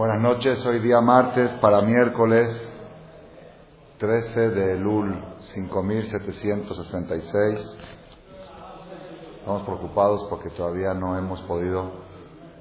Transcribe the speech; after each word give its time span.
Buenas 0.00 0.18
noches, 0.18 0.64
hoy 0.64 0.78
día 0.78 1.02
martes 1.02 1.50
para 1.60 1.82
miércoles 1.82 2.48
13 3.98 4.48
de 4.48 4.72
Elul 4.72 5.22
5766. 5.40 7.60
Estamos 9.40 9.62
preocupados 9.64 10.26
porque 10.30 10.48
todavía 10.48 10.94
no 10.94 11.18
hemos 11.18 11.42
podido 11.42 11.90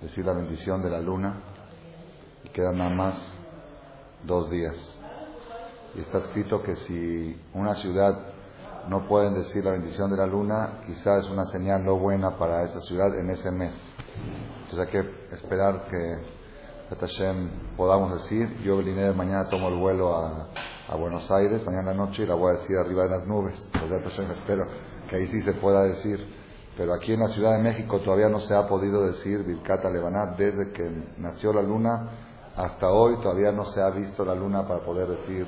decir 0.01 0.25
la 0.25 0.33
bendición 0.33 0.83
de 0.83 0.89
la 0.89 0.99
luna 0.99 1.41
y 2.43 2.49
quedan 2.49 2.77
nada 2.77 2.89
más 2.89 3.13
dos 4.25 4.49
días. 4.49 4.75
Y 5.95 6.01
está 6.01 6.17
escrito 6.17 6.61
que 6.61 6.75
si 6.75 7.41
una 7.53 7.75
ciudad 7.75 8.19
no 8.89 9.07
pueden 9.07 9.35
decir 9.35 9.63
la 9.63 9.71
bendición 9.71 10.11
de 10.11 10.17
la 10.17 10.27
luna, 10.27 10.81
quizás 10.85 11.23
es 11.23 11.31
una 11.31 11.45
señal 11.45 11.85
no 11.85 11.95
buena 11.95 12.37
para 12.37 12.65
esa 12.65 12.81
ciudad 12.81 13.17
en 13.17 13.29
ese 13.29 13.49
mes. 13.49 13.71
Entonces 14.63 14.79
hay 14.79 14.87
que 14.87 15.09
esperar 15.35 15.85
que 15.85 16.38
podamos 17.77 18.23
decir. 18.23 18.57
Yo, 18.63 18.81
de 18.81 19.13
mañana 19.13 19.47
tomo 19.47 19.69
el 19.69 19.75
vuelo 19.75 20.15
a, 20.15 20.49
Buenos 20.97 21.29
Aires, 21.29 21.63
mañana 21.65 21.93
noche, 21.93 22.23
y 22.23 22.25
la 22.25 22.33
voy 22.33 22.55
a 22.55 22.59
decir 22.59 22.75
arriba 22.77 23.03
de 23.03 23.09
las 23.09 23.27
nubes. 23.27 23.53
espero 23.73 24.65
que 25.07 25.15
ahí 25.15 25.27
sí 25.27 25.41
se 25.41 25.53
pueda 25.53 25.83
decir. 25.83 26.19
Pero 26.75 26.93
aquí 26.93 27.13
en 27.13 27.19
la 27.19 27.27
Ciudad 27.27 27.57
de 27.57 27.63
México 27.63 27.99
todavía 27.99 28.29
no 28.29 28.39
se 28.39 28.55
ha 28.55 28.67
podido 28.67 29.05
decir 29.05 29.43
Vilcata 29.43 29.89
Lebanat 29.89 30.37
desde 30.37 30.71
que 30.71 30.89
nació 31.17 31.53
la 31.53 31.61
luna 31.61 32.09
hasta 32.55 32.89
hoy. 32.89 33.17
Todavía 33.21 33.51
no 33.51 33.65
se 33.65 33.81
ha 33.81 33.89
visto 33.89 34.25
la 34.25 34.33
luna 34.33 34.67
para 34.67 34.83
poder 34.83 35.09
decir 35.09 35.45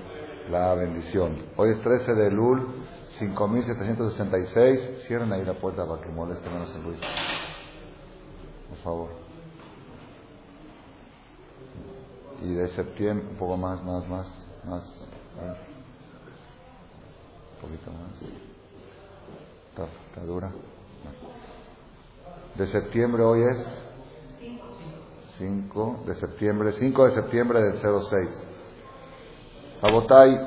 la 0.49 0.75
bendición. 0.75 1.37
Hoy 1.55 1.71
es 1.71 1.81
13 1.81 2.13
de 2.13 2.31
Lul, 2.31 2.85
5766. 3.17 5.05
Cierren 5.07 5.31
ahí 5.33 5.43
la 5.43 5.59
puerta 5.59 5.87
para 5.87 6.01
que 6.01 6.09
moleste 6.09 6.49
menos 6.49 6.75
el 6.75 6.83
ruido. 6.83 7.01
Por 8.69 8.77
favor. 8.79 9.20
Y 12.41 12.53
de 12.53 12.69
septiembre, 12.69 13.27
un 13.29 13.37
poco 13.37 13.55
más, 13.55 13.83
más, 13.83 14.07
más, 14.07 14.27
más, 14.65 14.83
un 17.55 17.61
poquito 17.61 17.91
más. 17.91 18.21
Está, 19.69 20.21
dura. 20.25 20.51
De 22.55 22.67
septiembre 22.67 23.23
hoy 23.23 23.43
es 23.43 23.67
5 25.37 26.03
de 26.05 26.15
septiembre, 26.15 26.73
5 26.77 27.05
de 27.07 27.15
septiembre 27.15 27.61
del 27.61 27.79
06. 27.79 28.29
Abotay, 29.81 30.37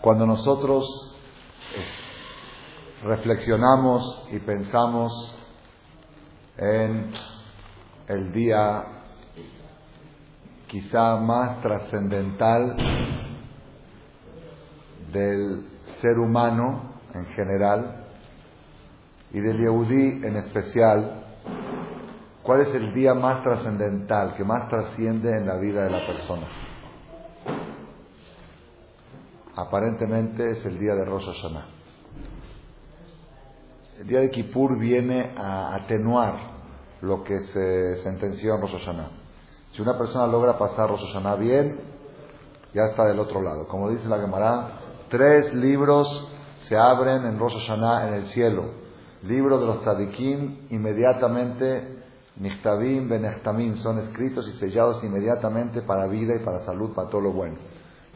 cuando 0.00 0.26
nosotros 0.26 1.16
eh, 1.74 3.04
reflexionamos 3.04 4.26
y 4.30 4.38
pensamos 4.40 5.34
en 6.58 7.12
el 8.08 8.32
día 8.32 8.95
quizá 10.68 11.16
más 11.16 11.60
trascendental 11.62 12.76
del 15.12 15.66
ser 16.00 16.18
humano 16.18 16.94
en 17.14 17.26
general 17.26 18.04
y 19.32 19.40
del 19.40 19.58
Yehudí 19.58 20.26
en 20.26 20.36
especial, 20.36 21.24
¿cuál 22.42 22.62
es 22.62 22.74
el 22.74 22.94
día 22.94 23.14
más 23.14 23.42
trascendental, 23.42 24.34
que 24.34 24.44
más 24.44 24.68
trasciende 24.68 25.36
en 25.36 25.46
la 25.46 25.56
vida 25.56 25.84
de 25.84 25.90
la 25.90 26.06
persona? 26.06 26.46
Aparentemente 29.54 30.50
es 30.50 30.66
el 30.66 30.78
día 30.78 30.94
de 30.94 31.04
Rosh 31.04 31.26
Hashanah. 31.26 31.66
El 34.00 34.06
día 34.06 34.20
de 34.20 34.30
Kippur 34.30 34.78
viene 34.78 35.32
a 35.36 35.74
atenuar 35.74 36.34
lo 37.00 37.24
que 37.24 37.40
se 37.40 38.02
sentenció 38.02 38.54
en 38.54 38.60
Rosh 38.60 38.72
Hashanah. 38.72 39.25
Si 39.72 39.82
una 39.82 39.96
persona 39.98 40.26
logra 40.26 40.58
pasar 40.58 40.88
Rosh 40.88 41.04
Hashanah 41.06 41.36
bien, 41.36 41.80
ya 42.72 42.86
está 42.86 43.04
del 43.04 43.18
otro 43.18 43.42
lado. 43.42 43.66
Como 43.68 43.90
dice 43.90 44.08
la 44.08 44.18
Gemara, 44.18 44.68
tres 45.08 45.54
libros 45.54 46.28
se 46.68 46.76
abren 46.76 47.24
en 47.26 47.38
Rosh 47.38 47.54
Hashanah 47.54 48.08
en 48.08 48.14
el 48.14 48.26
cielo. 48.26 48.64
Libro 49.22 49.58
de 49.58 49.66
los 49.66 49.80
tzadikim, 49.80 50.66
inmediatamente, 50.70 51.96
Nichtabim, 52.36 53.08
Benechtamim, 53.08 53.76
son 53.76 53.98
escritos 53.98 54.46
y 54.48 54.52
sellados 54.58 55.02
inmediatamente 55.02 55.82
para 55.82 56.06
vida 56.06 56.34
y 56.34 56.44
para 56.44 56.64
salud, 56.64 56.92
para 56.94 57.08
todo 57.08 57.22
lo 57.22 57.32
bueno. 57.32 57.56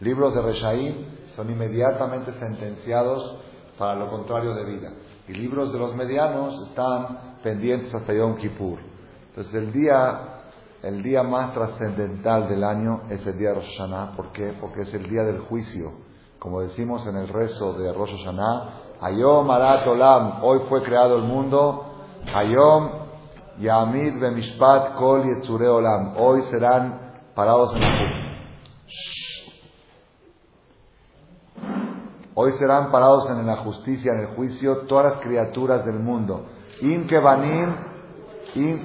Libros 0.00 0.34
de 0.34 0.42
Reshaim 0.42 0.94
son 1.36 1.50
inmediatamente 1.50 2.32
sentenciados 2.34 3.38
para 3.78 3.98
lo 3.98 4.10
contrario 4.10 4.54
de 4.54 4.64
vida. 4.64 4.92
Y 5.28 5.32
libros 5.32 5.72
de 5.72 5.78
los 5.78 5.94
medianos 5.94 6.68
están 6.68 7.38
pendientes 7.42 7.94
hasta 7.94 8.12
Yom 8.12 8.36
Kippur. 8.36 8.78
Entonces 9.28 9.54
el 9.54 9.72
día 9.72 10.29
el 10.82 11.02
día 11.02 11.22
más 11.22 11.52
trascendental 11.52 12.48
del 12.48 12.64
año 12.64 13.02
es 13.10 13.26
el 13.26 13.36
día 13.36 13.50
de 13.50 13.56
Rosh 13.56 13.76
Hashanah. 13.76 14.16
¿Por 14.16 14.32
qué? 14.32 14.56
Porque 14.60 14.82
es 14.82 14.94
el 14.94 15.08
día 15.10 15.22
del 15.24 15.40
juicio. 15.40 15.92
Como 16.38 16.62
decimos 16.62 17.06
en 17.06 17.16
el 17.16 17.28
rezo 17.28 17.74
de 17.74 17.92
Rosh 17.92 18.16
Hashanah, 18.16 18.96
Ayom 19.02 19.50
Arat 19.50 19.86
Olam, 19.86 20.42
hoy 20.42 20.60
fue 20.68 20.82
creado 20.82 21.16
el 21.16 21.24
mundo. 21.24 21.84
Ayom 22.34 22.90
Yamid 23.58 24.20
Bemishpat 24.20 24.94
Kol 24.96 25.24
Yetzure 25.24 25.68
Olam, 25.68 26.16
hoy 26.16 26.42
serán 26.50 27.12
parados 27.34 27.74
en 27.74 27.80
la 27.80 28.20
Hoy 32.34 32.52
serán 32.52 32.90
parados 32.90 33.28
en 33.28 33.46
la 33.46 33.56
justicia, 33.56 34.12
en 34.12 34.20
el 34.20 34.26
juicio, 34.28 34.86
todas 34.86 35.12
las 35.12 35.20
criaturas 35.20 35.84
del 35.84 35.98
mundo. 35.98 36.46
In 36.80 37.06
Kebanim, 37.06 37.74
In 38.54 38.82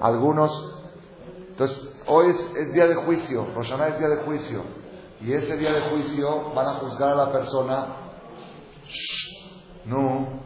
Algunos 0.00 0.71
hoy 2.06 2.34
es, 2.56 2.72
día 2.72 2.86
de 2.86 2.94
juicio, 2.94 3.46
Roshaná 3.54 3.88
es 3.88 3.98
día 3.98 4.08
de 4.08 4.24
juicio. 4.24 4.62
Y 5.20 5.32
ese 5.32 5.56
día 5.56 5.72
de 5.72 5.90
juicio 5.90 6.52
van 6.52 6.66
a 6.66 6.74
juzgar 6.74 7.10
a 7.10 7.14
la 7.14 7.32
persona. 7.32 7.86
No. 9.84 10.40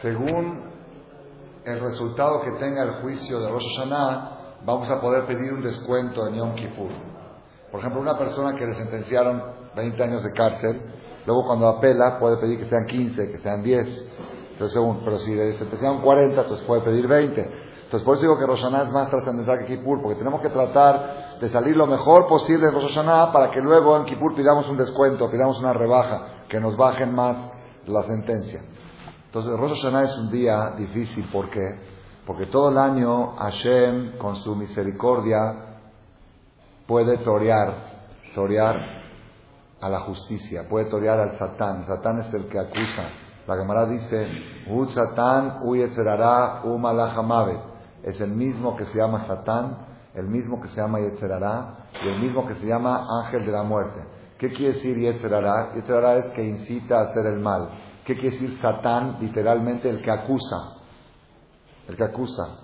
Según 0.00 0.53
resultado 1.94 2.40
que 2.40 2.50
tenga 2.52 2.82
el 2.82 3.02
juicio 3.02 3.38
de 3.38 3.48
Rosh 3.48 3.76
Hashanah, 3.76 4.60
vamos 4.64 4.90
a 4.90 5.00
poder 5.00 5.26
pedir 5.26 5.52
un 5.52 5.62
descuento 5.62 6.26
en 6.26 6.34
Yom 6.34 6.54
Kippur. 6.56 6.90
Por 7.70 7.78
ejemplo, 7.78 8.00
una 8.00 8.18
persona 8.18 8.56
que 8.56 8.66
le 8.66 8.74
sentenciaron 8.74 9.40
20 9.76 10.02
años 10.02 10.24
de 10.24 10.32
cárcel, 10.32 10.82
luego 11.24 11.46
cuando 11.46 11.68
apela 11.68 12.18
puede 12.18 12.38
pedir 12.38 12.58
que 12.58 12.66
sean 12.66 12.86
15, 12.86 13.30
que 13.30 13.38
sean 13.38 13.62
10. 13.62 14.10
Entonces, 14.52 14.72
según, 14.72 15.04
pero 15.04 15.20
si 15.20 15.36
le 15.36 15.52
sentenciaron 15.52 16.02
40, 16.02 16.40
entonces 16.40 16.66
puede 16.66 16.82
pedir 16.82 17.06
20. 17.06 17.40
Entonces, 17.84 18.04
por 18.04 18.16
eso 18.16 18.22
digo 18.22 18.38
que 18.38 18.46
Rosh 18.46 18.62
Hashanah 18.62 18.82
es 18.82 18.90
más 18.90 19.08
trascendental 19.10 19.60
que 19.60 19.66
Kippur, 19.66 20.02
porque 20.02 20.18
tenemos 20.18 20.40
que 20.40 20.48
tratar 20.48 21.38
de 21.40 21.48
salir 21.50 21.76
lo 21.76 21.86
mejor 21.86 22.26
posible 22.26 22.66
en 22.66 22.74
Rosh 22.74 22.92
Hashanah 22.92 23.30
para 23.30 23.52
que 23.52 23.60
luego 23.60 23.96
en 23.98 24.04
Kippur 24.04 24.34
pidamos 24.34 24.68
un 24.68 24.76
descuento, 24.76 25.30
pidamos 25.30 25.60
una 25.60 25.72
rebaja, 25.72 26.46
que 26.48 26.58
nos 26.58 26.76
bajen 26.76 27.14
más 27.14 27.36
la 27.86 28.02
sentencia. 28.02 28.62
Entonces, 29.34 29.58
Rosh 29.58 29.82
Hashanah 29.82 30.04
es 30.04 30.16
un 30.16 30.30
día 30.30 30.74
difícil. 30.78 31.24
¿Por 31.24 31.50
qué? 31.50 31.74
Porque 32.24 32.46
todo 32.46 32.68
el 32.68 32.78
año 32.78 33.32
Hashem, 33.32 34.16
con 34.16 34.36
su 34.36 34.54
misericordia, 34.54 35.80
puede 36.86 37.18
torear, 37.18 37.74
torear 38.32 38.76
a 39.80 39.88
la 39.88 39.98
justicia, 40.02 40.68
puede 40.68 40.84
torear 40.84 41.18
al 41.18 41.36
Satán. 41.36 41.84
Satán 41.84 42.20
es 42.20 42.32
el 42.32 42.46
que 42.46 42.60
acusa. 42.60 43.08
La 43.48 43.56
Gemara 43.56 43.86
dice, 43.86 44.24
U 44.68 44.84
Satán, 44.84 45.62
U 45.64 45.74
Yetzerará, 45.74 46.62
U 46.62 46.80
Es 48.04 48.20
el 48.20 48.30
mismo 48.30 48.76
que 48.76 48.84
se 48.84 48.98
llama 48.98 49.26
Satán, 49.26 49.78
el 50.14 50.28
mismo 50.28 50.62
que 50.62 50.68
se 50.68 50.76
llama 50.76 51.00
Yetzerará 51.00 51.88
y 52.04 52.08
el 52.08 52.20
mismo 52.20 52.46
que 52.46 52.54
se 52.54 52.66
llama 52.66 53.04
Ángel 53.24 53.44
de 53.44 53.50
la 53.50 53.64
Muerte. 53.64 54.00
¿Qué 54.38 54.52
quiere 54.52 54.74
decir 54.74 54.96
Yetzerará? 54.96 55.72
Yetzerará 55.74 56.18
es 56.18 56.26
que 56.34 56.44
incita 56.44 57.00
a 57.00 57.02
hacer 57.10 57.26
el 57.26 57.40
mal. 57.40 57.83
¿Qué 58.04 58.14
quiere 58.14 58.30
decir 58.30 58.58
Satán? 58.60 59.18
Literalmente 59.20 59.88
el 59.88 60.02
que 60.02 60.10
acusa. 60.10 60.74
El 61.88 61.96
que 61.96 62.04
acusa. 62.04 62.58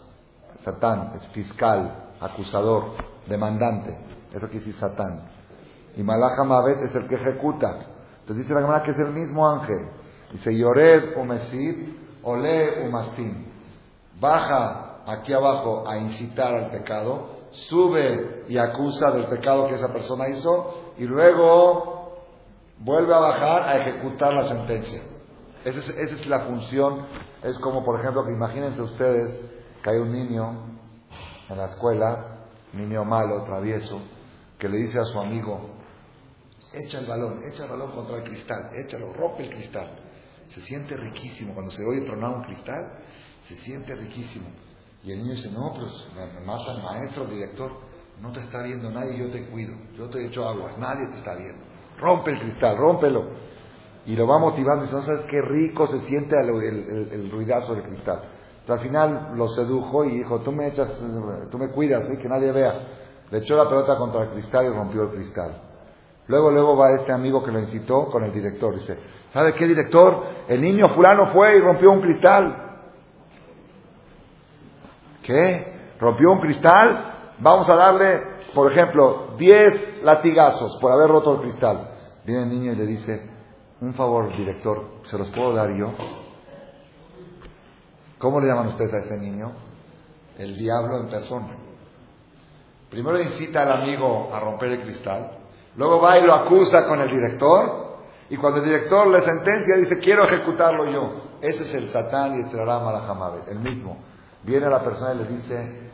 Satán 0.64 1.12
es 1.16 1.26
fiscal, 1.28 2.10
acusador, 2.20 2.92
demandante. 3.26 3.96
Eso 4.30 4.46
quiere 4.48 4.64
decir 4.64 4.74
Satán. 4.74 5.22
Y 5.96 6.02
Malacha 6.02 6.44
Mavet 6.44 6.82
es 6.82 6.94
el 6.94 7.08
que 7.08 7.14
ejecuta. 7.14 7.86
Entonces 8.20 8.44
dice 8.44 8.54
la 8.54 8.60
Gemara 8.60 8.82
que 8.82 8.90
es 8.90 8.98
el 8.98 9.12
mismo 9.12 9.48
ángel. 9.48 9.88
Dice 10.32 10.56
Yored 10.56 11.16
o 11.16 11.24
Mesid, 11.24 11.96
Ole 12.22 12.86
o 12.86 12.90
Mastin. 12.90 13.46
Baja 14.20 15.00
aquí 15.06 15.32
abajo 15.32 15.84
a 15.88 15.96
incitar 15.96 16.54
al 16.54 16.70
pecado, 16.70 17.46
sube 17.50 18.44
y 18.48 18.58
acusa 18.58 19.10
del 19.10 19.26
pecado 19.26 19.66
que 19.66 19.74
esa 19.74 19.92
persona 19.92 20.28
hizo 20.28 20.92
y 20.98 21.04
luego 21.04 22.26
vuelve 22.78 23.14
a 23.14 23.18
bajar 23.18 23.62
a 23.62 23.78
ejecutar 23.78 24.34
la 24.34 24.46
sentencia. 24.48 25.02
Esa 25.64 25.78
es, 25.78 26.26
la 26.26 26.40
función 26.40 27.06
Es 27.42 27.58
como, 27.58 27.84
por 27.84 28.00
ejemplo, 28.00 28.24
que 28.24 28.32
imagínense 28.32 28.80
ustedes 28.80 29.40
que 29.82 29.90
hay 29.90 29.98
un 29.98 30.12
niño 30.12 30.78
en 31.48 31.56
la 31.56 31.66
escuela, 31.66 32.46
niño 32.72 33.04
malo, 33.04 33.42
travieso, 33.44 34.00
que 34.58 34.68
le 34.68 34.78
dice 34.78 34.98
a 34.98 35.04
su 35.04 35.18
amigo, 35.18 35.70
echa 36.72 37.00
el 37.00 37.06
balón, 37.06 37.40
echa 37.52 37.64
el 37.64 37.70
balón 37.70 37.90
contra 37.92 38.16
el 38.18 38.24
cristal, 38.24 38.70
échalo, 38.84 39.12
rompe 39.12 39.44
el 39.44 39.50
cristal. 39.50 39.88
Se 40.48 40.60
siente 40.62 40.96
riquísimo. 40.96 41.54
Cuando 41.54 41.70
se 41.70 41.84
oye 41.84 42.02
tronar 42.02 42.36
un 42.36 42.44
cristal, 42.44 42.98
se 43.48 43.56
siente 43.56 43.94
riquísimo. 43.96 44.48
Y 45.02 45.12
el 45.12 45.18
niño 45.18 45.34
dice, 45.34 45.50
no, 45.50 45.72
pues 45.74 46.06
me 46.14 46.44
mata 46.44 46.72
el 46.72 46.82
maestro, 46.82 47.24
el 47.24 47.30
director. 47.30 47.72
No 48.20 48.32
te 48.32 48.40
está 48.40 48.62
viendo 48.62 48.90
nadie, 48.90 49.16
yo 49.16 49.30
te 49.30 49.46
cuido. 49.46 49.74
Yo 49.96 50.08
te 50.08 50.26
echo 50.26 50.46
aguas, 50.46 50.76
nadie 50.78 51.06
te 51.08 51.18
está 51.18 51.34
viendo. 51.36 51.64
Rompe 51.98 52.32
el 52.32 52.40
cristal, 52.40 52.76
rómpelo. 52.76 53.49
Y 54.06 54.16
lo 54.16 54.26
va 54.26 54.38
motivando 54.38 54.84
y 54.84 54.86
dice, 54.86 54.96
no 54.96 55.02
sabes 55.02 55.26
qué 55.26 55.40
rico 55.42 55.86
se 55.86 56.00
siente 56.02 56.36
el, 56.36 57.30
ruidazo 57.30 57.74
del 57.74 57.84
cristal. 57.84 58.22
al 58.68 58.80
final 58.80 59.32
lo 59.34 59.48
sedujo 59.48 60.04
y 60.04 60.18
dijo, 60.18 60.40
tú 60.40 60.52
me 60.52 60.68
echas, 60.68 60.88
tú 61.50 61.58
me 61.58 61.68
cuidas, 61.70 62.04
que 62.18 62.28
nadie 62.28 62.52
vea. 62.52 62.74
Le 63.30 63.38
echó 63.38 63.56
la 63.56 63.68
pelota 63.68 63.96
contra 63.96 64.24
el 64.24 64.30
cristal 64.30 64.66
y 64.66 64.68
rompió 64.70 65.02
el 65.02 65.10
cristal. 65.10 65.62
Luego, 66.26 66.50
luego 66.50 66.76
va 66.76 66.92
este 66.92 67.12
amigo 67.12 67.42
que 67.42 67.50
lo 67.50 67.60
incitó 67.60 68.06
con 68.06 68.24
el 68.24 68.32
director. 68.32 68.74
Dice, 68.74 68.98
¿sabe 69.32 69.52
qué 69.54 69.66
director? 69.66 70.24
El 70.48 70.60
niño 70.60 70.88
fulano 70.94 71.32
fue 71.32 71.56
y 71.56 71.60
rompió 71.60 71.90
un 71.90 72.00
cristal. 72.00 72.70
¿Qué? 75.22 75.96
¿Rompió 75.98 76.30
un 76.30 76.40
cristal? 76.40 77.34
Vamos 77.38 77.68
a 77.68 77.76
darle, 77.76 78.20
por 78.54 78.70
ejemplo, 78.70 79.34
10 79.38 80.02
latigazos 80.02 80.76
por 80.80 80.92
haber 80.92 81.08
roto 81.08 81.34
el 81.34 81.40
cristal. 81.42 81.90
Viene 82.24 82.42
el 82.44 82.48
niño 82.48 82.72
y 82.72 82.76
le 82.76 82.86
dice, 82.86 83.30
un 83.80 83.94
favor, 83.94 84.36
director, 84.36 85.00
¿se 85.04 85.16
los 85.16 85.30
puedo 85.30 85.54
dar 85.54 85.72
yo? 85.74 85.92
¿Cómo 88.18 88.40
le 88.40 88.48
llaman 88.48 88.68
ustedes 88.68 88.92
a 88.92 88.98
ese 88.98 89.16
niño? 89.16 89.52
El 90.36 90.56
diablo 90.56 90.98
en 90.98 91.08
persona. 91.08 91.56
Primero 92.90 93.18
incita 93.18 93.62
al 93.62 93.82
amigo 93.82 94.28
a 94.32 94.40
romper 94.40 94.70
el 94.72 94.82
cristal, 94.82 95.38
luego 95.76 96.00
va 96.00 96.18
y 96.18 96.26
lo 96.26 96.34
acusa 96.34 96.86
con 96.86 97.00
el 97.00 97.10
director, 97.10 97.90
y 98.28 98.36
cuando 98.36 98.58
el 98.58 98.66
director 98.66 99.06
le 99.06 99.22
sentencia 99.22 99.76
dice, 99.76 99.98
quiero 99.98 100.24
ejecutarlo 100.24 100.90
yo. 100.90 101.30
Ese 101.40 101.62
es 101.62 101.74
el 101.74 101.90
Satán 101.90 102.38
y 102.38 102.42
el 102.42 102.66
Malahamabe, 102.66 103.44
el 103.48 103.60
mismo. 103.60 103.96
Viene 104.42 104.68
la 104.68 104.84
persona 104.84 105.14
y 105.14 105.18
le 105.18 105.24
dice, 105.24 105.90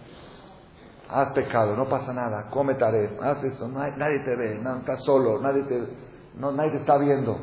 has 1.09 1.33
pecado, 1.33 1.77
no 1.77 1.89
pasa 1.89 2.13
nada, 2.13 2.51
come 2.51 2.75
taré, 2.75 3.17
haz 3.23 3.45
esto, 3.45 3.69
nadie 3.69 4.21
te 4.21 4.35
ve, 4.35 4.59
no, 4.61 4.79
estás 4.79 5.05
solo, 5.05 5.41
nadie 5.41 5.63
te, 5.63 5.87
no, 6.35 6.51
nadie 6.51 6.73
te 6.73 6.77
está 6.79 6.99
viendo, 6.99 7.39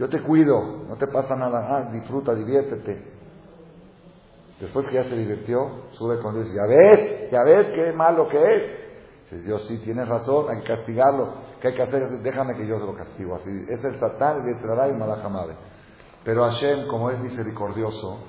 yo 0.00 0.08
te 0.08 0.22
cuido, 0.22 0.86
no 0.88 0.96
te 0.96 1.06
pasa 1.08 1.36
nada, 1.36 1.68
ah, 1.68 1.90
disfruta, 1.92 2.34
diviértete. 2.34 3.04
Después 4.58 4.86
que 4.86 4.94
ya 4.94 5.04
se 5.04 5.14
divirtió, 5.14 5.90
sube 5.90 6.18
con 6.22 6.36
Dios 6.36 6.48
ya 6.54 6.64
ves, 6.64 7.30
ya 7.30 7.42
ves 7.44 7.66
qué 7.74 7.92
malo 7.92 8.26
que 8.26 8.38
es. 8.38 8.62
Dice, 9.24 9.42
Dios 9.42 9.66
sí, 9.68 9.76
tienes 9.84 10.08
razón, 10.08 10.46
hay 10.48 10.62
que 10.62 10.68
castigarlo, 10.68 11.34
¿qué 11.60 11.68
hay 11.68 11.74
que 11.74 11.82
hacer? 11.82 12.08
Déjame 12.22 12.56
que 12.56 12.66
yo 12.66 12.78
se 12.78 12.86
lo 12.86 12.94
castigo. 12.94 13.34
Así, 13.34 13.50
es 13.68 13.84
el 13.84 14.00
Satán, 14.00 14.38
el 14.38 14.54
Yetrará 14.54 14.88
y 14.88 14.94
Malajamade. 14.94 15.52
Pero 16.24 16.44
Hashem, 16.44 16.88
como 16.88 17.10
es 17.10 17.20
misericordioso, 17.20 18.20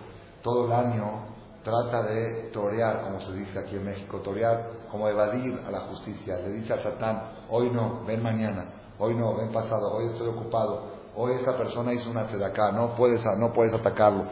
todo 0.41 0.65
el 0.65 0.73
año 0.73 1.23
trata 1.63 2.03
de 2.03 2.49
torear, 2.51 3.03
como 3.03 3.21
se 3.21 3.31
dice 3.31 3.57
aquí 3.57 3.77
en 3.77 3.85
México, 3.85 4.19
torear, 4.19 4.71
como 4.91 5.07
evadir 5.07 5.57
a 5.65 5.71
la 5.71 5.79
justicia. 5.87 6.35
Le 6.35 6.49
dice 6.49 6.73
a 6.73 6.83
Satán, 6.83 7.45
hoy 7.49 7.69
no, 7.69 8.03
ven 8.05 8.21
mañana, 8.21 8.65
hoy 8.99 9.15
no, 9.15 9.37
ven 9.37 9.53
pasado, 9.53 9.93
hoy 9.93 10.07
estoy 10.07 10.27
ocupado, 10.27 10.99
hoy 11.15 11.33
esta 11.33 11.57
persona 11.57 11.93
hizo 11.93 12.09
una 12.09 12.21
acá, 12.21 12.71
no 12.71 12.95
puedes, 12.95 13.21
no 13.37 13.53
puedes 13.53 13.73
atacarlo. 13.73 14.25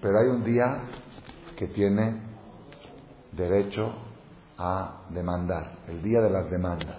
Pero 0.00 0.18
hay 0.18 0.26
un 0.26 0.44
día 0.44 0.82
que 1.56 1.68
tiene 1.68 2.22
derecho 3.32 3.92
a 4.58 5.02
demandar, 5.10 5.78
el 5.88 6.02
día 6.02 6.20
de 6.20 6.30
las 6.30 6.50
demandas, 6.50 6.98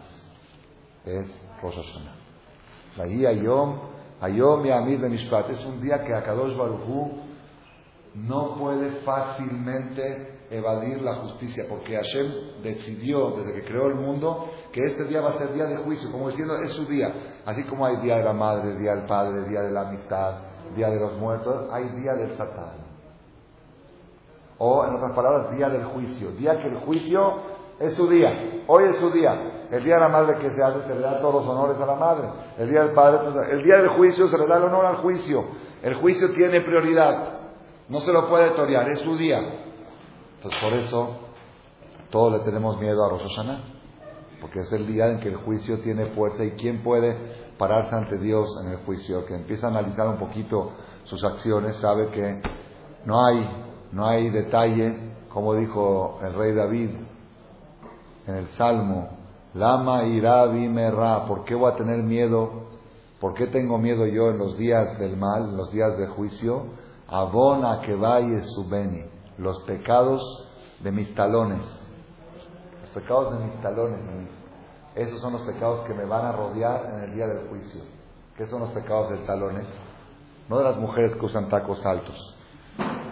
es 1.06 1.28
Rosh 1.62 1.76
Hashanah. 1.76 2.16
La 2.98 3.06
guía 3.06 3.32
Yom, 3.34 3.80
Ayom 4.22 4.66
y 4.66 4.72
Amir 4.72 5.00
Benishpat, 5.00 5.50
es 5.50 5.66
un 5.66 5.82
día 5.82 6.04
que 6.04 6.14
Akadosh 6.14 6.56
Baruj 6.58 7.12
no 8.16 8.56
puede 8.56 9.02
fácilmente 9.02 10.41
evadir 10.52 11.02
la 11.02 11.16
justicia, 11.16 11.66
porque 11.68 11.96
Hashem 11.96 12.62
decidió 12.62 13.32
desde 13.32 13.54
que 13.54 13.64
creó 13.64 13.88
el 13.88 13.96
mundo 13.96 14.50
que 14.72 14.82
este 14.82 15.06
día 15.06 15.22
va 15.22 15.30
a 15.30 15.38
ser 15.38 15.54
día 15.54 15.66
de 15.66 15.78
juicio, 15.78 16.12
como 16.12 16.28
diciendo 16.28 16.56
es 16.58 16.72
su 16.74 16.86
día, 16.86 17.42
así 17.46 17.64
como 17.64 17.86
hay 17.86 17.98
día 17.98 18.18
de 18.18 18.24
la 18.24 18.34
madre, 18.34 18.78
día 18.78 18.96
del 18.96 19.06
padre, 19.06 19.48
día 19.50 19.62
de 19.62 19.72
la 19.72 19.88
amistad, 19.88 20.40
día 20.76 20.90
de 20.90 21.00
los 21.00 21.18
muertos, 21.18 21.70
hay 21.72 21.88
día 22.02 22.14
del 22.14 22.36
Satán. 22.36 22.92
O 24.58 24.86
en 24.86 24.94
otras 24.94 25.14
palabras, 25.14 25.56
día 25.56 25.70
del 25.70 25.86
juicio, 25.86 26.32
día 26.32 26.58
que 26.62 26.68
el 26.68 26.80
juicio 26.82 27.34
es 27.80 27.96
su 27.96 28.08
día, 28.08 28.64
hoy 28.68 28.84
es 28.84 28.98
su 28.98 29.10
día. 29.10 29.58
El 29.72 29.86
día 29.86 29.96
de 29.96 30.02
la 30.02 30.10
madre 30.10 30.38
que 30.38 30.52
se 30.52 30.62
hace, 30.62 30.82
se 30.86 30.96
le 30.96 31.00
da 31.00 31.22
todos 31.22 31.46
los 31.46 31.48
honores 31.48 31.80
a 31.80 31.86
la 31.86 31.96
madre. 31.96 32.28
El 32.58 32.70
día 32.70 32.84
del 32.84 32.94
padre, 32.94 33.20
el 33.52 33.64
día 33.64 33.78
del 33.78 33.88
juicio 33.96 34.28
se 34.28 34.38
le 34.38 34.46
da 34.46 34.58
el 34.58 34.64
honor 34.64 34.86
al 34.86 34.98
juicio. 34.98 35.46
El 35.82 35.96
juicio 35.96 36.32
tiene 36.34 36.60
prioridad. 36.60 37.40
No 37.88 38.02
se 38.02 38.12
lo 38.12 38.28
puede 38.28 38.52
torear, 38.52 38.90
es 38.90 39.00
su 39.00 39.16
día. 39.16 39.61
Entonces 40.42 40.60
por 40.60 40.74
eso 40.74 41.10
todos 42.10 42.34
le 42.34 42.40
tenemos 42.40 42.80
miedo 42.80 43.06
a 43.06 43.10
Rosh 43.10 43.38
porque 44.42 44.62
es 44.62 44.72
el 44.74 44.88
día 44.88 45.08
en 45.08 45.20
que 45.20 45.30
el 45.30 45.36
juicio 45.36 45.82
tiene 45.82 46.08
fuerza 46.16 46.44
y 46.44 46.52
quién 46.52 46.82
puede 46.82 47.16
pararse 47.60 47.96
ante 47.96 48.18
Dios 48.18 48.50
en 48.64 48.72
el 48.72 48.78
juicio, 48.78 49.24
que 49.28 49.36
empieza 49.36 49.68
a 49.68 49.70
analizar 49.70 50.08
un 50.08 50.18
poquito 50.18 50.72
sus 51.04 51.24
acciones, 51.24 51.76
sabe 51.76 52.08
que 52.08 52.42
no 53.06 53.24
hay, 53.24 53.48
no 53.92 54.08
hay 54.08 54.32
detalle, 54.32 55.14
como 55.32 55.54
dijo 55.54 56.18
el 56.24 56.34
rey 56.34 56.56
David 56.56 56.90
en 58.26 58.36
el 58.36 58.48
Salmo, 58.58 59.10
Lama 59.54 60.06
ira 60.06 60.48
merra, 60.48 61.28
¿por 61.28 61.44
qué 61.44 61.54
voy 61.54 61.72
a 61.72 61.76
tener 61.76 62.02
miedo? 62.02 62.50
¿Por 63.20 63.36
qué 63.36 63.46
tengo 63.46 63.78
miedo 63.78 64.08
yo 64.08 64.32
en 64.32 64.40
los 64.40 64.58
días 64.58 64.98
del 64.98 65.18
mal, 65.18 65.50
en 65.50 65.58
los 65.58 65.72
días 65.72 65.96
de 66.00 66.08
juicio? 66.08 66.64
Abona 67.08 67.82
que 67.82 67.94
vaya 67.94 68.42
beni, 68.68 69.04
los 69.38 69.62
pecados 69.64 70.50
de 70.80 70.92
mis 70.92 71.14
talones. 71.16 71.62
Los 72.82 72.90
pecados 72.92 73.38
de 73.38 73.46
mis 73.46 73.62
talones, 73.62 74.00
esos 74.96 75.22
son 75.22 75.34
los 75.34 75.42
pecados 75.44 75.86
que 75.88 75.94
me 75.94 76.06
van 76.06 76.26
a 76.26 76.32
rodear 76.34 76.94
en 76.94 77.04
el 77.04 77.14
día 77.14 77.28
del 77.28 77.48
juicio. 77.48 77.82
¿Qué 78.38 78.46
son 78.48 78.62
los 78.62 78.72
pecados 78.72 79.10
de 79.10 79.18
talones? 79.20 79.68
No 80.50 80.58
de 80.58 80.64
las 80.66 80.78
mujeres 80.78 81.16
que 81.16 81.26
usan 81.26 81.48
tacos 81.50 81.86
altos. 81.86 82.36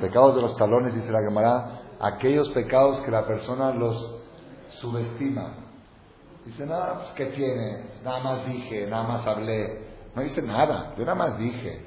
Pecados 0.01 0.35
de 0.35 0.41
los 0.41 0.57
talones, 0.57 0.93
dice 0.93 1.11
la 1.11 1.21
Gemara, 1.21 1.81
aquellos 1.99 2.49
pecados 2.49 2.99
que 3.01 3.11
la 3.11 3.25
persona 3.25 3.71
los 3.73 4.17
subestima. 4.81 5.53
Dice, 6.45 6.65
nada, 6.65 6.95
pues 6.95 7.09
¿qué 7.11 7.25
tiene? 7.27 7.91
Nada 8.03 8.19
más 8.21 8.45
dije, 8.45 8.87
nada 8.87 9.03
más 9.07 9.27
hablé. 9.27 9.87
No 10.15 10.21
dice 10.21 10.41
nada, 10.41 10.95
yo 10.97 11.05
nada 11.05 11.15
más 11.15 11.37
dije. 11.37 11.85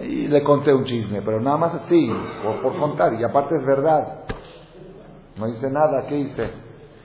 Y 0.00 0.28
le 0.28 0.44
conté 0.44 0.72
un 0.72 0.84
chisme, 0.84 1.22
pero 1.22 1.40
nada 1.40 1.56
más 1.56 1.74
así, 1.74 2.10
por, 2.42 2.62
por 2.62 2.78
contar, 2.78 3.14
y 3.14 3.24
aparte 3.24 3.56
es 3.56 3.64
verdad. 3.64 4.24
No 5.36 5.48
hice 5.48 5.70
nada, 5.70 6.06
¿qué 6.06 6.18
hice? 6.18 6.50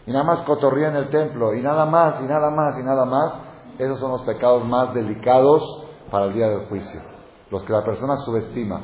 Y 0.05 0.11
nada 0.11 0.23
más 0.23 0.41
cotorría 0.41 0.89
en 0.89 0.97
el 0.97 1.09
templo, 1.09 1.53
y 1.55 1.61
nada 1.61 1.85
más, 1.85 2.21
y 2.21 2.25
nada 2.25 2.51
más, 2.51 2.77
y 2.77 2.83
nada 2.83 3.05
más. 3.05 3.33
Esos 3.79 3.99
son 3.99 4.11
los 4.11 4.21
pecados 4.21 4.65
más 4.67 4.93
delicados 4.93 5.85
para 6.11 6.25
el 6.25 6.33
día 6.33 6.47
del 6.49 6.67
juicio, 6.67 7.01
los 7.49 7.63
que 7.63 7.73
la 7.73 7.83
persona 7.83 8.17
subestima. 8.17 8.81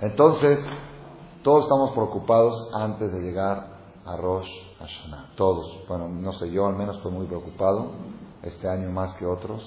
Entonces, 0.00 0.58
todos 1.42 1.64
estamos 1.64 1.90
preocupados 1.90 2.70
antes 2.74 3.12
de 3.12 3.20
llegar 3.20 3.66
a 4.06 4.16
Rosh 4.16 4.48
Hashanah. 4.78 5.34
Todos. 5.36 5.84
Bueno, 5.86 6.08
no 6.08 6.32
sé, 6.32 6.50
yo 6.50 6.66
al 6.66 6.76
menos 6.76 6.96
estoy 6.96 7.12
muy 7.12 7.26
preocupado, 7.26 7.92
este 8.42 8.68
año 8.68 8.90
más 8.90 9.14
que 9.14 9.26
otros, 9.26 9.62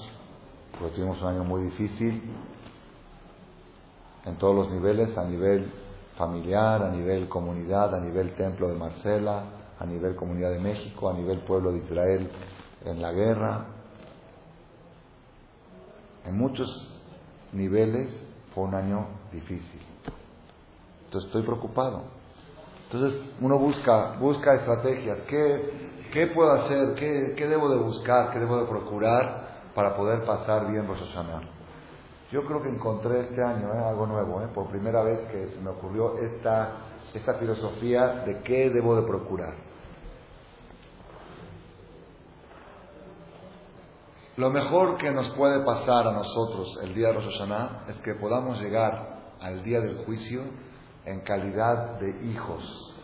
porque 0.79 0.95
tuvimos 0.95 1.21
un 1.21 1.27
año 1.27 1.43
muy 1.43 1.63
difícil 1.65 2.23
en 4.25 4.37
todos 4.37 4.55
los 4.55 4.71
niveles, 4.71 5.17
a 5.17 5.23
nivel 5.23 5.71
familiar, 6.17 6.83
a 6.83 6.89
nivel 6.89 7.27
comunidad, 7.29 7.93
a 7.93 7.99
nivel 7.99 8.33
templo 8.35 8.67
de 8.67 8.75
Marcela, 8.75 9.43
a 9.79 9.85
nivel 9.85 10.15
comunidad 10.15 10.51
de 10.51 10.59
México, 10.59 11.09
a 11.09 11.13
nivel 11.13 11.39
pueblo 11.41 11.71
de 11.71 11.79
Israel 11.79 12.29
en 12.85 13.01
la 13.01 13.11
guerra. 13.11 13.65
En 16.25 16.37
muchos 16.37 16.67
niveles 17.51 18.09
fue 18.53 18.63
un 18.63 18.75
año 18.75 19.07
difícil. 19.31 19.81
Entonces 21.05 21.27
estoy 21.27 21.43
preocupado. 21.43 22.03
Entonces 22.85 23.29
uno 23.41 23.59
busca, 23.59 24.17
busca 24.19 24.55
estrategias. 24.55 25.19
¿Qué, 25.27 26.27
puedo 26.33 26.51
hacer? 26.51 26.95
¿Qué, 26.95 27.33
¿Qué, 27.35 27.47
debo 27.47 27.69
de 27.69 27.77
buscar? 27.77 28.31
¿Qué 28.31 28.39
debo 28.39 28.57
de 28.57 28.65
procurar 28.65 29.71
para 29.75 29.95
poder 29.95 30.23
pasar 30.23 30.71
bien 30.71 30.87
Rosh 30.87 30.99
Hashanah? 30.99 31.54
Yo 32.31 32.43
creo 32.45 32.61
que 32.61 32.69
encontré 32.69 33.21
este 33.21 33.43
año 33.43 33.71
¿eh? 33.73 33.77
algo 33.77 34.07
nuevo, 34.07 34.41
¿eh? 34.41 34.47
por 34.53 34.67
primera 34.67 35.03
vez 35.03 35.19
que 35.31 35.49
se 35.49 35.61
me 35.61 35.69
ocurrió 35.69 36.17
esta, 36.17 36.71
esta 37.13 37.35
filosofía 37.35 38.23
de 38.25 38.41
qué 38.41 38.69
debo 38.71 38.95
de 38.95 39.07
procurar. 39.07 39.53
Lo 44.37 44.49
mejor 44.49 44.97
que 44.97 45.11
nos 45.11 45.29
puede 45.29 45.63
pasar 45.63 46.07
a 46.07 46.11
nosotros 46.11 46.79
el 46.83 46.93
día 46.93 47.07
de 47.07 47.13
Rosh 47.13 47.37
Hashanah 47.37 47.85
es 47.87 47.95
que 47.97 48.15
podamos 48.15 48.59
llegar 48.59 49.33
al 49.39 49.63
día 49.63 49.79
del 49.79 50.03
juicio 50.03 50.41
en 51.05 51.21
calidad 51.21 51.99
de 51.99 52.09
hijos 52.31 52.95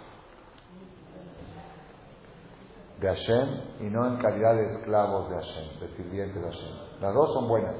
de 3.00 3.08
Hashem 3.08 3.48
y 3.80 3.90
no 3.90 4.08
en 4.08 4.18
calidad 4.18 4.56
de 4.56 4.74
esclavos 4.74 5.30
de 5.30 5.36
Hashem, 5.36 5.80
de 5.80 5.96
sirvientes 5.96 6.36
de 6.36 6.52
Hashem. 6.52 6.76
Las 7.00 7.14
dos 7.14 7.34
son 7.34 7.48
buenas. 7.48 7.76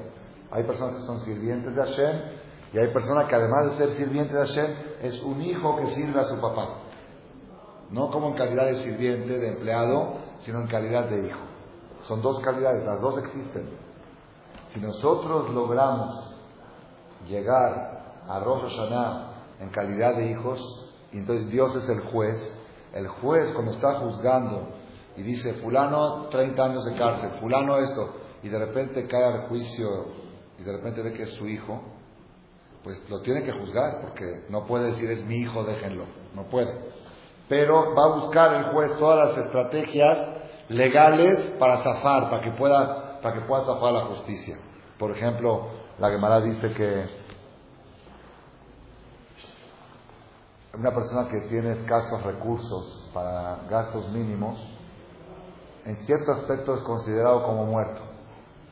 Hay 0.52 0.64
personas 0.64 0.96
que 0.96 1.06
son 1.06 1.20
sirvientes 1.20 1.74
de 1.74 1.82
Hashem 1.82 2.20
y 2.74 2.78
hay 2.78 2.92
personas 2.92 3.26
que 3.26 3.34
además 3.34 3.70
de 3.70 3.76
ser 3.78 3.96
sirvientes 3.96 4.32
de 4.32 4.38
Hashem 4.38 4.76
es 5.02 5.22
un 5.22 5.40
hijo 5.40 5.76
que 5.76 5.86
sirve 5.88 6.20
a 6.20 6.24
su 6.24 6.38
papá. 6.40 6.78
No 7.90 8.10
como 8.10 8.28
en 8.28 8.34
calidad 8.34 8.66
de 8.66 8.76
sirviente, 8.76 9.38
de 9.38 9.48
empleado, 9.48 10.14
sino 10.40 10.60
en 10.60 10.66
calidad 10.66 11.08
de 11.08 11.26
hijo. 11.26 11.40
Son 12.06 12.20
dos 12.20 12.40
calidades, 12.40 12.84
las 12.84 13.00
dos 13.00 13.18
existen. 13.18 13.68
Si 14.72 14.80
nosotros 14.80 15.50
logramos 15.50 16.34
llegar 17.28 18.22
a 18.28 18.40
Rosh 18.40 18.62
Hashanah 18.62 19.32
en 19.60 19.70
calidad 19.70 20.16
de 20.16 20.30
hijos, 20.30 20.90
y 21.12 21.18
entonces 21.18 21.48
Dios 21.50 21.74
es 21.76 21.88
el 21.88 22.00
juez, 22.00 22.58
el 22.94 23.08
juez 23.08 23.52
cuando 23.54 23.72
está 23.72 24.00
juzgando 24.00 24.68
y 25.16 25.22
dice, 25.22 25.54
fulano 25.54 26.26
30 26.30 26.64
años 26.64 26.84
de 26.84 26.94
cárcel, 26.96 27.30
fulano 27.40 27.76
esto, 27.76 28.14
y 28.42 28.48
de 28.48 28.58
repente 28.58 29.06
cae 29.06 29.24
al 29.24 29.48
juicio 29.48 30.21
y 30.62 30.64
de 30.64 30.72
repente 30.76 31.02
ve 31.02 31.12
que 31.12 31.24
es 31.24 31.32
su 31.32 31.48
hijo, 31.48 31.82
pues 32.84 32.98
lo 33.10 33.20
tiene 33.20 33.42
que 33.42 33.52
juzgar, 33.52 34.00
porque 34.00 34.44
no 34.48 34.64
puede 34.64 34.92
decir 34.92 35.10
es 35.10 35.24
mi 35.24 35.36
hijo, 35.36 35.64
déjenlo, 35.64 36.04
no 36.34 36.44
puede. 36.44 36.72
Pero 37.48 37.94
va 37.94 38.04
a 38.04 38.16
buscar 38.20 38.54
el 38.54 38.64
juez 38.72 38.96
todas 38.96 39.28
las 39.28 39.44
estrategias 39.44 40.18
legales 40.68 41.50
para 41.58 41.82
zafar, 41.82 42.30
para 42.30 42.42
que 42.42 42.52
pueda, 42.52 43.20
para 43.20 43.34
que 43.34 43.40
pueda 43.46 43.64
zafar 43.64 43.92
la 43.92 44.00
justicia. 44.02 44.56
Por 44.98 45.10
ejemplo, 45.16 45.68
la 45.98 46.10
Gemara 46.10 46.40
dice 46.40 46.72
que 46.72 47.06
una 50.78 50.92
persona 50.92 51.28
que 51.28 51.48
tiene 51.48 51.72
escasos 51.72 52.22
recursos 52.22 53.10
para 53.12 53.58
gastos 53.68 54.08
mínimos, 54.12 54.60
en 55.84 55.96
cierto 56.06 56.32
aspecto 56.32 56.76
es 56.76 56.82
considerado 56.82 57.42
como 57.44 57.66
muerto. 57.66 58.00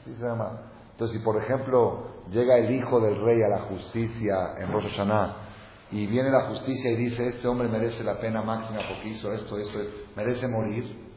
¿Sí 0.04 0.14
se 0.14 0.24
llama? 0.24 0.69
Entonces, 1.00 1.18
si 1.18 1.24
por 1.24 1.42
ejemplo 1.42 2.26
llega 2.30 2.58
el 2.58 2.70
hijo 2.72 3.00
del 3.00 3.22
rey 3.22 3.40
a 3.40 3.48
la 3.48 3.60
justicia 3.60 4.54
en 4.58 4.70
Rosh 4.70 4.90
Hashanah 4.90 5.34
y 5.90 6.06
viene 6.06 6.28
la 6.28 6.42
justicia 6.48 6.90
y 6.90 6.96
dice, 6.96 7.26
este 7.26 7.48
hombre 7.48 7.68
merece 7.68 8.04
la 8.04 8.20
pena 8.20 8.42
máxima 8.42 8.80
porque 8.86 9.08
hizo 9.08 9.32
esto, 9.32 9.56
esto, 9.56 9.78
merece 10.14 10.46
morir, 10.46 11.08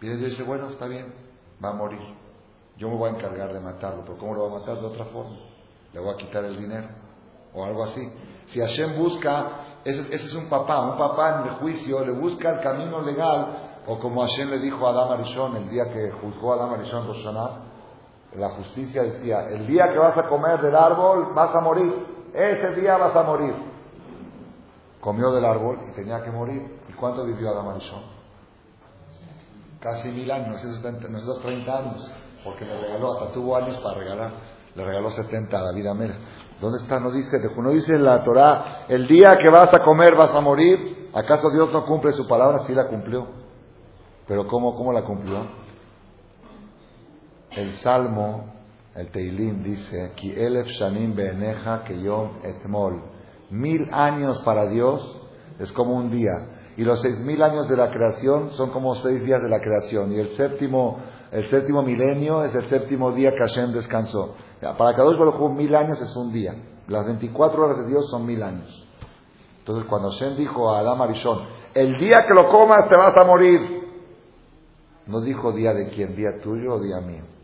Viene 0.00 0.16
y 0.16 0.24
dice, 0.24 0.42
bueno, 0.42 0.70
está 0.70 0.86
bien, 0.86 1.12
va 1.62 1.68
a 1.68 1.72
morir. 1.74 2.00
Yo 2.78 2.88
me 2.88 2.96
voy 2.96 3.10
a 3.10 3.12
encargar 3.12 3.52
de 3.52 3.60
matarlo, 3.60 4.04
pero 4.06 4.16
¿cómo 4.16 4.34
lo 4.34 4.48
va 4.48 4.56
a 4.56 4.60
matar 4.60 4.80
de 4.80 4.86
otra 4.86 5.04
forma? 5.04 5.36
Le 5.92 6.00
voy 6.00 6.14
a 6.14 6.16
quitar 6.16 6.42
el 6.46 6.56
dinero 6.56 6.88
o 7.52 7.62
algo 7.66 7.84
así. 7.84 8.10
Si 8.46 8.58
Hashem 8.58 8.96
busca, 8.96 9.82
ese, 9.84 10.14
es 10.14 10.32
un 10.32 10.48
papá, 10.48 10.80
un 10.92 10.96
papá 10.96 11.42
en 11.42 11.48
el 11.48 11.54
juicio 11.56 12.06
le 12.06 12.12
busca 12.12 12.52
el 12.52 12.60
camino 12.60 13.02
legal, 13.02 13.82
o 13.86 13.98
como 13.98 14.22
Hashem 14.22 14.48
le 14.48 14.60
dijo 14.60 14.86
a 14.86 14.92
Adam 14.92 15.20
Arishon 15.20 15.56
el 15.56 15.68
día 15.68 15.92
que 15.92 16.10
juzgó 16.10 16.54
a 16.54 16.56
Adam 16.56 16.72
Arishon 16.72 17.06
Roshaná, 17.06 17.67
la 18.36 18.50
justicia 18.50 19.02
decía, 19.02 19.48
el 19.48 19.66
día 19.66 19.90
que 19.90 19.98
vas 19.98 20.16
a 20.16 20.28
comer 20.28 20.60
del 20.60 20.76
árbol 20.76 21.32
vas 21.34 21.54
a 21.54 21.60
morir, 21.60 21.92
ese 22.34 22.80
día 22.80 22.96
vas 22.96 23.16
a 23.16 23.22
morir. 23.22 23.54
Comió 25.00 25.30
del 25.32 25.44
árbol 25.44 25.78
y 25.88 25.92
tenía 25.92 26.22
que 26.22 26.30
morir. 26.30 26.80
¿Y 26.88 26.92
cuánto 26.92 27.24
vivió 27.24 27.50
Adam 27.50 27.68
Arishon? 27.68 28.18
casi 29.80 30.08
mil 30.08 30.30
años, 30.30 30.62
nosotros 30.64 31.40
30 31.42 31.78
años, 31.78 32.10
porque 32.44 32.64
le 32.64 32.80
regaló, 32.80 33.12
hasta 33.12 33.32
tuvo 33.32 33.56
años 33.56 33.78
para 33.78 33.98
regalar, 33.98 34.32
le 34.74 34.84
regaló 34.84 35.10
70 35.10 35.56
a 35.56 35.62
David 35.62 35.86
Amera. 35.86 36.14
¿Dónde 36.60 36.82
está? 36.82 36.98
No 36.98 37.10
dice, 37.12 37.38
no 37.56 37.70
dice 37.70 37.94
en 37.94 38.04
la 38.04 38.24
Torah, 38.24 38.86
el 38.88 39.06
día 39.06 39.36
que 39.36 39.48
vas 39.48 39.72
a 39.72 39.82
comer 39.84 40.16
vas 40.16 40.34
a 40.34 40.40
morir, 40.40 41.10
¿acaso 41.14 41.50
Dios 41.50 41.72
no 41.72 41.86
cumple 41.86 42.12
su 42.12 42.26
palabra? 42.26 42.64
Sí 42.66 42.74
la 42.74 42.88
cumplió. 42.88 43.26
Pero 44.26 44.46
¿cómo, 44.48 44.76
cómo 44.76 44.92
la 44.92 45.02
cumplió? 45.02 45.46
El 47.58 47.74
Salmo, 47.78 48.54
el 48.94 49.10
Teilín 49.10 49.64
dice, 49.64 50.12
Ki 50.14 50.30
elef 50.30 50.68
shanim 50.68 51.16
que 51.16 51.94
etmol. 52.44 53.02
Mil 53.50 53.88
años 53.92 54.40
para 54.44 54.68
Dios 54.68 55.20
es 55.58 55.72
como 55.72 55.96
un 55.96 56.08
día. 56.08 56.30
Y 56.76 56.84
los 56.84 57.00
seis 57.00 57.18
mil 57.18 57.42
años 57.42 57.68
de 57.68 57.76
la 57.76 57.90
creación 57.90 58.50
son 58.52 58.70
como 58.70 58.94
seis 58.94 59.24
días 59.24 59.42
de 59.42 59.48
la 59.48 59.58
creación. 59.58 60.12
Y 60.12 60.20
el 60.20 60.28
séptimo, 60.36 61.00
el 61.32 61.48
séptimo 61.48 61.82
milenio 61.82 62.44
es 62.44 62.54
el 62.54 62.66
séptimo 62.66 63.10
día 63.10 63.32
que 63.32 63.38
Hashem 63.38 63.72
descansó. 63.72 64.36
Para 64.60 64.94
cada 64.94 65.08
uno 65.08 65.48
mil 65.48 65.74
años 65.74 66.00
es 66.00 66.14
un 66.14 66.32
día. 66.32 66.54
Las 66.86 67.06
24 67.06 67.60
horas 67.60 67.78
de 67.78 67.86
Dios 67.88 68.08
son 68.08 68.24
mil 68.24 68.40
años. 68.40 68.86
Entonces 69.58 69.84
cuando 69.88 70.12
Hashem 70.12 70.36
dijo 70.36 70.70
a 70.70 70.78
Adam 70.78 71.02
Arishon, 71.02 71.40
el 71.74 71.98
día 71.98 72.24
que 72.24 72.34
lo 72.34 72.48
comas 72.50 72.88
te 72.88 72.96
vas 72.96 73.16
a 73.16 73.24
morir. 73.24 73.82
No 75.08 75.20
dijo 75.22 75.50
día 75.50 75.74
de 75.74 75.88
quién, 75.88 76.14
día 76.14 76.40
tuyo 76.40 76.74
o 76.74 76.80
día 76.80 77.00
mío. 77.00 77.37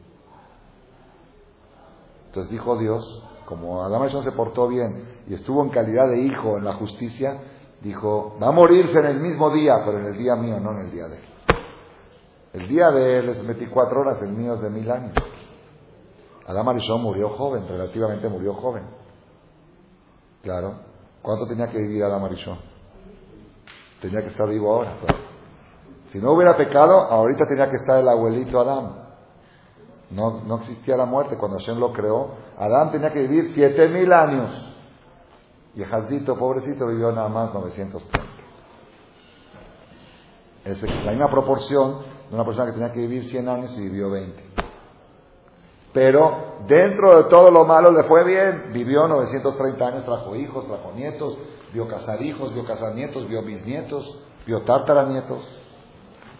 Entonces 2.34 2.50
dijo 2.50 2.76
Dios, 2.76 3.22
como 3.44 3.84
Adam 3.84 4.02
Arishon 4.02 4.24
se 4.24 4.32
portó 4.32 4.66
bien 4.66 5.20
y 5.28 5.34
estuvo 5.34 5.62
en 5.62 5.70
calidad 5.70 6.08
de 6.08 6.18
hijo 6.18 6.58
en 6.58 6.64
la 6.64 6.72
justicia, 6.72 7.40
dijo, 7.80 8.36
va 8.42 8.48
a 8.48 8.50
morirse 8.50 8.98
en 8.98 9.06
el 9.06 9.20
mismo 9.20 9.50
día, 9.50 9.76
pero 9.84 10.00
en 10.00 10.06
el 10.06 10.18
día 10.18 10.34
mío, 10.34 10.58
no 10.58 10.72
en 10.72 10.78
el 10.80 10.90
día 10.90 11.06
de 11.06 11.18
él. 11.18 11.24
El 12.54 12.68
día 12.68 12.90
de 12.90 13.18
él 13.20 13.28
es 13.28 13.46
24 13.46 14.00
horas, 14.00 14.20
el 14.22 14.32
mío 14.32 14.54
es 14.54 14.62
de 14.62 14.70
mil 14.70 14.90
años. 14.90 15.12
Adam 16.44 16.70
Arishon 16.70 17.00
murió 17.00 17.28
joven, 17.28 17.68
relativamente 17.68 18.28
murió 18.28 18.54
joven. 18.54 18.82
Claro. 20.42 20.74
¿Cuánto 21.22 21.46
tenía 21.46 21.70
que 21.70 21.78
vivir 21.78 22.02
Adam 22.02 22.24
Arishon? 22.24 22.58
Tenía 24.02 24.22
que 24.22 24.30
estar 24.30 24.48
vivo 24.48 24.74
ahora. 24.74 24.96
Si 26.10 26.18
no 26.18 26.32
hubiera 26.32 26.56
pecado, 26.56 27.00
ahorita 27.00 27.46
tenía 27.46 27.70
que 27.70 27.76
estar 27.76 28.00
el 28.00 28.08
abuelito 28.08 28.58
Adam. 28.58 29.03
No, 30.14 30.42
no 30.44 30.58
existía 30.60 30.96
la 30.96 31.06
muerte 31.06 31.36
cuando 31.36 31.58
Hashem 31.58 31.78
lo 31.78 31.92
creó. 31.92 32.30
Adán 32.56 32.92
tenía 32.92 33.12
que 33.12 33.20
vivir 33.20 33.50
siete 33.52 33.88
mil 33.88 34.12
años. 34.12 34.50
Y 35.74 35.82
Jazdito, 35.82 36.38
pobrecito, 36.38 36.86
vivió 36.86 37.10
nada 37.10 37.28
más 37.28 37.52
930. 37.52 38.34
Es 40.64 40.80
la 40.82 41.10
misma 41.10 41.30
proporción 41.30 42.02
de 42.30 42.34
una 42.34 42.44
persona 42.44 42.66
que 42.66 42.72
tenía 42.72 42.92
que 42.92 43.00
vivir 43.00 43.24
100 43.24 43.48
años 43.48 43.72
y 43.76 43.80
vivió 43.82 44.10
20. 44.10 44.42
Pero 45.92 46.58
dentro 46.66 47.16
de 47.16 47.24
todo 47.24 47.50
lo 47.50 47.64
malo 47.64 47.90
le 47.90 48.04
fue 48.04 48.24
bien. 48.24 48.70
Vivió 48.72 49.06
930 49.08 49.86
años, 49.86 50.04
trajo 50.04 50.34
hijos, 50.36 50.66
trajo 50.66 50.92
nietos, 50.94 51.36
vio 51.72 51.88
casar 51.88 52.22
hijos, 52.22 52.54
vio 52.54 52.64
casar 52.64 52.94
nietos, 52.94 53.28
vio 53.28 53.42
bisnietos, 53.42 54.20
vio 54.46 54.62
tartaranietos. 54.62 55.44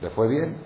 Le 0.01 0.11
fue 0.11 0.29
bien. 0.29 0.59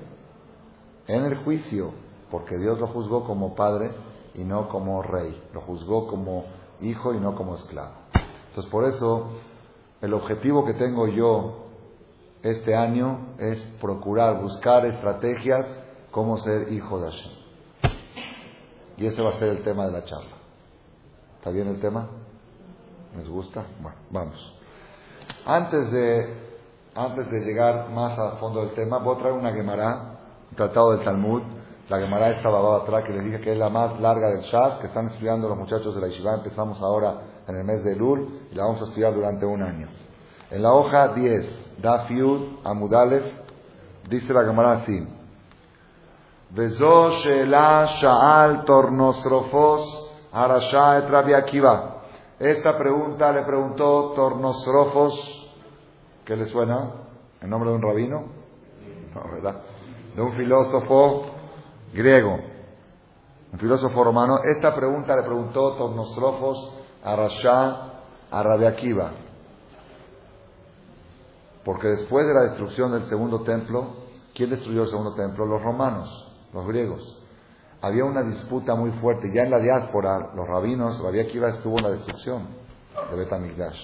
En 1.07 1.25
el 1.25 1.39
juicio, 1.39 1.93
porque 2.31 2.59
Dios 2.59 2.79
lo 2.79 2.89
juzgó 2.89 3.25
como 3.25 3.55
padre 3.55 3.93
y 4.35 4.45
no 4.45 4.69
como 4.69 5.03
rey. 5.03 5.41
Lo 5.53 5.61
juzgó 5.63 6.07
como 6.07 6.45
hijo 6.81 7.15
y 7.15 7.21
no 7.21 7.35
como 7.35 7.57
esclavo. 7.57 7.95
Entonces, 8.49 8.71
por 8.71 8.85
eso, 8.85 9.31
el 10.01 10.15
objetivo 10.15 10.65
que 10.65 10.75
tengo 10.75 11.09
yo 11.09 11.67
este 12.43 12.75
año 12.77 13.35
es 13.39 13.61
procurar, 13.81 14.41
buscar 14.41 14.87
estrategias 14.87 15.67
cómo 16.11 16.39
ser 16.39 16.73
hijo 16.73 17.01
de 17.01 17.11
Hashem. 17.11 17.33
Y 18.97 19.07
ese 19.07 19.23
va 19.23 19.31
a 19.31 19.39
ser 19.39 19.49
el 19.49 19.63
tema 19.63 19.87
de 19.87 19.93
la 19.93 20.05
charla. 20.05 20.37
¿Está 21.37 21.51
bien 21.51 21.69
el 21.69 21.81
tema? 21.81 22.09
¿Les 23.17 23.29
gusta? 23.29 23.65
Bueno, 23.81 23.97
vamos. 24.11 24.55
Antes 25.45 25.91
de, 25.93 26.35
antes 26.95 27.31
de 27.31 27.41
llegar 27.41 27.91
más 27.91 28.19
a 28.19 28.37
fondo 28.37 28.61
del 28.61 28.75
tema, 28.75 28.99
voy 28.99 29.15
a 29.15 29.19
traer 29.19 29.35
una 29.35 29.53
Gemara, 29.53 30.19
un 30.51 30.57
tratado 30.57 30.93
del 30.93 31.05
Talmud. 31.05 31.43
La 31.89 31.99
Gemara 31.99 32.31
estaba 32.31 32.77
atrás, 32.77 33.05
que 33.05 33.13
les 33.13 33.25
dije 33.25 33.41
que 33.41 33.53
es 33.53 33.59
la 33.59 33.71
más 33.71 33.99
larga 33.99 34.29
del 34.29 34.43
Shas, 34.43 34.79
que 34.81 34.89
están 34.89 35.07
estudiando 35.07 35.49
los 35.49 35.57
muchachos 35.57 35.95
de 35.95 36.03
la 36.03 36.09
Yeshiva. 36.09 36.35
Empezamos 36.35 36.79
ahora 36.83 37.15
en 37.47 37.57
el 37.57 37.65
mes 37.65 37.83
de 37.83 37.97
Lul 37.97 38.49
y 38.53 38.55
la 38.55 38.65
vamos 38.65 38.83
a 38.83 38.85
estudiar 38.85 39.15
durante 39.15 39.47
un 39.47 39.63
año. 39.63 39.89
En 40.51 40.63
la 40.63 40.75
hoja 40.75 41.09
10, 41.09 41.79
Daf 41.81 42.11
Yud 42.11 42.59
Amudalef, 42.63 43.25
dice 44.07 44.35
la 44.35 44.45
Gemara 44.45 44.73
así. 44.73 45.09
Sheela 46.55 47.87
Sha'al 47.87 48.65
Tornosrofos 48.67 50.11
Arasha 50.33 50.99
et 50.99 51.09
Rabbi 51.09 51.33
Akiva. 51.33 52.03
Esta 52.39 52.77
pregunta 52.77 53.33
le 53.33 53.45
preguntó 53.45 54.13
Tornosrofos, 54.15 55.51
¿qué 56.27 56.37
le 56.37 56.45
suena? 56.45 56.91
¿El 57.41 57.49
nombre 57.49 57.71
de 57.71 57.77
un 57.77 57.83
rabino? 57.83 58.25
No, 59.15 59.33
¿verdad? 59.33 59.63
De 60.15 60.21
un 60.21 60.33
filósofo 60.35 61.38
griego, 61.93 62.39
un 63.53 63.59
filósofo 63.59 64.05
romano. 64.05 64.41
Esta 64.45 64.75
pregunta 64.75 65.17
le 65.17 65.23
preguntó 65.23 65.75
Tornosrofos 65.77 66.73
a 67.05 67.17
Rasha, 67.17 67.77
a 68.31 68.69
Akiva. 68.69 69.13
Porque 71.65 71.89
después 71.89 72.27
de 72.27 72.35
la 72.35 72.43
destrucción 72.43 72.93
del 72.93 73.05
segundo 73.05 73.43
templo, 73.43 73.87
¿quién 74.35 74.51
destruyó 74.51 74.83
el 74.83 74.89
segundo 74.89 75.15
templo? 75.15 75.47
Los 75.47 75.63
romanos, 75.63 76.33
los 76.53 76.67
griegos. 76.67 77.17
había 77.81 78.05
una 78.05 78.23
disputa 78.23 78.75
muy 78.75 78.91
fuerte. 79.01 79.31
Ya 79.33 79.43
en 79.43 79.51
la 79.51 79.61
diáspora, 79.61 80.33
los 80.35 80.49
rabinos, 80.49 81.01
Rabbi 81.01 81.21
Akiva 81.21 81.49
estuvo 81.51 81.79
en 81.79 81.85
la 81.85 81.91
destrucción 81.91 82.49
de 83.11 83.17
Betamigdash. 83.17 83.79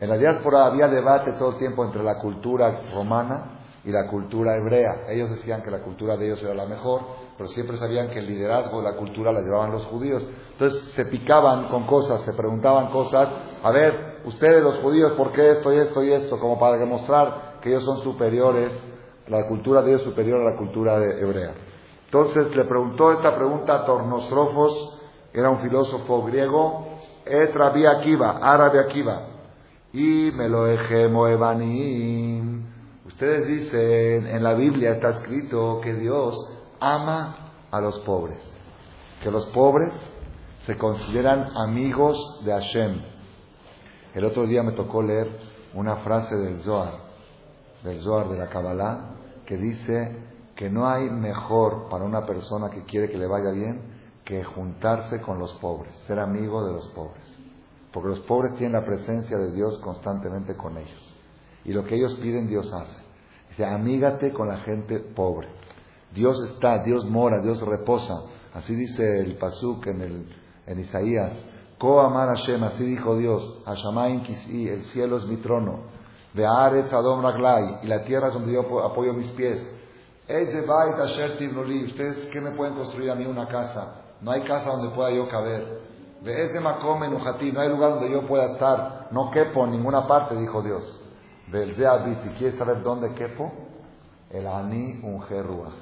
En 0.00 0.08
la 0.08 0.16
diáspora 0.16 0.64
había 0.64 0.88
debate 0.88 1.32
todo 1.32 1.50
el 1.50 1.58
tiempo 1.58 1.84
entre 1.84 2.02
la 2.02 2.18
cultura 2.18 2.82
romana 2.92 3.59
y 3.84 3.90
la 3.90 4.06
cultura 4.06 4.56
hebrea. 4.56 5.06
Ellos 5.08 5.30
decían 5.30 5.62
que 5.62 5.70
la 5.70 5.82
cultura 5.82 6.16
de 6.16 6.26
ellos 6.26 6.42
era 6.42 6.54
la 6.54 6.66
mejor, 6.66 7.02
pero 7.36 7.48
siempre 7.48 7.76
sabían 7.76 8.10
que 8.10 8.18
el 8.18 8.26
liderazgo 8.26 8.82
de 8.82 8.90
la 8.90 8.96
cultura 8.96 9.32
la 9.32 9.40
llevaban 9.40 9.72
los 9.72 9.86
judíos. 9.86 10.22
Entonces 10.52 10.92
se 10.92 11.06
picaban 11.06 11.68
con 11.68 11.86
cosas, 11.86 12.22
se 12.22 12.32
preguntaban 12.34 12.90
cosas. 12.90 13.28
A 13.62 13.70
ver, 13.70 14.20
ustedes 14.24 14.62
los 14.62 14.78
judíos, 14.80 15.12
¿por 15.12 15.32
qué 15.32 15.52
esto 15.52 15.72
y 15.72 15.78
esto 15.78 16.02
y 16.04 16.12
esto? 16.12 16.38
Como 16.38 16.58
para 16.58 16.76
demostrar 16.76 17.58
que 17.62 17.70
ellos 17.70 17.84
son 17.84 18.02
superiores, 18.02 18.70
la 19.28 19.46
cultura 19.46 19.82
de 19.82 19.90
ellos 19.90 20.02
es 20.02 20.08
superior 20.08 20.40
a 20.40 20.50
la 20.50 20.56
cultura 20.56 20.98
de 20.98 21.20
hebrea. 21.20 21.54
Entonces 22.06 22.54
le 22.54 22.64
preguntó 22.64 23.12
esta 23.12 23.36
pregunta 23.36 23.76
a 23.76 23.86
Tornostrofos, 23.86 24.98
era 25.32 25.48
un 25.48 25.60
filósofo 25.60 26.24
griego, 26.24 26.88
et 27.24 27.54
Rabbi 27.54 27.86
Akiva, 27.86 28.38
árabe 28.42 28.80
Akiva, 28.80 29.28
y 29.92 30.32
me 30.34 30.48
lo 30.48 30.64
dejé 30.64 31.06
Moebanim. 31.08 32.49
Ustedes 33.20 33.46
dicen, 33.48 34.28
en 34.28 34.42
la 34.42 34.54
Biblia 34.54 34.92
está 34.92 35.10
escrito 35.10 35.78
que 35.82 35.92
Dios 35.92 36.34
ama 36.80 37.52
a 37.70 37.78
los 37.78 38.00
pobres, 38.00 38.38
que 39.22 39.30
los 39.30 39.44
pobres 39.48 39.92
se 40.64 40.78
consideran 40.78 41.54
amigos 41.54 42.16
de 42.46 42.52
Hashem. 42.52 43.02
El 44.14 44.24
otro 44.24 44.46
día 44.46 44.62
me 44.62 44.72
tocó 44.72 45.02
leer 45.02 45.38
una 45.74 45.96
frase 45.96 46.34
del 46.34 46.62
Zohar, 46.62 46.94
del 47.84 48.00
Zohar 48.00 48.30
de 48.30 48.38
la 48.38 48.48
Kabbalah, 48.48 49.10
que 49.44 49.58
dice 49.58 50.16
que 50.56 50.70
no 50.70 50.88
hay 50.88 51.10
mejor 51.10 51.90
para 51.90 52.06
una 52.06 52.24
persona 52.24 52.70
que 52.70 52.84
quiere 52.84 53.10
que 53.10 53.18
le 53.18 53.26
vaya 53.26 53.50
bien 53.50 53.82
que 54.24 54.42
juntarse 54.44 55.20
con 55.20 55.38
los 55.38 55.52
pobres, 55.56 55.94
ser 56.06 56.20
amigo 56.20 56.64
de 56.64 56.72
los 56.72 56.88
pobres. 56.94 57.22
Porque 57.92 58.08
los 58.08 58.20
pobres 58.20 58.54
tienen 58.54 58.80
la 58.80 58.86
presencia 58.86 59.36
de 59.36 59.52
Dios 59.52 59.78
constantemente 59.80 60.56
con 60.56 60.78
ellos. 60.78 61.16
Y 61.66 61.74
lo 61.74 61.84
que 61.84 61.96
ellos 61.96 62.14
piden, 62.22 62.48
Dios 62.48 62.72
hace. 62.72 63.09
Dice, 63.50 63.64
amígate 63.64 64.32
con 64.32 64.48
la 64.48 64.58
gente 64.58 64.98
pobre. 64.98 65.48
Dios 66.12 66.40
está, 66.52 66.82
Dios 66.82 67.04
mora, 67.04 67.40
Dios 67.40 67.60
reposa. 67.66 68.14
Así 68.54 68.74
dice 68.74 69.20
el 69.20 69.36
Pasuk 69.36 69.86
en, 69.86 70.00
el, 70.00 70.36
en 70.66 70.80
Isaías. 70.80 71.32
Ko 71.78 72.00
amar 72.00 72.28
Hashem, 72.28 72.62
así 72.64 72.84
dijo 72.84 73.16
Dios. 73.16 73.62
El 73.66 74.84
cielo 74.92 75.18
es 75.18 75.24
mi 75.26 75.36
trono. 75.36 75.90
Be'aretz 76.34 76.92
adom 76.92 77.22
raglai, 77.22 77.80
y 77.82 77.86
la 77.86 78.04
tierra 78.04 78.28
es 78.28 78.34
donde 78.34 78.52
yo 78.52 78.84
apoyo 78.84 79.12
mis 79.14 79.30
pies. 79.32 79.76
Eze 80.28 80.60
bait 80.60 80.94
Ustedes, 81.86 82.26
¿qué 82.26 82.40
me 82.40 82.52
pueden 82.52 82.74
construir 82.74 83.10
a 83.10 83.14
mí 83.14 83.24
una 83.26 83.48
casa? 83.48 83.94
No 84.20 84.30
hay 84.30 84.42
casa 84.42 84.70
donde 84.70 84.90
pueda 84.94 85.10
yo 85.10 85.28
caber. 85.28 85.80
De 86.22 86.44
ese 86.44 86.60
makom 86.60 87.00
no 87.00 87.60
hay 87.60 87.68
lugar 87.68 87.90
donde 87.92 88.10
yo 88.10 88.26
pueda 88.26 88.52
estar. 88.52 89.08
No 89.10 89.30
quepo 89.30 89.64
en 89.64 89.72
ninguna 89.72 90.06
parte, 90.06 90.36
dijo 90.36 90.62
Dios. 90.62 90.84
Si 91.52 92.28
quieres 92.38 92.58
saber 92.58 92.82
dónde 92.82 93.14
quepo, 93.14 93.52
el 94.30 94.46
ani 94.46 95.00
un 95.02 95.24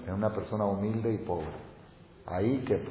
en 0.06 0.14
una 0.14 0.32
persona 0.32 0.64
humilde 0.64 1.12
y 1.12 1.18
pobre. 1.18 1.52
Ahí 2.26 2.64
quepo. 2.66 2.90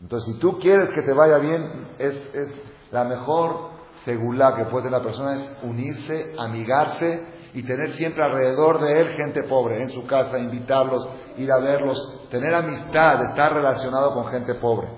Entonces, 0.00 0.34
si 0.34 0.40
tú 0.40 0.58
quieres 0.58 0.90
que 0.90 1.02
te 1.02 1.12
vaya 1.12 1.38
bien, 1.38 1.88
es, 1.98 2.34
es 2.34 2.62
la 2.92 3.04
mejor 3.04 3.70
segula 4.04 4.54
que 4.56 4.64
puede 4.64 4.84
tener 4.84 4.98
la 4.98 5.04
persona 5.04 5.34
es 5.34 5.50
unirse, 5.62 6.34
amigarse 6.38 7.22
y 7.52 7.62
tener 7.64 7.92
siempre 7.94 8.24
alrededor 8.24 8.80
de 8.80 9.00
él 9.00 9.08
gente 9.10 9.42
pobre 9.42 9.82
en 9.82 9.90
su 9.90 10.06
casa, 10.06 10.38
invitarlos, 10.38 11.06
ir 11.36 11.50
a 11.52 11.58
verlos, 11.58 12.28
tener 12.30 12.54
amistad, 12.54 13.22
estar 13.30 13.52
relacionado 13.52 14.14
con 14.14 14.28
gente 14.28 14.54
pobre. 14.54 14.88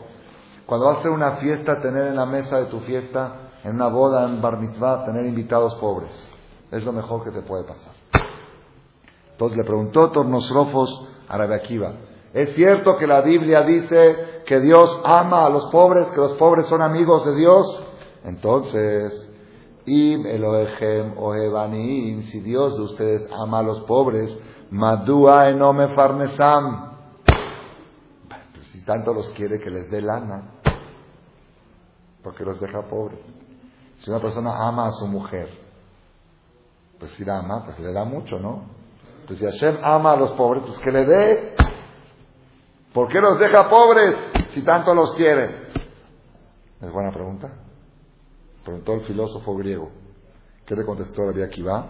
Cuando 0.66 0.86
vas 0.86 0.96
a 0.96 1.00
hacer 1.00 1.10
una 1.10 1.36
fiesta, 1.36 1.80
tener 1.80 2.08
en 2.08 2.16
la 2.16 2.26
mesa 2.26 2.58
de 2.58 2.66
tu 2.66 2.80
fiesta, 2.80 3.41
en 3.64 3.74
una 3.74 3.88
boda, 3.88 4.24
en 4.24 4.40
bar 4.40 4.58
mitzvah, 4.58 5.04
tener 5.04 5.24
invitados 5.26 5.74
pobres. 5.76 6.10
Es 6.70 6.84
lo 6.84 6.92
mejor 6.92 7.24
que 7.24 7.30
te 7.30 7.42
puede 7.42 7.64
pasar. 7.64 7.92
Entonces 9.32 9.58
le 9.58 9.64
preguntó 9.64 10.10
Tornosrofos 10.10 11.08
a 11.28 11.36
Rabbi 11.36 11.54
Akiva, 11.54 11.92
¿es 12.32 12.54
cierto 12.54 12.96
que 12.96 13.06
la 13.06 13.20
Biblia 13.22 13.62
dice 13.62 14.42
que 14.46 14.60
Dios 14.60 15.00
ama 15.04 15.46
a 15.46 15.50
los 15.50 15.66
pobres, 15.66 16.06
que 16.12 16.18
los 16.18 16.32
pobres 16.34 16.66
son 16.66 16.82
amigos 16.82 17.24
de 17.24 17.34
Dios? 17.34 17.84
Entonces, 18.24 19.30
Im 19.84 20.26
Elohechem 20.26 21.18
Ohebanim, 21.18 22.22
si 22.24 22.40
Dios 22.40 22.76
de 22.76 22.82
ustedes 22.82 23.30
ama 23.32 23.58
a 23.60 23.62
los 23.62 23.80
pobres, 23.80 24.36
Madua 24.70 25.50
enome 25.50 25.88
farnesam. 25.88 26.92
Si 28.72 28.84
tanto 28.84 29.12
los 29.12 29.28
quiere 29.30 29.58
que 29.58 29.70
les 29.70 29.90
dé 29.90 30.00
lana, 30.00 30.52
porque 32.22 32.44
los 32.44 32.58
deja 32.60 32.82
pobres. 32.82 33.18
Si 34.02 34.10
una 34.10 34.20
persona 34.20 34.66
ama 34.66 34.88
a 34.88 34.92
su 34.92 35.06
mujer, 35.06 35.48
pues 36.98 37.12
si 37.12 37.24
la 37.24 37.38
ama, 37.38 37.64
pues 37.64 37.78
le 37.78 37.92
da 37.92 38.04
mucho, 38.04 38.38
¿no? 38.38 38.64
Entonces 39.20 39.38
si 39.38 39.44
Hashem 39.44 39.78
ama 39.84 40.12
a 40.12 40.16
los 40.16 40.32
pobres, 40.32 40.64
pues 40.66 40.78
que 40.80 40.90
le 40.90 41.04
dé. 41.04 41.54
¿Por 42.92 43.08
qué 43.08 43.20
los 43.20 43.38
deja 43.38 43.70
pobres 43.70 44.16
si 44.50 44.62
tanto 44.62 44.92
los 44.92 45.12
quiere? 45.12 45.68
Es 46.80 46.92
buena 46.92 47.12
pregunta. 47.12 47.52
Preguntó 48.64 48.94
el 48.94 49.02
filósofo 49.02 49.54
griego. 49.56 49.90
¿Qué 50.66 50.74
le 50.74 50.84
contestó 50.84 51.24
Rabbi 51.24 51.42
Akiva? 51.42 51.86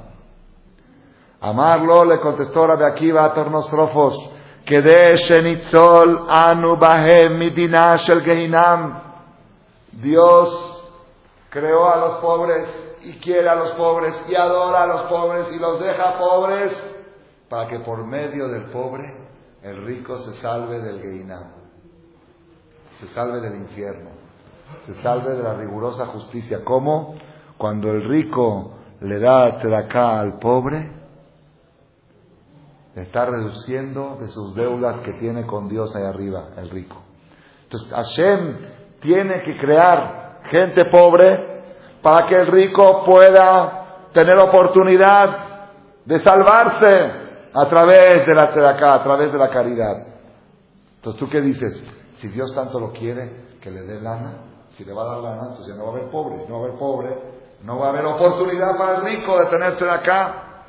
Amarlo 1.40 2.05
le 2.05 2.20
contestó 2.20 2.66
Rabbi 2.66 2.85
Akiva 2.85 3.25
a 3.25 3.33
Tornostrofos. 3.33 4.31
de 4.66 5.16
shenitzol 5.16 6.27
anu 6.29 6.77
bahem 6.77 7.38
midina 7.38 7.96
shel 7.96 8.22
gehinam. 8.22 9.01
Dios 9.92 10.72
creó 11.53 11.88
a 11.88 11.97
los 11.97 12.19
pobres 12.19 12.67
y 13.03 13.12
quiere 13.19 13.49
a 13.49 13.55
los 13.55 13.73
pobres 13.73 14.21
y 14.29 14.35
adora 14.35 14.83
a 14.83 14.87
los 14.87 15.03
pobres 15.03 15.53
y 15.55 15.59
los 15.61 15.81
deja 15.81 16.19
pobres 16.19 16.83
para 17.49 17.69
que 17.69 17.79
por 17.81 18.05
medio 18.05 18.49
del 18.49 18.71
pobre 18.71 19.15
el 19.62 19.85
rico 19.85 20.19
se 20.19 20.35
salve 20.35 20.81
del 20.81 21.01
Gehinam, 21.01 21.53
se 22.99 23.07
salve 23.09 23.41
del 23.41 23.55
infierno 23.55 24.23
se 24.87 25.01
salve 25.03 25.35
de 25.37 25.43
la 25.43 25.55
rigurosa 25.55 26.07
justicia. 26.07 26.65
¿Cómo? 26.65 27.15
Cuando 27.57 27.91
el 27.91 28.05
rico 28.09 28.75
le 29.01 29.19
da 29.19 29.47
acá 29.47 30.19
al 30.19 30.38
pobre, 30.38 30.91
está 32.95 33.27
reduciendo 33.27 34.17
de 34.21 34.29
sus 34.29 34.55
deudas 34.55 35.01
que 35.01 35.12
tiene 35.15 35.47
con 35.47 35.69
Dios 35.69 35.95
ahí 35.95 36.05
arriba, 36.05 36.51
el 36.57 36.71
rico. 36.71 36.97
Entonces, 37.65 37.91
Hashem 37.91 38.57
tiene 39.01 39.43
que 39.45 39.59
crear 39.59 40.22
gente 40.44 40.85
pobre 40.87 41.62
para 42.02 42.26
que 42.26 42.37
el 42.37 42.46
rico 42.48 43.05
pueda 43.05 44.09
tener 44.12 44.37
oportunidad 44.38 45.52
de 46.05 46.22
salvarse 46.22 47.12
a 47.55 47.68
través 47.68 48.26
de 48.26 48.35
la 48.35 48.44
a 48.44 49.02
través 49.02 49.33
de 49.33 49.38
la 49.38 49.48
caridad. 49.48 50.07
Entonces, 50.96 51.20
¿tú 51.20 51.28
qué 51.28 51.40
dices? 51.40 51.83
Si 52.16 52.28
Dios 52.28 52.55
tanto 52.55 52.78
lo 52.78 52.92
quiere, 52.92 53.57
que 53.61 53.70
le 53.70 53.83
dé 53.83 54.00
lana, 54.00 54.66
si 54.70 54.85
le 54.85 54.92
va 54.92 55.02
a 55.02 55.14
dar 55.14 55.18
lana, 55.18 55.42
entonces 55.48 55.68
ya 55.68 55.74
no 55.74 55.87
va 55.87 55.92
a 55.92 55.96
haber 55.96 56.11
pobre. 56.11 56.37
No 56.48 56.55
va 56.55 56.61
a 56.61 56.64
haber 56.68 56.78
pobre, 56.78 57.09
no 57.62 57.78
va 57.78 57.87
a 57.87 57.90
haber 57.90 58.05
oportunidad 58.07 58.76
para 58.76 58.96
el 58.98 59.05
rico 59.05 59.38
de 59.38 59.46
tenerse 59.46 59.88
acá. 59.88 60.64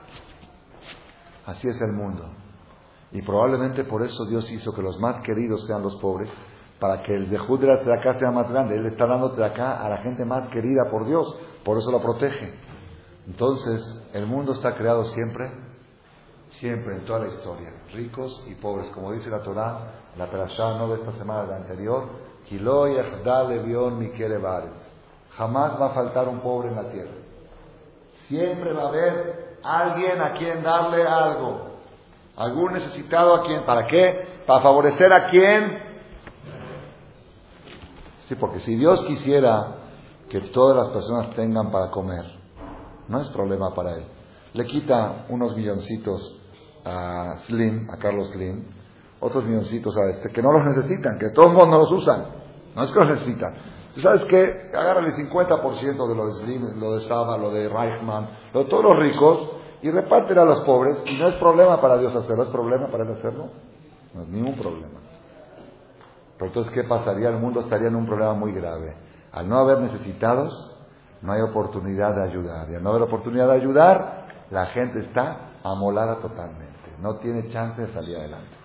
Así 1.46 1.68
es 1.68 1.80
el 1.82 1.92
mundo. 1.92 2.30
Y 3.12 3.22
probablemente 3.22 3.84
por 3.84 4.02
eso 4.02 4.26
Dios 4.26 4.50
hizo 4.52 4.74
que 4.74 4.82
los 4.82 5.00
más 5.00 5.22
queridos 5.22 5.66
sean 5.66 5.84
los 5.84 5.96
pobres, 5.98 6.30
para 6.84 7.02
que 7.02 7.16
el 7.16 7.30
dejud 7.30 7.62
de 7.62 7.68
la 7.68 7.76
acá 7.76 8.20
sea 8.20 8.30
más 8.30 8.52
grande. 8.52 8.76
Él 8.76 8.86
está 8.88 9.08
dando 9.08 9.42
acá 9.42 9.82
a 9.82 9.88
la 9.88 10.00
gente 10.00 10.26
más 10.26 10.50
querida 10.50 10.92
por 10.92 11.06
Dios, 11.06 11.34
por 11.64 11.78
eso 11.78 11.90
lo 11.90 12.02
protege. 12.02 12.54
Entonces, 13.26 13.80
el 14.12 14.26
mundo 14.26 14.52
está 14.52 14.76
creado 14.76 15.06
siempre, 15.06 15.50
siempre 16.60 16.98
en 16.98 17.06
toda 17.06 17.20
la 17.20 17.28
historia, 17.28 17.70
ricos 17.94 18.44
y 18.50 18.56
pobres. 18.56 18.90
Como 18.90 19.14
dice 19.14 19.30
la 19.30 19.42
Torah, 19.42 19.94
la 20.18 20.30
perashá 20.30 20.78
no 20.78 20.90
de 20.90 20.96
esta 20.96 21.14
semana, 21.14 21.44
de 21.44 21.52
la 21.52 21.56
anterior, 21.56 22.04
Jamás 25.38 25.82
va 25.82 25.86
a 25.86 25.90
faltar 25.92 26.28
un 26.28 26.42
pobre 26.42 26.68
en 26.68 26.76
la 26.76 26.92
tierra. 26.92 27.14
Siempre 28.28 28.74
va 28.74 28.82
a 28.82 28.88
haber 28.90 29.58
alguien 29.64 30.22
a 30.22 30.34
quien 30.34 30.62
darle 30.62 31.02
algo. 31.04 31.62
Algún 32.36 32.74
necesitado 32.74 33.36
a 33.36 33.44
quien. 33.44 33.64
¿Para 33.64 33.88
qué? 33.88 34.44
Para 34.46 34.62
favorecer 34.62 35.14
a 35.14 35.28
quien. 35.28 35.93
Sí, 38.28 38.36
porque 38.36 38.60
si 38.62 38.76
Dios 38.76 39.04
quisiera 39.06 39.76
que 40.30 40.40
todas 40.52 40.78
las 40.78 40.88
personas 40.90 41.36
tengan 41.36 41.72
para 41.72 41.92
comer, 41.92 42.26
no 43.08 43.20
es 43.20 43.28
problema 43.30 43.74
para 43.74 43.98
Él. 43.98 44.06
Le 44.54 44.66
quita 44.66 45.26
unos 45.30 45.56
milloncitos 45.56 46.40
a 46.86 47.38
Slim, 47.48 47.90
a 47.90 47.98
Carlos 47.98 48.30
Slim, 48.30 48.64
otros 49.20 49.44
milloncitos 49.46 49.96
a 49.98 50.10
este, 50.12 50.30
que 50.32 50.42
no 50.42 50.52
los 50.52 50.66
necesitan, 50.66 51.18
que 51.18 51.30
todos 51.32 51.54
no 51.54 51.78
los 51.78 51.92
usan. 51.92 52.26
No 52.76 52.84
es 52.84 52.92
que 52.92 53.00
los 53.00 53.10
necesitan. 53.10 53.56
¿Tú 53.94 54.02
sabes 54.02 54.24
qué? 54.26 54.72
Agarran 54.74 55.06
el 55.06 55.12
50% 55.12 56.08
de 56.08 56.16
lo 56.16 56.26
de 56.26 56.32
Slim, 56.34 56.80
lo 56.80 56.94
de 56.94 57.02
Saba, 57.02 57.38
lo 57.38 57.52
de 57.52 57.70
Reichman, 57.70 58.30
lo 58.54 58.64
de 58.64 58.70
todos 58.70 58.84
los 58.84 58.98
ricos, 58.98 59.52
y 59.82 59.92
reparten 59.92 60.38
a 60.40 60.46
los 60.46 60.64
pobres, 60.64 60.98
y 61.06 61.18
no 61.18 61.28
es 61.28 61.36
problema 61.36 61.80
para 61.80 61.98
Dios 61.98 62.16
hacerlo, 62.16 62.44
es 62.44 62.50
problema 62.50 62.88
para 62.88 63.04
Él 63.04 63.12
hacerlo. 63.12 63.50
No 64.14 64.22
es 64.24 64.28
ningún 64.30 64.56
problema. 64.56 65.03
Pero 66.38 66.48
entonces, 66.48 66.74
¿qué 66.74 66.84
pasaría? 66.84 67.30
El 67.30 67.38
mundo 67.38 67.62
estaría 67.62 67.88
en 67.88 67.96
un 67.96 68.06
problema 68.06 68.34
muy 68.34 68.52
grave. 68.52 68.96
Al 69.32 69.48
no 69.48 69.58
haber 69.58 69.80
necesitados, 69.80 70.76
no 71.22 71.32
hay 71.32 71.42
oportunidad 71.42 72.16
de 72.16 72.24
ayudar. 72.24 72.70
Y 72.70 72.76
al 72.76 72.84
no 72.84 72.90
haber 72.90 73.04
oportunidad 73.04 73.48
de 73.48 73.54
ayudar, 73.54 74.28
la 74.52 74.68
gente 74.68 75.00
está 75.00 75.52
amolada 75.64 76.18
totalmente. 76.18 76.92
No 77.00 77.16
tiene 77.16 77.50
chance 77.50 77.82
de 77.82 77.94
salir 77.94 78.18
adelante. 78.18 78.56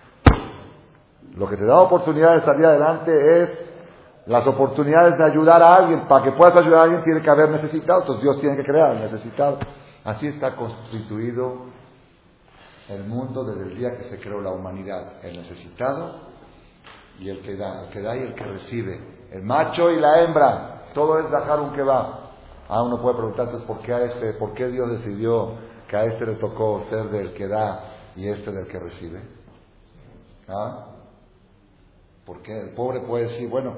Lo 1.35 1.47
que 1.47 1.57
te 1.57 1.65
da 1.65 1.79
oportunidad 1.79 2.35
de 2.35 2.41
salir 2.41 2.65
adelante 2.65 3.43
es 3.43 3.49
las 4.25 4.45
oportunidades 4.45 5.17
de 5.17 5.23
ayudar 5.23 5.61
a 5.61 5.75
alguien. 5.75 6.07
Para 6.07 6.23
que 6.23 6.31
puedas 6.33 6.55
ayudar 6.55 6.81
a 6.81 6.83
alguien 6.83 7.03
tiene 7.03 7.21
que 7.21 7.29
haber 7.29 7.49
necesitado. 7.49 8.01
Entonces 8.01 8.23
Dios 8.23 8.39
tiene 8.39 8.57
que 8.57 8.63
crear 8.63 8.95
necesitado. 8.95 9.59
Así 10.03 10.27
está 10.27 10.55
constituido 10.55 11.69
el 12.89 13.05
mundo 13.05 13.43
desde 13.43 13.71
el 13.71 13.77
día 13.77 13.95
que 13.95 14.03
se 14.03 14.19
creó 14.19 14.41
la 14.41 14.51
humanidad. 14.51 15.23
El 15.23 15.37
necesitado 15.37 16.28
y 17.19 17.29
el 17.29 17.41
que 17.41 17.55
da, 17.55 17.83
el 17.83 17.89
que 17.89 18.01
da 18.01 18.15
y 18.15 18.23
el 18.23 18.35
que 18.35 18.43
recibe. 18.45 18.99
El 19.31 19.43
macho 19.43 19.91
y 19.91 19.99
la 19.99 20.23
hembra. 20.23 20.91
Todo 20.93 21.19
es 21.19 21.29
dejar 21.29 21.59
un 21.59 21.73
que 21.73 21.83
va. 21.83 22.31
Ah, 22.67 22.83
uno 22.83 23.01
puede 23.01 23.15
preguntarse 23.15 23.57
¿por 23.65 23.81
qué, 23.81 23.93
a 23.93 24.05
este, 24.05 24.33
¿por 24.33 24.53
qué 24.53 24.67
Dios 24.67 24.89
decidió 24.91 25.55
que 25.87 25.97
a 25.97 26.05
este 26.05 26.25
le 26.25 26.35
tocó 26.35 26.85
ser 26.89 27.09
del 27.09 27.33
que 27.33 27.47
da 27.47 27.83
y 28.15 28.27
este 28.27 28.51
del 28.51 28.67
que 28.67 28.79
recibe? 28.79 29.21
¿Ah? 30.47 30.85
Porque 32.25 32.57
el 32.59 32.73
pobre 32.75 33.01
puede 33.01 33.25
decir, 33.25 33.49
bueno, 33.49 33.75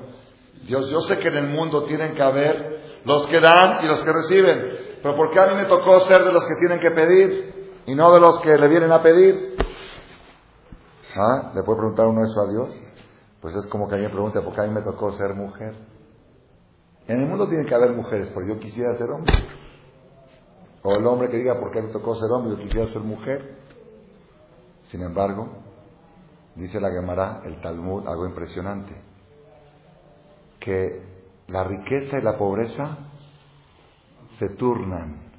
Dios, 0.67 0.89
yo 0.89 0.99
sé 1.01 1.17
que 1.19 1.30
en 1.30 1.38
el 1.38 1.47
mundo 1.47 1.84
tienen 1.84 2.15
que 2.15 2.21
haber 2.21 3.01
los 3.06 3.27
que 3.27 3.39
dan 3.39 3.84
y 3.84 3.88
los 3.88 4.01
que 4.01 4.12
reciben, 4.12 4.99
pero 5.01 5.15
¿por 5.15 5.32
qué 5.32 5.39
a 5.39 5.47
mí 5.47 5.56
me 5.56 5.65
tocó 5.65 5.99
ser 6.01 6.23
de 6.23 6.34
los 6.34 6.43
que 6.45 6.56
tienen 6.60 6.80
que 6.80 6.91
pedir 6.91 7.71
y 7.86 7.95
no 7.95 8.13
de 8.13 8.19
los 8.19 8.41
que 8.41 8.58
le 8.58 8.67
vienen 8.67 8.91
a 8.91 9.01
pedir? 9.01 9.56
¿Ah? 11.15 11.51
¿Le 11.56 11.63
puede 11.63 11.80
preguntar 11.80 12.08
uno 12.08 12.23
eso 12.23 12.41
a 12.41 12.51
Dios? 12.51 12.80
Pues 13.41 13.56
es 13.56 13.65
como 13.67 13.88
que 13.88 13.95
alguien 13.95 14.12
pregunta, 14.12 14.41
¿por 14.41 14.54
qué 14.54 14.62
a 14.62 14.65
mí 14.65 14.73
me 14.73 14.82
tocó 14.82 15.12
ser 15.13 15.34
mujer? 15.34 15.75
En 17.08 17.21
el 17.21 17.27
mundo 17.27 17.49
tiene 17.49 17.65
que 17.65 17.73
haber 17.73 17.91
mujeres, 17.91 18.30
pero 18.34 18.45
yo 18.45 18.60
quisiera 18.60 18.95
ser 18.97 19.10
hombre. 19.10 19.34
O 20.84 20.95
el 20.95 21.06
hombre 21.06 21.30
que 21.30 21.38
diga, 21.38 21.60
¿por 21.60 21.71
qué 21.71 21.82
me 21.82 21.89
tocó 21.89 22.15
ser 22.15 22.30
hombre? 22.32 22.56
Yo 22.56 22.62
quisiera 22.62 22.88
ser 22.88 23.01
mujer. 23.01 23.58
Sin 24.89 25.01
embargo, 25.01 25.49
dice 26.56 26.80
la 26.80 26.91
Gemara, 26.91 27.41
el 27.43 27.60
Talmud, 27.62 28.08
algo 28.08 28.27
impresionante, 28.27 28.93
que 30.60 31.01
la 31.47 31.63
riqueza 31.63 32.19
y 32.19 32.21
la 32.21 32.38
pobreza 32.38 32.97
se 34.38 34.49
turnan. 34.49 35.32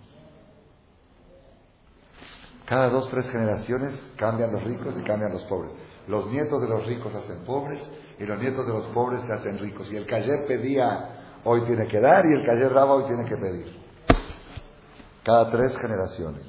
Cada 2.67 2.89
dos, 2.89 3.09
tres 3.11 3.29
generaciones 3.31 3.95
cambian 4.17 4.53
los 4.53 4.65
ricos 4.65 4.95
y 4.99 5.03
cambian 5.03 5.33
los 5.33 5.43
pobres. 5.45 5.73
Los 6.09 6.27
nietos 6.27 6.61
de 6.61 6.69
los 6.69 6.87
ricos 6.87 7.13
se 7.13 7.19
hacen 7.19 7.45
pobres 7.45 7.89
y 8.19 8.25
los 8.25 8.41
nietos 8.41 8.67
de 8.67 8.73
los 8.73 8.87
pobres 8.89 9.21
se 9.27 9.33
hacen 9.33 9.59
ricos. 9.59 9.93
Y 9.93 9.97
el 9.97 10.07
Cayer 10.07 10.47
pedía, 10.47 11.39
hoy 11.45 11.63
tiene 11.63 11.87
que 11.89 12.01
dar, 12.01 12.25
y 12.27 12.33
el 12.33 12.45
Cayer 12.45 12.73
Raba 12.73 12.95
hoy 12.95 13.05
tiene 13.05 13.25
que 13.25 13.37
pedir. 13.37 13.77
Cada 15.23 15.51
tres 15.51 15.77
generaciones. 15.79 16.43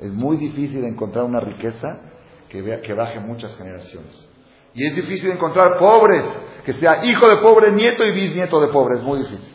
Es 0.00 0.12
muy 0.12 0.36
difícil 0.36 0.84
encontrar 0.84 1.24
una 1.24 1.40
riqueza 1.40 2.00
que, 2.48 2.80
que 2.80 2.94
baje 2.94 3.20
muchas 3.20 3.54
generaciones. 3.56 4.26
Y 4.74 4.86
es 4.86 4.96
difícil 4.96 5.30
encontrar 5.30 5.78
pobres, 5.78 6.24
que 6.64 6.74
sea 6.74 7.04
hijo 7.04 7.28
de 7.28 7.36
pobre, 7.36 7.70
nieto 7.70 8.04
y 8.04 8.10
bisnieto 8.10 8.60
de 8.60 8.68
pobre. 8.68 8.96
Es 8.96 9.02
muy 9.02 9.18
difícil. 9.18 9.54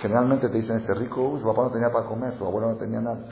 Generalmente 0.00 0.48
te 0.48 0.58
dicen, 0.58 0.76
este 0.76 0.94
rico, 0.94 1.38
su 1.38 1.46
papá 1.46 1.64
no 1.64 1.70
tenía 1.70 1.90
para 1.90 2.06
comer, 2.06 2.34
su 2.38 2.44
abuelo 2.46 2.68
no 2.68 2.76
tenía 2.76 3.00
nada. 3.00 3.26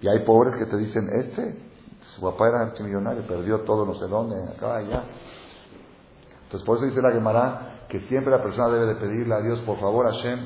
Y 0.00 0.08
hay 0.08 0.18
pobres 0.20 0.56
que 0.56 0.66
te 0.66 0.76
dicen, 0.76 1.08
este, 1.12 1.56
su 2.14 2.20
papá 2.20 2.48
era 2.48 2.60
archimillonario, 2.60 3.26
perdió 3.26 3.60
todo, 3.60 3.86
no 3.86 3.94
sé 3.94 4.06
dónde, 4.06 4.36
acá, 4.52 4.76
allá. 4.76 5.04
Entonces, 6.44 6.66
por 6.66 6.76
eso 6.76 6.86
dice 6.86 7.00
la 7.00 7.12
Gemara 7.12 7.86
que 7.88 8.00
siempre 8.00 8.30
la 8.30 8.42
persona 8.42 8.68
debe 8.68 8.86
de 8.86 8.94
pedirle 8.96 9.34
a 9.34 9.40
Dios, 9.40 9.60
por 9.60 9.78
favor, 9.78 10.06
Hashem, 10.06 10.38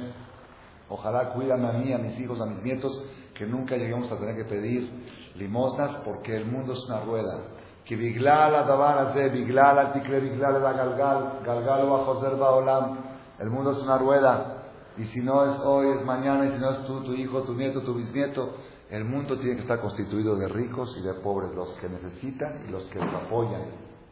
ojalá 0.89 1.33
cuídame 1.33 1.69
a 1.69 1.73
mí, 1.73 1.93
a 1.93 1.99
mis 1.99 2.19
hijos, 2.21 2.41
a 2.41 2.47
mis 2.47 2.63
nietos, 2.63 3.03
que 3.35 3.47
nunca 3.47 3.77
lleguemos 3.77 4.11
a 4.11 4.19
tener 4.19 4.37
que 4.37 4.45
pedir 4.45 4.91
limosnas, 5.37 5.97
porque 6.05 6.37
el 6.37 6.47
mundo 6.47 6.73
es 6.73 6.85
una 6.87 7.01
rueda. 7.01 7.39
Que 7.85 7.95
biglal 7.95 8.55
adabar 8.55 9.15
biglal 9.33 9.93
tikle 9.93 10.21
biglal 10.21 10.61
galgal, 10.61 11.41
galgal 11.45 11.89
olam. 11.89 12.99
El 13.39 13.51
mundo 13.51 13.73
es 13.73 13.79
una 13.79 13.99
rueda. 13.99 14.65
Y 14.97 15.05
si 15.05 15.21
no 15.21 15.45
es 15.45 15.61
hoy, 15.61 15.91
es 15.91 16.05
mañana, 16.05 16.47
y 16.47 16.53
si 16.53 16.59
no 16.59 16.71
es 16.71 16.85
tú, 16.85 17.03
tu 17.03 17.13
hijo, 17.13 17.43
tu 17.43 17.55
nieto, 17.55 17.83
tu 17.83 17.95
bisnieto, 17.95 18.55
el 18.91 19.05
mundo 19.05 19.39
tiene 19.39 19.57
que 19.57 19.63
estar 19.63 19.81
constituido 19.81 20.37
de 20.37 20.49
ricos 20.49 20.97
y 20.99 21.03
de 21.03 21.15
pobres, 21.15 21.51
los 21.55 21.71
que 21.81 21.89
necesitan 21.89 22.63
y 22.67 22.71
los 22.71 22.85
que 22.85 22.99
los 22.99 23.13
apoyan. 23.15 23.63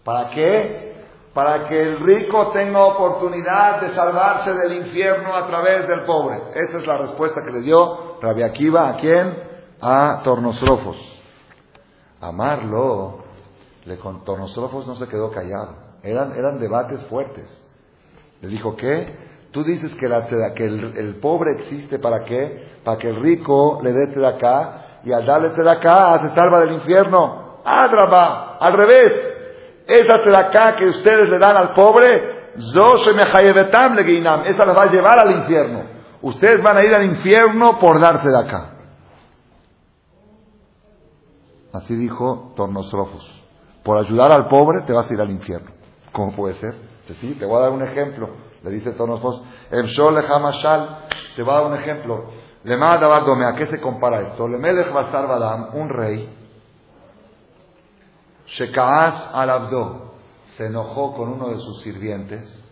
¿Para 0.03 0.31
qué? 0.31 0.95
Para 1.33 1.69
que 1.69 1.81
el 1.81 2.01
rico 2.01 2.49
tenga 2.53 2.85
oportunidad 2.85 3.81
de 3.81 3.95
salvarse 3.95 4.53
del 4.55 4.85
infierno 4.85 5.35
a 5.35 5.47
través 5.47 5.87
del 5.89 6.01
pobre. 6.01 6.37
Esa 6.55 6.79
es 6.79 6.87
la 6.87 6.99
respuesta 6.99 7.43
que 7.45 7.53
le 7.53 7.61
dio 7.61 8.21
Rabbi 8.21 8.43
Akiva 8.43 8.89
a 8.89 8.97
quién? 8.97 9.37
A 9.81 10.21
Tornostrofos. 10.25 10.97
Amarlo, 12.21 13.25
le 13.85 13.99
con 13.99 14.25
Tornostrofos 14.25 14.87
no 14.87 14.97
se 14.97 15.07
quedó 15.09 15.31
callado. 15.31 15.77
Eran, 16.03 16.33
eran 16.37 16.59
debates 16.59 17.03
fuertes. 17.07 17.51
Le 18.41 18.49
dijo, 18.49 18.77
¿qué? 18.77 19.34
Tú 19.55 19.63
dices 19.63 19.95
que, 19.95 20.07
el, 20.07 21.19
pobre 21.23 21.53
existe 21.53 22.01
para 22.01 22.25
qué? 22.25 22.81
Para 22.83 22.99
que 22.99 23.09
el 23.09 23.23
rico 23.23 23.79
le 23.85 23.93
dé 23.93 24.27
acá 24.27 24.99
y 25.05 25.13
al 25.13 25.25
darle 25.25 25.53
acá 25.71 26.19
se 26.23 26.35
salva 26.35 26.59
del 26.59 26.73
infierno. 26.73 27.61
Adraba, 27.65 28.59
al 28.59 28.73
revés. 28.73 29.13
Esa 29.87 30.39
acá 30.41 30.75
que 30.75 30.89
ustedes 30.89 31.29
le 31.29 31.39
dan 31.39 31.57
al 31.57 31.73
pobre, 31.73 32.51
esa 32.57 34.65
la 34.65 34.73
va 34.73 34.83
a 34.83 34.91
llevar 34.91 35.21
al 35.21 35.31
infierno. 35.31 35.83
Ustedes 36.21 36.61
van 36.61 36.79
a 36.79 36.83
ir 36.83 36.93
al 36.93 37.05
infierno 37.05 37.79
por 37.79 38.01
darse 38.01 38.29
de 38.29 38.39
acá. 38.39 38.71
Así 41.73 41.95
dijo 41.95 42.53
Tornostrofos. 42.57 43.45
Por 43.85 43.99
ayudar 43.99 44.33
al 44.33 44.49
pobre 44.49 44.83
te 44.83 44.93
vas 44.93 45.09
a 45.09 45.15
ir 45.15 45.21
al 45.21 45.31
infierno. 45.31 45.71
¿Cómo 46.11 46.35
puede 46.35 46.57
ser? 46.57 46.75
Sí, 47.21 47.37
te 47.39 47.47
voy 47.47 47.59
a 47.59 47.67
dar 47.67 47.71
un 47.71 47.83
ejemplo. 47.83 48.54
Le 48.65 48.71
dice 48.71 48.93
Tornospos, 48.93 49.43
Hamashal, 49.71 50.99
te 51.37 51.43
va 51.43 51.53
a 51.53 51.61
dar 51.61 51.71
un 51.71 51.79
ejemplo. 51.79 52.31
Le 52.65 52.75
¿a 52.83 53.55
qué 53.59 53.67
se 53.67 53.79
compara 53.79 54.23
esto? 54.23 54.49
Le 54.49 54.57
Melech 54.57 54.91
Basar 54.91 55.29
Badam, 55.29 55.75
un 55.75 55.91
rey, 55.91 56.35
Shekaas 58.47 59.35
al 59.35 59.51
Abdo, 59.51 60.15
se 60.57 60.67
enojó 60.67 61.15
con 61.15 61.33
uno 61.33 61.49
de 61.49 61.59
sus 61.59 61.83
sirvientes 61.83 62.63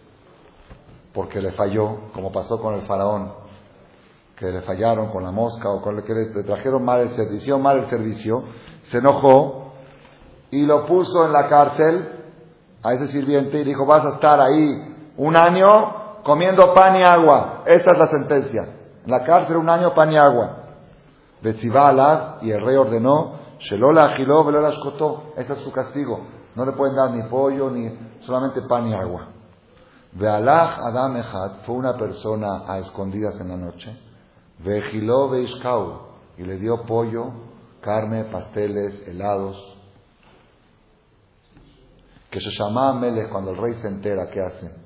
porque 1.13 1.43
le 1.43 1.53
falló, 1.53 2.11
como 2.15 2.33
pasó 2.33 2.59
con 2.59 2.75
el 2.75 2.83
faraón, 2.83 3.35
que 4.35 4.47
le 4.47 4.63
fallaron 4.63 5.11
con 5.11 5.23
la 5.23 5.31
mosca 5.31 5.69
o 5.69 5.83
con 5.83 5.99
el 5.99 6.05
que 6.05 6.15
le 6.15 6.43
trajeron 6.43 6.83
mal 6.83 7.01
el 7.01 7.15
servicio, 7.15 7.59
mal 7.59 7.81
el 7.81 7.91
servicio, 7.91 8.45
se 8.91 8.99
enojó 8.99 9.75
y 10.51 10.65
lo 10.65 10.87
puso 10.87 11.27
en 11.27 11.33
la 11.33 11.49
cárcel 11.49 12.09
a 12.83 12.95
ese 12.95 13.09
sirviente 13.09 13.61
y 13.61 13.65
dijo, 13.65 13.85
vas 13.85 14.07
a 14.07 14.15
estar 14.15 14.41
ahí 14.41 14.92
un 15.17 15.37
año 15.37 16.23
comiendo 16.23 16.73
pan 16.75 16.97
y 16.97 17.03
agua. 17.03 17.63
Esta 17.67 17.93
es 17.93 17.99
la 17.99 18.09
sentencia. 18.09 18.63
En 19.05 19.11
la 19.11 19.25
cárcel 19.25 19.57
un 19.57 19.69
año 19.69 19.95
pan 19.95 20.13
y 20.13 20.17
agua. 20.17 20.59
Y 21.43 22.51
el 22.51 22.65
rey 22.65 22.77
ordenó, 22.77 23.35
Shelola 23.59 24.05
agiló, 24.13 24.45
Velola 24.45 24.71
escotó. 24.71 25.33
Ese 25.37 25.53
es 25.55 25.61
su 25.61 25.73
castigo. 25.73 26.21
No 26.55 26.65
le 26.65 26.73
pueden 26.73 26.95
dar 26.95 27.11
ni 27.11 27.23
pollo, 27.29 27.71
ni 27.71 27.91
solamente 28.21 28.63
pan 28.63 28.87
y 28.87 28.95
agua. 28.95 29.29
Bealach 30.13 30.79
Adam 30.79 31.23
fue 31.65 31.75
una 31.75 31.97
persona 31.97 32.65
a 32.67 32.79
escondidas 32.79 33.41
en 33.41 33.49
la 33.49 33.57
noche. 33.57 33.99
Vejiló 34.59 35.31
Veishkau 35.31 36.13
y 36.37 36.43
le 36.43 36.59
dio 36.59 36.83
pollo, 36.85 37.33
carne, 37.81 38.25
pasteles, 38.25 39.09
helados. 39.09 39.57
Que 42.31 42.41
se 42.41 42.51
llama 42.51 42.93
Melech 42.95 43.31
cuando 43.31 43.51
el 43.51 43.57
rey 43.57 43.75
se 43.75 43.89
entera, 43.89 44.29
¿qué 44.31 44.41
hace? 44.41 44.82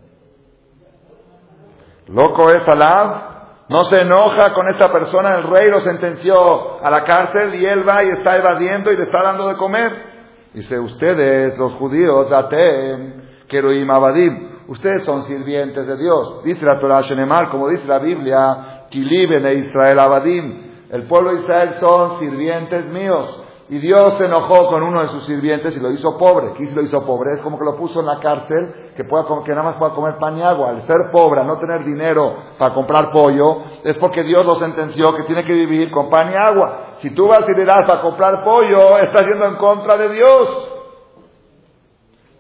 Loco 2.09 2.51
es 2.51 2.66
Alab, 2.69 3.37
no 3.69 3.85
se 3.85 4.03
enoja 4.03 4.53
con 4.55 4.69
esta 4.69 4.92
persona, 4.92 5.35
el 5.35 5.42
rey 5.45 5.69
lo 5.71 5.81
sentenció 5.81 6.85
a 6.85 6.88
la 6.88 7.03
cárcel 7.03 7.55
y 7.57 7.64
él 7.64 7.88
va 7.88 8.05
y 8.05 8.11
está 8.11 8.37
evadiendo 8.37 8.92
y 8.92 8.97
le 8.97 9.03
está 9.03 9.23
dando 9.23 9.49
de 9.49 9.57
comer. 9.57 10.16
Dice, 10.55 10.79
ustedes, 10.79 11.59
los 11.59 11.73
judíos, 11.75 12.31
Atem, 12.31 13.23
Keroim 13.49 13.90
Abadim, 13.90 14.51
ustedes 14.69 15.03
son 15.03 15.25
sirvientes 15.25 15.85
de 15.87 15.97
Dios. 15.97 16.45
Dice 16.45 16.64
la 16.64 16.79
Torah 16.79 17.03
Shenemar, 17.03 17.51
como 17.51 17.69
dice 17.69 17.87
la 17.87 17.99
Biblia, 17.99 18.87
Kiliben 18.88 19.45
e 19.45 19.55
Israel 19.55 19.99
Abadim, 19.99 20.66
el 20.90 21.09
pueblo 21.09 21.35
de 21.35 21.40
Israel 21.40 21.75
son 21.81 22.21
sirvientes 22.21 22.87
míos. 22.87 23.42
Y 23.68 23.79
Dios 23.79 24.14
se 24.18 24.26
enojó 24.26 24.68
con 24.68 24.83
uno 24.85 25.02
de 25.02 25.09
sus 25.09 25.26
sirvientes 25.26 25.76
y 25.76 25.81
lo 25.81 25.90
hizo 25.90 26.16
pobre. 26.16 26.52
¿Qué 26.57 26.70
lo 26.70 26.83
hizo 26.83 27.05
pobre? 27.05 27.35
Es 27.35 27.40
como 27.40 27.59
que 27.59 27.64
lo 27.64 27.76
puso 27.76 27.98
en 27.98 28.07
la 28.07 28.20
cárcel, 28.20 28.92
que, 28.96 29.02
pueda, 29.02 29.24
que 29.44 29.50
nada 29.50 29.64
más 29.64 29.76
pueda 29.76 29.92
comer 29.92 30.18
pan 30.18 30.38
y 30.38 30.42
agua. 30.42 30.70
Al 30.70 30.87
ser 30.87 31.11
pobre, 31.11 31.40
al 31.40 31.48
no 31.48 31.59
tener 31.59 31.85
dinero 31.85 32.33
para 32.59 32.72
comprar 32.72 33.11
pollo, 33.11 33.62
es 33.83 33.96
porque 33.98 34.22
Dios 34.22 34.46
lo 34.46 34.55
sentenció 34.57 35.12
que 35.16 35.24
tiene 35.24 35.44
que 35.44 35.52
vivir 35.52 35.90
con 35.90 36.09
pan 36.09 36.31
y 36.31 36.37
agua. 36.37 36.98
Si 37.00 37.11
tú 37.11 37.26
vas 37.26 37.48
y 37.48 37.55
le 37.57 37.64
das 37.64 37.87
para 37.87 38.02
comprar 38.02 38.44
pollo, 38.44 38.98
estás 39.02 39.26
yendo 39.26 39.46
en 39.46 39.57
contra 39.57 39.96
de 39.96 40.11
Dios. 40.11 40.68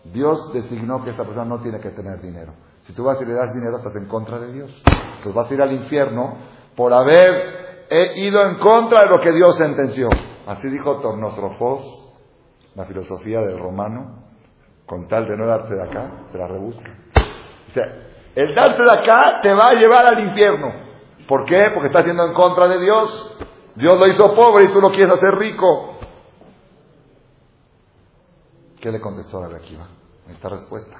Dios 0.04 0.52
designó 0.52 1.02
que 1.02 1.10
esta 1.10 1.24
persona 1.24 1.44
no 1.44 1.60
tiene 1.60 1.80
que 1.80 1.90
tener 1.90 2.20
dinero. 2.20 2.52
Si 2.86 2.92
tú 2.92 3.02
vas 3.02 3.20
y 3.20 3.24
le 3.24 3.34
das 3.34 3.52
dinero, 3.52 3.78
estás 3.78 3.96
en 3.96 4.06
contra 4.06 4.38
de 4.38 4.52
Dios. 4.52 4.70
Entonces 4.86 5.34
vas 5.34 5.50
a 5.50 5.54
ir 5.54 5.60
al 5.60 5.72
infierno 5.72 6.36
por 6.76 6.92
haber 6.92 7.86
ido 8.14 8.46
en 8.46 8.54
contra 8.58 9.02
de 9.02 9.10
lo 9.10 9.20
que 9.20 9.32
Dios 9.32 9.56
sentenció. 9.56 10.08
Así 10.46 10.68
dijo 10.68 11.00
Tornostrofos, 11.00 12.04
la 12.76 12.84
filosofía 12.84 13.40
del 13.40 13.58
romano, 13.58 14.22
con 14.86 15.08
tal 15.08 15.26
de 15.26 15.36
no 15.36 15.46
darte 15.46 15.74
de 15.74 15.82
acá, 15.82 16.10
te 16.30 16.38
la 16.38 16.46
rebusca. 16.46 16.90
O 17.68 17.72
sea, 17.72 17.84
el 18.34 18.54
darte 18.54 18.84
de 18.84 18.92
acá 18.92 19.40
te 19.42 19.52
va 19.52 19.68
a 19.68 19.74
llevar 19.74 20.06
al 20.06 20.20
infierno. 20.20 20.72
¿Por 21.26 21.44
qué? 21.44 21.70
Porque 21.74 21.88
estás 21.88 22.06
yendo 22.06 22.24
en 22.24 22.32
contra 22.32 22.68
de 22.68 22.78
Dios. 22.78 23.36
Dios 23.74 23.98
lo 23.98 24.06
hizo 24.06 24.34
pobre 24.34 24.64
y 24.64 24.68
tú 24.68 24.80
lo 24.80 24.90
quieres 24.90 25.10
hacer 25.10 25.34
rico. 25.34 25.98
¿Qué 28.80 28.92
le 28.92 29.00
contestó 29.00 29.42
a 29.42 29.48
Akiva? 29.48 29.88
Esta 30.28 30.48
respuesta. 30.48 30.96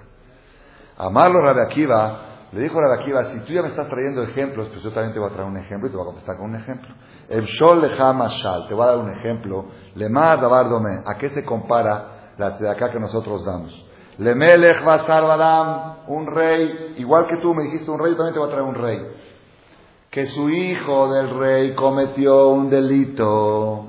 Amarlo 0.97 1.41
Rabbi 1.41 1.61
Akiva, 1.61 2.21
le 2.53 2.61
dijo 2.63 2.81
a 2.81 2.95
Akiva, 2.95 3.33
si 3.33 3.41
tú 3.41 3.53
ya 3.53 3.63
me 3.63 3.69
estás 3.69 3.89
trayendo 3.89 4.23
ejemplos, 4.25 4.69
pues 4.71 4.83
yo 4.83 4.93
también 4.93 5.13
te 5.13 5.21
voy 5.21 5.31
a 5.31 5.33
traer 5.33 5.49
un 5.49 5.57
ejemplo 5.57 5.89
y 5.89 5.91
te 5.91 5.97
voy 5.97 6.05
a 6.05 6.07
contestar 6.07 6.37
con 6.37 6.47
un 6.47 6.57
ejemplo. 6.57 6.89
El 7.29 7.45
Shol 7.45 7.81
le 7.81 7.89
Shal, 7.89 8.69
te 8.69 8.75
voy 8.75 8.85
a 8.85 8.87
dar 8.87 8.99
un 8.99 9.11
ejemplo. 9.19 9.67
Le 9.95 10.09
Dome, 10.09 11.03
¿a 11.05 11.17
qué 11.19 11.31
se 11.31 11.45
compara 11.45 12.33
la 12.39 12.57
acá 12.71 12.91
que 12.91 13.01
nosotros 13.01 13.45
damos? 13.45 13.85
Le 14.19 14.35
Melech 14.35 14.85
Basar 14.85 15.97
un 16.09 16.27
rey, 16.27 16.95
igual 16.99 17.27
que 17.27 17.37
tú 17.39 17.53
me 17.55 17.65
dijiste 17.65 17.91
un 17.91 17.99
rey, 17.99 18.13
yo 18.13 18.17
también 18.17 18.35
te 18.35 18.39
voy 18.39 18.49
a 18.49 18.53
traer 18.53 18.67
un 18.67 18.75
rey. 18.75 18.99
Que 20.11 20.27
su 20.27 20.49
hijo 20.49 21.13
del 21.13 21.39
rey 21.39 21.75
cometió 21.75 22.49
un 22.49 22.71
delito. 22.71 23.89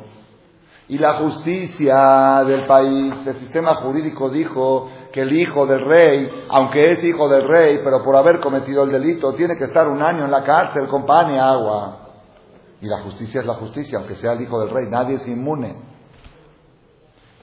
Y 0.90 0.98
la 0.98 1.20
justicia 1.20 2.44
del 2.46 2.66
país, 2.66 3.14
el 3.26 3.36
sistema 3.40 3.76
jurídico 3.76 4.30
dijo 4.30 4.90
que 5.12 5.22
el 5.22 5.38
hijo 5.38 5.66
del 5.66 5.86
rey, 5.86 6.46
aunque 6.50 6.86
es 6.86 7.04
hijo 7.04 7.30
del 7.30 7.48
rey, 7.48 7.82
pero 7.84 8.04
por 8.04 8.16
haber 8.16 8.40
cometido 8.40 8.84
el 8.84 8.92
delito, 8.92 9.34
tiene 9.34 9.58
que 9.58 9.66
estar 9.66 9.88
un 9.88 10.02
año 10.02 10.26
en 10.26 10.32
la 10.32 10.44
cárcel 10.44 10.88
con 10.88 11.06
pan 11.06 11.34
y 11.34 11.38
agua. 11.38 12.07
Y 12.82 12.88
la 12.88 13.02
justicia 13.02 13.42
es 13.42 13.48
la 13.48 13.56
justicia, 13.56 13.98
aunque 13.98 14.16
sea 14.16 14.34
el 14.34 14.42
hijo 14.42 14.60
del 14.60 14.70
rey, 14.70 14.88
nadie 14.90 15.16
es 15.16 15.28
inmune. 15.28 15.76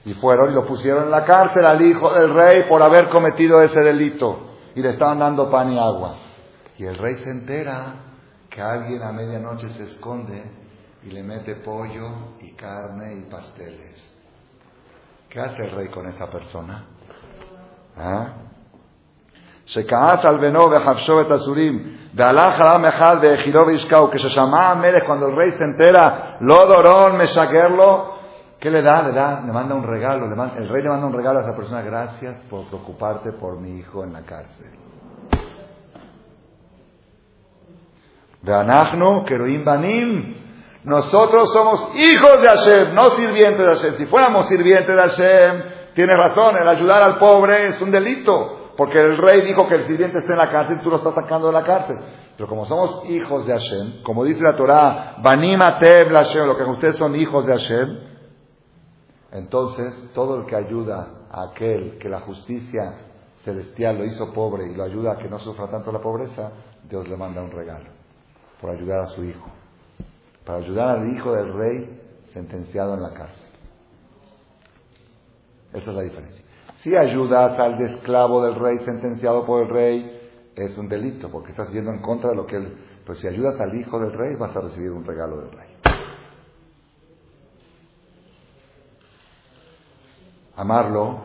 Y 0.05 0.13
fueron 0.15 0.51
y 0.51 0.53
lo 0.53 0.65
pusieron 0.65 1.05
en 1.05 1.11
la 1.11 1.25
cárcel 1.25 1.65
al 1.65 1.81
hijo 1.81 2.13
del 2.13 2.33
rey 2.33 2.63
por 2.69 2.81
haber 2.81 3.09
cometido 3.09 3.61
ese 3.61 3.79
delito. 3.79 4.51
Y 4.75 4.81
le 4.81 4.91
estaban 4.91 5.19
dando 5.19 5.49
pan 5.49 5.71
y 5.71 5.79
agua. 5.79 6.15
Y 6.77 6.85
el 6.85 6.97
rey 6.97 7.15
se 7.17 7.29
entera 7.29 7.95
que 8.49 8.61
alguien 8.61 9.01
a 9.01 9.11
medianoche 9.11 9.69
se 9.69 9.83
esconde 9.83 10.43
y 11.03 11.11
le 11.11 11.23
mete 11.23 11.55
pollo 11.55 12.35
y 12.39 12.51
carne 12.51 13.15
y 13.15 13.21
pasteles. 13.29 14.13
¿Qué 15.29 15.39
hace 15.39 15.63
el 15.63 15.71
rey 15.71 15.89
con 15.89 16.07
esa 16.07 16.29
persona? 16.29 16.85
¿Ah? 17.97 18.44
Se 19.65 19.85
al 20.25 20.39
que 24.11 24.19
se 24.19 24.29
llama 24.29 24.79
cuando 25.05 25.27
el 25.27 25.35
rey 25.35 25.51
se 25.57 25.63
entera, 25.63 26.37
dorón, 26.65 27.17
me 27.17 27.27
saquerlo, 27.27 28.15
¿qué 28.59 28.69
le 28.69 28.81
da? 28.83 29.01
Le 29.01 29.11
da, 29.11 29.41
le 29.41 29.51
manda 29.51 29.73
un 29.73 29.83
regalo, 29.83 30.25
el 30.25 30.69
rey 30.69 30.83
le 30.83 30.89
manda 30.89 31.07
un 31.07 31.13
regalo 31.13 31.39
a 31.39 31.41
esa 31.41 31.55
persona, 31.55 31.81
gracias 31.81 32.35
por 32.49 32.65
preocuparte 32.67 33.31
por 33.33 33.59
mi 33.59 33.79
hijo 33.79 34.03
en 34.03 34.13
la 34.13 34.21
cárcel. 34.21 34.71
Banim, 39.63 40.35
nosotros 40.83 41.51
somos 41.51 41.89
hijos 41.95 42.41
de 42.41 42.47
Hashem, 42.47 42.93
no 42.93 43.09
sirvientes 43.11 43.65
de 43.65 43.75
Hashem. 43.75 43.97
Si 43.97 44.05
fuéramos 44.05 44.47
sirvientes 44.47 44.95
de 44.95 45.01
Hashem, 45.01 45.63
tiene 45.95 46.15
razón, 46.15 46.55
el 46.61 46.67
ayudar 46.67 47.01
al 47.01 47.17
pobre 47.17 47.69
es 47.69 47.81
un 47.81 47.89
delito. 47.89 48.54
Porque 48.77 48.99
el 48.99 49.17
rey 49.17 49.41
dijo 49.41 49.67
que 49.67 49.75
el 49.75 49.87
sirviente 49.87 50.19
está 50.19 50.33
en 50.33 50.39
la 50.39 50.51
cárcel 50.51 50.77
y 50.79 50.83
tú 50.83 50.89
lo 50.89 50.97
estás 50.97 51.15
sacando 51.15 51.47
de 51.47 51.53
la 51.53 51.63
cárcel. 51.63 51.97
Pero 52.35 52.49
como 52.49 52.65
somos 52.65 53.09
hijos 53.09 53.45
de 53.45 53.53
Hashem, 53.53 54.03
como 54.03 54.23
dice 54.23 54.41
la 54.41 54.55
Torah, 54.55 55.15
Banima 55.21 55.71
Hashem, 55.73 56.45
lo 56.45 56.57
que 56.57 56.63
ustedes 56.63 56.97
son 56.97 57.15
hijos 57.15 57.45
de 57.45 57.53
Hashem, 57.53 57.99
entonces 59.31 60.11
todo 60.13 60.37
el 60.37 60.45
que 60.45 60.55
ayuda 60.55 61.07
a 61.31 61.43
aquel 61.51 61.97
que 61.97 62.09
la 62.09 62.21
justicia 62.21 62.95
celestial 63.43 63.97
lo 63.97 64.05
hizo 64.05 64.33
pobre 64.33 64.67
y 64.69 64.75
lo 64.75 64.83
ayuda 64.83 65.13
a 65.13 65.17
que 65.17 65.29
no 65.29 65.39
sufra 65.39 65.67
tanto 65.67 65.91
la 65.91 65.99
pobreza, 65.99 66.51
Dios 66.89 67.07
le 67.07 67.15
manda 67.15 67.41
un 67.41 67.51
regalo 67.51 67.89
por 68.59 68.71
ayudar 68.71 68.99
a 68.99 69.07
su 69.07 69.23
hijo 69.23 69.49
para 70.45 70.59
ayudar 70.59 70.99
al 70.99 71.13
hijo 71.13 71.33
del 71.33 71.53
rey 71.53 72.01
sentenciado 72.31 72.93
en 72.93 73.01
la 73.01 73.13
cárcel. 73.13 73.49
Esa 75.73 75.89
es 75.89 75.95
la 75.95 76.03
diferencia. 76.03 76.44
Si 76.85 76.95
ayudas 76.95 77.57
al 77.57 77.81
esclavo 77.81 78.43
del 78.43 78.53
rey 78.53 78.77
sentenciado 78.85 79.43
por 79.43 79.63
el 79.63 79.69
rey, 79.69 80.21
es 80.55 80.77
un 80.77 80.87
delito, 80.87 81.31
porque 81.31 81.49
estás 81.49 81.71
yendo 81.71 81.89
en 81.89 81.99
contra 81.99 82.29
de 82.29 82.35
lo 82.35 82.45
que 82.45 82.57
él... 82.57 82.77
Pero 83.03 83.17
si 83.17 83.25
ayudas 83.27 83.59
al 83.59 83.73
hijo 83.73 83.99
del 83.99 84.13
rey, 84.13 84.35
vas 84.35 84.55
a 84.55 84.61
recibir 84.61 84.91
un 84.91 85.03
regalo 85.03 85.37
del 85.37 85.51
rey. 85.51 85.67
Amarlo, 90.55 91.21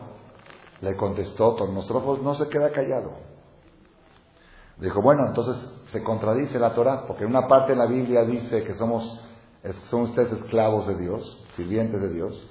le 0.81 0.97
contestó 0.97 1.53
Tornostrofos, 1.53 2.23
no 2.23 2.33
se 2.33 2.49
queda 2.49 2.71
callado. 2.71 3.11
Dijo, 4.77 4.99
bueno, 4.99 5.27
entonces 5.27 5.63
se 5.91 6.01
contradice 6.01 6.57
la 6.57 6.73
Torah, 6.73 7.05
porque 7.05 7.23
en 7.23 7.29
una 7.29 7.47
parte 7.47 7.73
de 7.73 7.77
la 7.77 7.85
Biblia 7.85 8.23
dice 8.23 8.63
que 8.63 8.73
somos, 8.73 9.21
son 9.91 10.01
ustedes 10.01 10.31
esclavos 10.31 10.87
de 10.87 10.95
Dios, 10.95 11.45
sirvientes 11.55 12.01
de 12.01 12.09
Dios, 12.09 12.47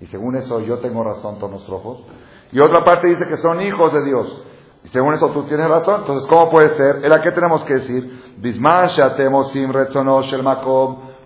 y 0.00 0.06
según 0.06 0.36
eso 0.36 0.60
yo 0.60 0.78
tengo 0.78 1.04
razón, 1.04 1.38
todos 1.38 1.68
ojos, 1.68 2.06
y 2.54 2.60
otra 2.60 2.82
parte 2.84 3.08
dice 3.08 3.28
que 3.28 3.36
son 3.36 3.60
hijos 3.60 3.92
de 3.92 4.04
Dios, 4.04 4.42
y 4.84 4.88
según 4.88 5.14
eso 5.14 5.28
tú 5.30 5.42
tienes 5.42 5.68
razón, 5.68 6.02
entonces 6.02 6.26
¿cómo 6.28 6.50
puede 6.50 6.76
ser? 6.76 7.04
¿En 7.04 7.10
la 7.10 7.20
que 7.20 7.32
tenemos 7.32 7.64
que 7.64 7.74
decir? 7.74 8.22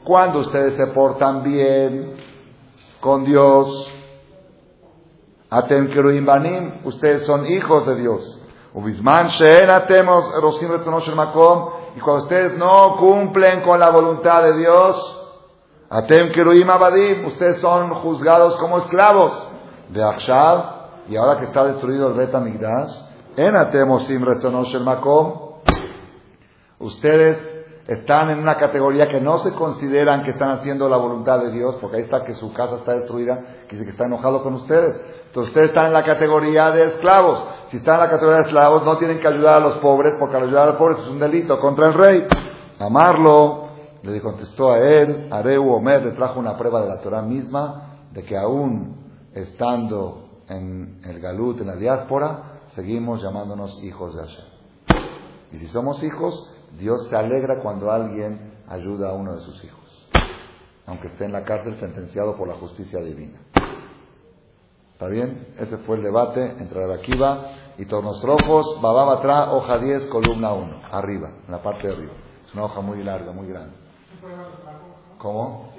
cuando 0.04 0.38
ustedes 0.38 0.74
se 0.76 0.86
portan 0.88 1.42
bien 1.42 2.14
con 3.00 3.24
Dios, 3.24 3.92
Atem 5.50 6.24
Banim, 6.24 6.80
ustedes 6.84 7.26
son 7.26 7.46
hijos 7.46 7.86
de 7.86 7.96
Dios. 7.96 8.40
Y 11.96 12.00
cuando 12.00 12.22
ustedes 12.22 12.58
no 12.58 12.96
cumplen 12.96 13.60
con 13.62 13.80
la 13.80 13.90
voluntad 13.90 14.42
de 14.44 14.56
Dios, 14.56 15.14
Atem 15.90 16.70
Abadim, 16.70 17.26
ustedes 17.26 17.60
son 17.60 17.94
juzgados 17.94 18.56
como 18.56 18.78
esclavos. 18.78 19.32
De 19.88 20.04
Akshav, 20.04 20.77
y 21.08 21.16
ahora 21.16 21.38
que 21.38 21.46
está 21.46 21.64
destruido 21.64 22.08
el 22.08 22.14
Beta 22.14 22.40
Migdash, 22.40 22.90
en 23.36 23.56
Atem 23.56 23.90
Osim 23.90 24.22
Makom, 24.84 25.32
ustedes 26.80 27.38
están 27.86 28.28
en 28.30 28.40
una 28.40 28.56
categoría 28.56 29.08
que 29.08 29.20
no 29.20 29.38
se 29.38 29.52
consideran 29.54 30.22
que 30.22 30.32
están 30.32 30.50
haciendo 30.50 30.88
la 30.88 30.98
voluntad 30.98 31.40
de 31.40 31.50
Dios, 31.50 31.76
porque 31.80 31.96
ahí 31.96 32.02
está 32.02 32.22
que 32.22 32.34
su 32.34 32.52
casa 32.52 32.76
está 32.76 32.92
destruida, 32.92 33.64
que 33.66 33.76
dice 33.76 33.84
que 33.84 33.92
está 33.92 34.04
enojado 34.04 34.42
con 34.42 34.54
ustedes. 34.54 35.00
Entonces 35.26 35.50
ustedes 35.50 35.68
están 35.68 35.86
en 35.86 35.92
la 35.94 36.04
categoría 36.04 36.70
de 36.70 36.84
esclavos. 36.84 37.44
Si 37.70 37.78
están 37.78 37.94
en 37.94 38.00
la 38.00 38.10
categoría 38.10 38.38
de 38.40 38.44
esclavos, 38.44 38.84
no 38.84 38.98
tienen 38.98 39.20
que 39.20 39.28
ayudar 39.28 39.56
a 39.56 39.60
los 39.60 39.78
pobres, 39.78 40.14
porque 40.18 40.36
ayudar 40.36 40.64
a 40.64 40.70
los 40.72 40.76
pobres 40.76 40.98
es 40.98 41.08
un 41.08 41.18
delito 41.18 41.58
contra 41.60 41.86
el 41.86 41.94
rey. 41.94 42.26
Amarlo, 42.78 43.68
le 44.02 44.20
contestó 44.20 44.72
a 44.72 44.78
él, 44.78 45.28
Areu 45.30 45.72
Omer 45.72 46.04
le 46.04 46.12
trajo 46.12 46.38
una 46.38 46.58
prueba 46.58 46.82
de 46.82 46.88
la 46.88 47.00
Torah 47.00 47.22
misma, 47.22 48.00
de 48.12 48.22
que 48.22 48.36
aún 48.36 48.96
estando 49.32 50.27
en 50.48 51.00
el 51.04 51.20
Galut, 51.20 51.60
en 51.60 51.66
la 51.66 51.76
diáspora, 51.76 52.60
seguimos 52.74 53.22
llamándonos 53.22 53.82
hijos 53.82 54.14
de 54.14 54.22
Hashem. 54.22 54.46
Y 55.52 55.58
si 55.58 55.66
somos 55.68 56.02
hijos, 56.02 56.54
Dios 56.78 57.08
se 57.08 57.16
alegra 57.16 57.60
cuando 57.62 57.90
alguien 57.90 58.58
ayuda 58.68 59.10
a 59.10 59.12
uno 59.14 59.34
de 59.34 59.40
sus 59.42 59.64
hijos, 59.64 60.08
aunque 60.86 61.08
esté 61.08 61.24
en 61.24 61.32
la 61.32 61.44
cárcel 61.44 61.78
sentenciado 61.80 62.36
por 62.36 62.48
la 62.48 62.54
justicia 62.54 63.00
divina. 63.00 63.38
¿Está 64.92 65.08
bien? 65.08 65.54
Ese 65.58 65.76
fue 65.78 65.96
el 65.96 66.02
debate 66.02 66.42
entre 66.58 66.86
Rakiva 66.86 67.52
y 67.78 67.86
Tornostrofos, 67.86 68.80
Bababatra, 68.82 69.52
hoja 69.52 69.78
10, 69.78 70.06
columna 70.06 70.52
1, 70.52 70.80
arriba, 70.90 71.30
en 71.46 71.52
la 71.52 71.62
parte 71.62 71.86
de 71.86 71.94
arriba. 71.94 72.12
Es 72.44 72.52
una 72.52 72.64
hoja 72.64 72.80
muy 72.80 73.02
larga, 73.04 73.32
muy 73.32 73.46
grande. 73.46 73.76
¿Cómo? 75.18 75.72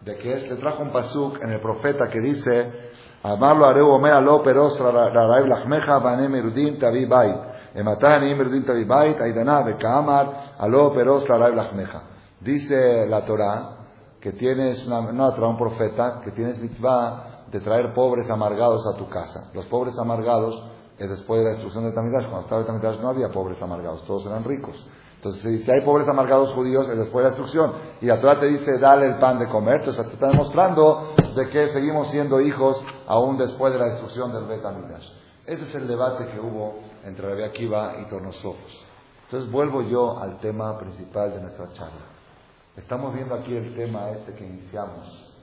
¿De 0.00 0.16
qué 0.16 0.32
es? 0.32 0.48
Le 0.48 0.56
trajo 0.56 0.82
un 0.82 0.90
pasuk 0.90 1.42
en 1.42 1.50
el 1.50 1.60
profeta 1.60 2.08
que 2.08 2.20
dice, 2.20 2.89
Amarlo 3.22 3.66
haré 3.66 3.82
omer 3.82 4.12
alo 4.12 4.42
peros 4.42 4.78
raraib 4.78 5.46
lachmeja 5.46 5.98
banem 5.98 6.34
erudim 6.34 6.78
tavi 6.78 7.04
bait. 7.06 7.36
Ematan 7.74 8.24
im 8.24 8.40
erudim 8.40 8.64
tavi 8.64 8.84
bait, 8.84 9.20
aidana 9.20 9.62
bekamar 9.62 10.56
alo 10.58 10.92
peros 10.94 11.28
raraib 11.28 11.54
lachmeja. 11.54 12.02
Dice 12.40 13.06
la 13.06 13.24
Torah 13.26 13.76
que 14.20 14.32
tienes 14.32 14.86
una, 14.86 15.12
no, 15.12 15.48
un 15.48 15.56
profeta, 15.56 16.20
que 16.22 16.30
tienes 16.32 16.58
mitzvah 16.58 17.46
de 17.50 17.60
traer 17.60 17.92
pobres 17.94 18.28
amargados 18.30 18.86
a 18.86 18.96
tu 18.96 19.08
casa. 19.08 19.50
Los 19.54 19.66
pobres 19.66 19.98
amargados, 19.98 20.62
es 20.98 21.08
después 21.08 21.40
de 21.40 21.44
la 21.44 21.50
destrucción 21.52 21.84
de 21.84 21.92
Tamidash, 21.92 22.24
cuando 22.24 22.40
estaba 22.42 22.60
el 22.60 22.66
Tamidash 22.66 23.00
no 23.00 23.08
había 23.08 23.28
pobres 23.30 23.60
amargados, 23.62 24.04
todos 24.04 24.26
eran 24.26 24.44
ricos. 24.44 24.76
Entonces, 25.22 25.66
si 25.66 25.70
hay 25.70 25.82
pobres 25.82 26.08
amargados 26.08 26.54
judíos, 26.54 26.88
es 26.88 26.96
después 26.96 27.22
de 27.22 27.30
la 27.30 27.36
destrucción. 27.36 27.74
Y 28.00 28.06
la 28.06 28.18
Torah 28.22 28.40
te 28.40 28.46
dice, 28.46 28.78
dale 28.78 29.04
el 29.04 29.18
pan 29.18 29.38
de 29.38 29.50
comer. 29.50 29.80
Entonces, 29.80 30.06
te 30.06 30.14
está 30.14 30.28
demostrando 30.28 31.12
de 31.36 31.48
que 31.50 31.68
seguimos 31.74 32.08
siendo 32.08 32.40
hijos 32.40 32.82
aún 33.06 33.36
después 33.36 33.70
de 33.74 33.78
la 33.78 33.84
destrucción 33.86 34.32
del 34.32 34.46
Bet 34.46 34.62
Ese 35.44 35.62
es 35.64 35.74
el 35.74 35.86
debate 35.86 36.26
que 36.28 36.40
hubo 36.40 36.78
entre 37.04 37.28
Rabbi 37.28 37.42
Akiva 37.42 37.96
y 38.00 38.08
Tornosofos. 38.08 38.86
Entonces, 39.24 39.50
vuelvo 39.52 39.82
yo 39.82 40.18
al 40.18 40.38
tema 40.38 40.78
principal 40.78 41.34
de 41.34 41.42
nuestra 41.42 41.70
charla. 41.72 42.06
Estamos 42.74 43.12
viendo 43.12 43.34
aquí 43.34 43.54
el 43.54 43.74
tema 43.74 44.08
este 44.12 44.32
que 44.32 44.46
iniciamos. 44.46 45.34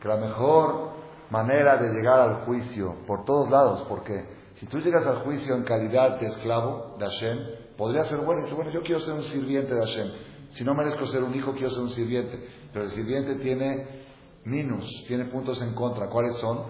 Que 0.00 0.08
la 0.08 0.16
mejor 0.16 0.88
manera 1.28 1.76
de 1.76 1.90
llegar 1.92 2.18
al 2.18 2.46
juicio, 2.46 2.94
por 3.06 3.26
todos 3.26 3.50
lados, 3.50 3.84
porque 3.90 4.24
si 4.54 4.64
tú 4.64 4.78
llegas 4.78 5.06
al 5.06 5.18
juicio 5.18 5.54
en 5.54 5.64
calidad 5.64 6.18
de 6.18 6.28
esclavo 6.28 6.96
de 6.98 7.04
Hashem, 7.04 7.61
podría 7.82 8.04
ser 8.04 8.18
bueno 8.18 8.42
y 8.42 8.44
dice, 8.44 8.54
bueno, 8.54 8.70
yo 8.70 8.80
quiero 8.82 9.00
ser 9.00 9.14
un 9.14 9.24
sirviente 9.24 9.74
de 9.74 9.80
Hashem. 9.80 10.08
Si 10.50 10.62
no 10.62 10.72
merezco 10.72 11.04
ser 11.08 11.24
un 11.24 11.34
hijo, 11.34 11.52
quiero 11.52 11.70
ser 11.70 11.82
un 11.82 11.90
sirviente. 11.90 12.38
Pero 12.72 12.84
el 12.84 12.92
sirviente 12.92 13.34
tiene 13.42 14.04
minus, 14.44 14.88
tiene 15.08 15.24
puntos 15.24 15.60
en 15.62 15.74
contra. 15.74 16.08
¿Cuáles 16.08 16.38
son? 16.38 16.60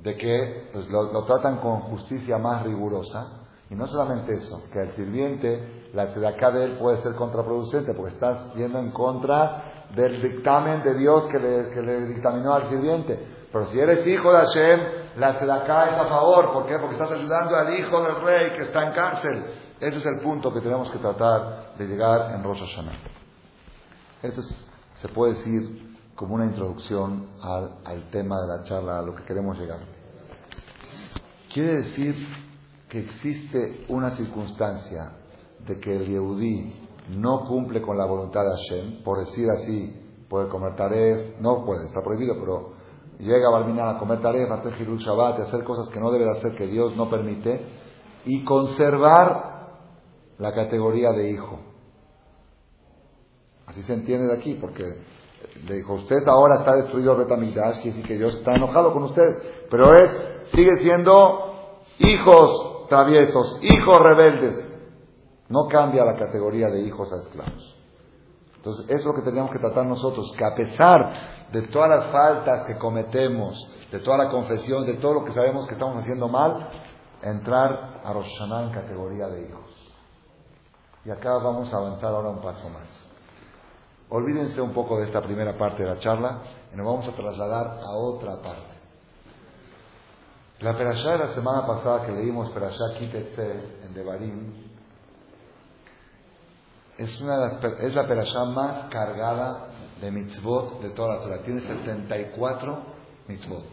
De 0.00 0.16
que 0.16 0.68
pues, 0.72 0.88
lo, 0.88 1.12
lo, 1.12 1.24
tratan 1.24 1.56
con 1.56 1.80
justicia 1.80 2.38
más 2.38 2.62
rigurosa. 2.62 3.48
Y 3.68 3.74
no 3.74 3.88
solamente 3.88 4.32
eso, 4.32 4.62
que 4.72 4.78
el 4.78 4.92
sirviente, 4.92 5.90
la 5.92 6.04
acá 6.28 6.52
de 6.52 6.66
él 6.66 6.78
puede 6.78 7.02
ser 7.02 7.16
contraproducente, 7.16 7.92
porque 7.92 8.14
estás 8.14 8.54
yendo 8.54 8.78
en 8.78 8.92
contra 8.92 9.88
del 9.96 10.22
dictamen 10.22 10.84
de 10.84 10.94
Dios 10.94 11.26
que 11.32 11.38
le, 11.40 11.70
que 11.70 11.82
le 11.82 12.06
dictaminó 12.06 12.54
al 12.54 12.68
sirviente. 12.68 13.18
Pero 13.52 13.66
si 13.66 13.80
eres 13.80 14.06
hijo 14.06 14.32
de 14.32 14.38
Hashem, 14.38 14.80
la 15.16 15.30
acá 15.30 15.90
es 15.90 16.00
a 16.00 16.04
favor. 16.04 16.52
¿Por 16.52 16.66
qué? 16.66 16.78
Porque 16.78 16.94
estás 16.94 17.10
ayudando 17.10 17.56
al 17.56 17.74
hijo 17.74 18.00
del 18.02 18.22
rey 18.22 18.50
que 18.50 18.62
está 18.62 18.86
en 18.86 18.92
cárcel. 18.92 19.44
Ese 19.80 19.96
es 19.96 20.04
el 20.04 20.20
punto 20.20 20.52
que 20.52 20.60
tenemos 20.60 20.90
que 20.90 20.98
tratar 20.98 21.74
de 21.78 21.86
llegar 21.86 22.34
en 22.34 22.44
Rosh 22.44 22.60
Hashanah. 22.60 22.98
Esto 24.22 24.42
se 25.00 25.08
puede 25.08 25.34
decir 25.34 25.96
como 26.14 26.34
una 26.34 26.44
introducción 26.44 27.30
al, 27.40 27.78
al, 27.86 28.10
tema 28.10 28.36
de 28.42 28.46
la 28.46 28.64
charla, 28.64 28.98
a 28.98 29.02
lo 29.02 29.14
que 29.16 29.24
queremos 29.24 29.58
llegar. 29.58 29.80
Quiere 31.54 31.76
decir 31.76 32.14
que 32.90 33.00
existe 33.00 33.86
una 33.88 34.14
circunstancia 34.16 35.12
de 35.66 35.80
que 35.80 35.96
el 35.96 36.08
Yehudí 36.08 36.74
no 37.08 37.46
cumple 37.46 37.80
con 37.80 37.96
la 37.96 38.04
voluntad 38.04 38.42
de 38.42 38.50
Hashem, 38.50 39.02
por 39.02 39.18
decir 39.20 39.48
así, 39.48 40.26
puede 40.28 40.50
comer 40.50 40.76
taref, 40.76 41.40
no 41.40 41.64
puede, 41.64 41.86
está 41.86 42.02
prohibido, 42.02 42.34
pero 42.38 42.74
llega 43.18 43.48
a 43.48 43.52
Balmina 43.52 43.90
a 43.90 43.98
comer 43.98 44.20
taref, 44.20 44.50
a 44.50 44.56
hacer 44.56 44.74
Hirul 44.78 44.98
Shabbat, 44.98 45.40
a 45.40 45.42
hacer 45.44 45.64
cosas 45.64 45.88
que 45.88 46.00
no 46.00 46.10
debe 46.10 46.30
hacer, 46.30 46.54
que 46.54 46.66
Dios 46.66 46.94
no 46.96 47.08
permite, 47.08 47.64
y 48.26 48.44
conservar 48.44 49.49
la 50.40 50.52
categoría 50.52 51.12
de 51.12 51.30
hijo. 51.30 51.60
Así 53.66 53.82
se 53.82 53.92
entiende 53.92 54.26
de 54.26 54.34
aquí, 54.34 54.54
porque 54.54 54.82
le 55.66 55.76
dijo, 55.76 55.94
usted 55.94 56.26
ahora 56.26 56.60
está 56.60 56.74
destruido 56.76 57.16
Betamigdash, 57.16 57.82
quiere 57.82 57.98
decir 57.98 58.06
que 58.06 58.16
Dios 58.16 58.36
está 58.36 58.54
enojado 58.54 58.92
con 58.92 59.04
usted, 59.04 59.36
pero 59.70 59.94
es, 59.94 60.10
sigue 60.52 60.76
siendo 60.78 61.82
hijos 61.98 62.88
traviesos, 62.88 63.58
hijos 63.62 64.02
rebeldes. 64.02 64.66
No 65.48 65.68
cambia 65.68 66.04
la 66.04 66.16
categoría 66.16 66.68
de 66.68 66.80
hijos 66.82 67.12
a 67.12 67.22
esclavos. 67.22 67.76
Entonces, 68.56 68.86
eso 68.88 68.98
es 68.98 69.04
lo 69.04 69.14
que 69.14 69.22
tenemos 69.22 69.50
que 69.50 69.58
tratar 69.58 69.86
nosotros, 69.86 70.32
que 70.36 70.44
a 70.44 70.54
pesar 70.54 71.48
de 71.52 71.62
todas 71.68 71.88
las 71.88 72.06
faltas 72.06 72.66
que 72.66 72.78
cometemos, 72.78 73.56
de 73.90 73.98
toda 74.00 74.16
la 74.16 74.30
confesión, 74.30 74.86
de 74.86 74.94
todo 74.94 75.14
lo 75.14 75.24
que 75.24 75.32
sabemos 75.32 75.66
que 75.66 75.74
estamos 75.74 75.98
haciendo 75.98 76.28
mal, 76.28 76.68
entrar 77.22 78.00
a 78.04 78.12
Rosh 78.12 78.28
en 78.40 78.70
categoría 78.70 79.26
de 79.26 79.48
hijos. 79.48 79.69
Y 81.04 81.10
acá 81.10 81.38
vamos 81.38 81.72
a 81.72 81.76
avanzar 81.78 82.10
ahora 82.10 82.28
un 82.28 82.42
paso 82.42 82.68
más. 82.68 82.88
Olvídense 84.10 84.60
un 84.60 84.72
poco 84.72 84.98
de 84.98 85.06
esta 85.06 85.22
primera 85.22 85.56
parte 85.56 85.82
de 85.82 85.88
la 85.88 85.98
charla 85.98 86.42
y 86.72 86.76
nos 86.76 86.84
vamos 86.84 87.08
a 87.08 87.12
trasladar 87.12 87.78
a 87.80 87.96
otra 87.96 88.42
parte. 88.42 88.70
La 90.60 90.76
perashá 90.76 91.12
de 91.12 91.18
la 91.18 91.34
semana 91.34 91.66
pasada 91.66 92.04
que 92.04 92.12
leímos, 92.12 92.50
perashá 92.50 92.92
Kitetse 92.98 93.78
en 93.84 93.94
Devarim, 93.94 94.70
es, 96.98 97.18
una 97.22 97.60
es 97.78 97.94
la 97.94 98.06
perashá 98.06 98.44
más 98.44 98.90
cargada 98.90 99.68
de 100.02 100.10
mitzvot 100.10 100.82
de 100.82 100.90
toda 100.90 101.16
la 101.16 101.22
Torah. 101.22 101.38
Tiene 101.42 101.60
74 101.60 102.82
mitzvot, 103.26 103.64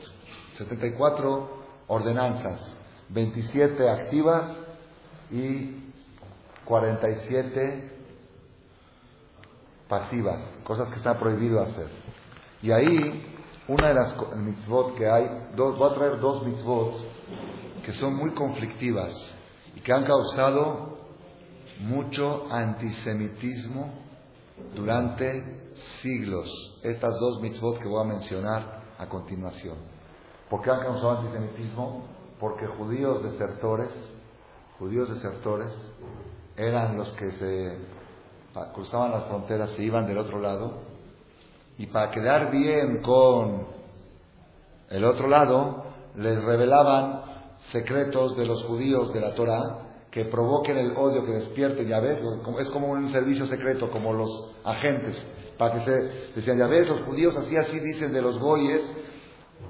74 0.53 1.49
ordenanzas, 1.87 2.61
27 3.09 3.89
activas 3.89 4.55
y 5.29 5.86
47 6.67 7.91
pasivas, 9.87 10.41
cosas 10.63 10.89
que 10.89 10.95
está 10.95 11.17
prohibido 11.17 11.61
hacer. 11.61 11.87
Y 12.61 12.71
ahí, 12.71 13.35
una 13.67 13.89
de 13.89 13.93
las 13.93 14.15
mitzvot 14.37 14.95
que 14.95 15.07
hay, 15.09 15.49
dos, 15.55 15.77
voy 15.77 15.91
a 15.91 15.95
traer 15.95 16.19
dos 16.19 16.45
mitzvot 16.45 16.95
que 17.85 17.93
son 17.93 18.15
muy 18.15 18.31
conflictivas 18.31 19.13
y 19.75 19.79
que 19.79 19.93
han 19.93 20.03
causado 20.03 20.97
mucho 21.79 22.47
antisemitismo 22.51 23.93
durante 24.75 25.71
siglos. 26.01 26.79
Estas 26.83 27.17
dos 27.19 27.41
mitzvot 27.41 27.79
que 27.79 27.87
voy 27.87 28.01
a 28.01 28.07
mencionar 28.07 28.81
a 28.97 29.07
continuación. 29.07 29.77
¿Por 30.49 30.61
qué 30.61 30.71
han 30.71 30.81
causado 30.81 31.19
antisemitismo? 31.19 32.05
Porque 32.39 32.67
judíos 32.67 33.23
desertores, 33.23 33.89
judíos 34.79 35.09
desertores, 35.09 35.71
eran 36.57 36.97
los 36.97 37.11
que 37.11 37.31
se 37.31 37.77
cruzaban 38.73 39.11
las 39.11 39.25
fronteras, 39.25 39.69
se 39.71 39.83
iban 39.83 40.07
del 40.07 40.17
otro 40.17 40.39
lado, 40.39 40.81
y 41.77 41.85
para 41.85 42.09
quedar 42.09 42.49
bien 42.49 43.01
con 43.03 43.67
el 44.89 45.05
otro 45.05 45.27
lado, 45.27 45.85
les 46.15 46.43
revelaban 46.43 47.21
secretos 47.71 48.35
de 48.35 48.45
los 48.45 48.63
judíos 48.63 49.13
de 49.13 49.21
la 49.21 49.35
Torah 49.35 49.79
que 50.09 50.25
provoquen 50.25 50.77
el 50.77 50.97
odio, 50.97 51.23
que 51.25 51.33
despierten, 51.33 51.87
ya 51.87 51.99
es 51.99 52.69
como 52.71 52.87
un 52.87 53.09
servicio 53.11 53.45
secreto, 53.45 53.91
como 53.91 54.13
los 54.13 54.51
agentes, 54.63 55.21
para 55.57 55.73
que 55.73 55.81
se 55.81 55.91
decían, 56.35 56.57
ya 56.57 56.67
ves, 56.67 56.87
los 56.87 57.01
judíos 57.01 57.35
así, 57.37 57.55
así 57.55 57.79
dicen 57.79 58.11
de 58.11 58.21
los 58.21 58.39
goyes, 58.39 58.81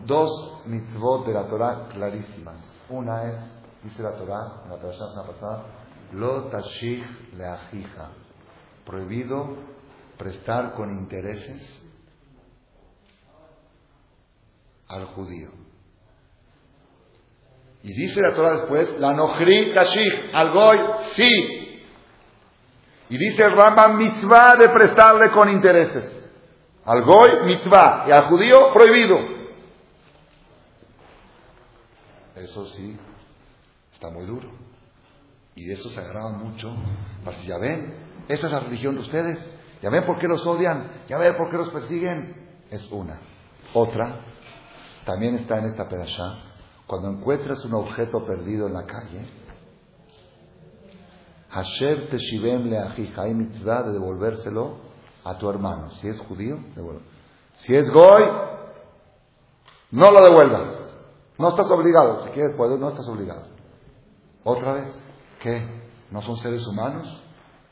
dos 0.05 0.61
mitzvot 0.65 1.25
de 1.25 1.33
la 1.33 1.47
Torah 1.47 1.89
clarísimas. 1.91 2.61
Una 2.89 3.23
es, 3.25 3.35
dice 3.83 4.03
la 4.03 4.13
Torah, 4.13 4.61
en 4.63 4.69
la 4.69 4.77
persona 4.77 5.23
pasada, 5.23 5.65
lo 6.13 6.45
tashich 6.49 7.05
leajija. 7.37 8.11
Prohibido 8.85 9.57
prestar 10.17 10.73
con 10.73 10.89
intereses 10.89 11.83
al 14.87 15.05
judío. 15.07 15.51
Y 17.83 17.93
dice 17.93 18.21
la 18.21 18.33
Torah 18.33 18.57
después, 18.57 18.99
la 18.99 19.13
nohri 19.13 19.71
tashich, 19.73 20.33
al 20.33 20.51
goy, 20.51 20.79
sí. 21.15 21.83
Y 23.09 23.17
dice 23.17 23.43
el 23.43 23.55
Rambam, 23.55 23.97
mitzvah 23.97 24.55
de 24.55 24.69
prestarle 24.69 25.31
con 25.31 25.49
intereses. 25.49 26.05
Al 26.83 27.03
goy, 27.03 27.45
mitzvah. 27.45 28.05
Y 28.07 28.11
al 28.11 28.27
judío, 28.27 28.73
prohibido. 28.73 29.19
Eso 32.35 32.65
sí, 32.67 32.97
está 33.93 34.09
muy 34.09 34.25
duro. 34.25 34.66
Y 35.57 35.65
de 35.65 35.73
eso 35.73 35.89
se 35.89 35.99
agarraban 35.99 36.37
mucho. 36.37 36.71
Para 37.25 37.41
ya 37.41 37.57
ven, 37.57 37.95
esa 38.27 38.45
es 38.45 38.53
la 38.53 38.59
religión 38.59 38.93
de 38.93 39.01
ustedes. 39.01 39.39
Ya 39.81 39.89
ven 39.89 40.05
por 40.05 40.19
qué 40.19 40.27
los 40.27 40.45
odian. 40.45 40.87
Ya 41.09 41.17
ven 41.17 41.35
por 41.35 41.49
qué 41.49 41.57
los 41.57 41.69
persiguen. 41.69 42.47
Es 42.69 42.87
una. 42.91 43.19
Otra, 43.73 44.19
también 45.03 45.35
está 45.35 45.57
en 45.57 45.65
esta 45.65 45.89
perashá. 45.89 46.43
Cuando 46.85 47.09
encuentras 47.09 47.65
un 47.65 47.73
objeto 47.73 48.23
perdido 48.23 48.67
en 48.67 48.73
la 48.73 48.85
calle, 48.85 49.27
Hashem 51.49 52.09
te 52.09 52.17
shivem 52.17 52.69
le 52.69 52.77
hay 52.77 53.33
mitzvah 53.33 53.81
de 53.81 53.93
devolvérselo 53.93 54.77
a 55.23 55.39
tu 55.39 55.49
hermano. 55.49 55.89
Si 55.93 56.07
es 56.07 56.19
judío, 56.19 56.59
devuelve. 56.75 57.01
Si 57.61 57.75
es 57.75 57.89
goy, 57.89 58.23
no 59.89 60.11
lo 60.11 60.21
devuelvas. 60.23 60.91
No 61.39 61.49
estás 61.49 61.69
obligado. 61.71 62.25
Si 62.25 62.29
quieres, 62.29 62.55
puedes, 62.55 62.79
no 62.79 62.89
estás 62.89 63.07
obligado. 63.07 63.47
Otra 64.43 64.73
vez. 64.73 65.06
¿Qué? 65.41 65.87
¿No 66.11 66.21
son 66.21 66.37
seres 66.37 66.65
humanos? 66.65 67.23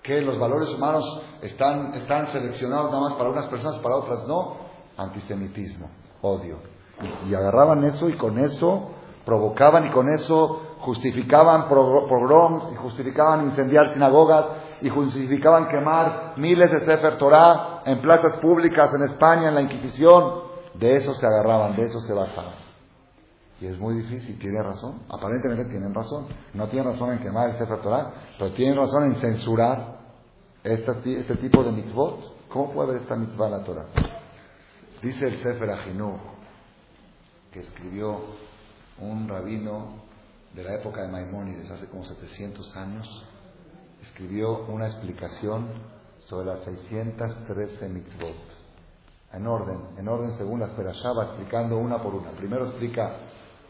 ¿Que 0.04 0.22
los 0.22 0.38
valores 0.38 0.70
humanos 0.70 1.04
están, 1.42 1.94
están 1.96 2.28
seleccionados 2.28 2.92
nada 2.92 3.10
más 3.10 3.14
para 3.14 3.30
unas 3.30 3.48
personas, 3.48 3.80
para 3.80 3.96
otras 3.96 4.28
no? 4.28 4.58
Antisemitismo, 4.98 5.90
odio. 6.22 6.60
Y, 7.28 7.34
agarraban 7.34 7.84
eso 7.84 8.08
y 8.08 8.18
con 8.18 8.38
eso 8.40 8.92
provocaban 9.26 9.88
y 9.88 9.92
con 9.92 10.08
eso 10.10 10.62
justificaban 10.80 11.68
pogroms 11.68 12.72
y 12.72 12.76
justificaban 12.76 13.46
incendiar 13.48 13.90
sinagogas 13.90 14.46
y 14.82 14.90
justificaban 14.90 15.68
quemar 15.68 16.34
miles 16.38 16.72
de 16.72 16.82
Sefer 16.82 17.18
Torah 17.18 17.82
en 17.86 18.00
plazas 18.02 18.38
públicas 18.38 18.92
en 18.94 19.04
España, 19.04 19.50
en 19.50 19.56
la 19.56 19.62
Inquisición. 19.62 20.46
De 20.76 20.96
eso 20.96 21.14
se 21.14 21.26
agarraban, 21.26 21.76
de 21.76 21.84
eso 21.84 22.00
se 22.02 22.14
basaban. 22.14 22.65
Y 23.62 23.68
es 23.68 23.80
muy 23.80 23.96
difícil, 23.96 24.38
tiene 24.38 24.62
razón. 24.62 25.04
Aparentemente 25.10 25.66
tienen 25.66 25.94
razón. 25.94 26.28
No 26.54 26.68
tienen 26.68 26.92
razón 26.92 27.14
en 27.14 27.20
quemar 27.20 27.52
el 27.52 27.58
Sefer 27.58 27.82
Torah, 27.82 28.12
pero 28.38 28.52
tienen 28.54 28.76
razón 28.76 29.06
en 29.06 29.22
censurar 29.22 29.96
este, 30.66 31.20
este 31.20 31.36
tipo 31.38 31.64
de 31.64 31.72
mitzvot, 31.72 32.48
¿cómo 32.50 32.74
puede 32.74 32.90
haber 32.90 33.02
esta 33.04 33.16
mitzvah 33.16 33.46
en 33.46 33.52
la 33.52 33.64
Torah? 33.64 33.86
Dice 35.02 35.28
el 35.28 35.38
Sefer 35.38 35.70
Ajinú, 35.70 36.18
que 37.52 37.60
escribió 37.60 38.20
un 39.00 39.28
rabino 39.28 40.04
de 40.56 40.64
la 40.64 40.74
época 40.74 41.04
de 41.04 41.10
Maimónides, 41.10 41.70
hace 41.70 41.88
como 41.88 42.04
700 42.04 42.76
años, 42.78 43.26
escribió 44.02 44.66
una 44.66 44.88
explicación 44.88 45.68
sobre 46.26 46.48
las 46.48 46.62
613 46.62 47.88
mitzvot. 47.90 48.56
En 49.34 49.46
orden, 49.46 49.80
en 49.98 50.08
orden 50.08 50.36
según 50.38 50.62
la 50.62 50.68
Perashá, 50.76 51.12
explicando 51.12 51.78
una 51.78 52.02
por 52.02 52.16
una. 52.16 52.32
Primero 52.32 52.66
explica 52.66 53.18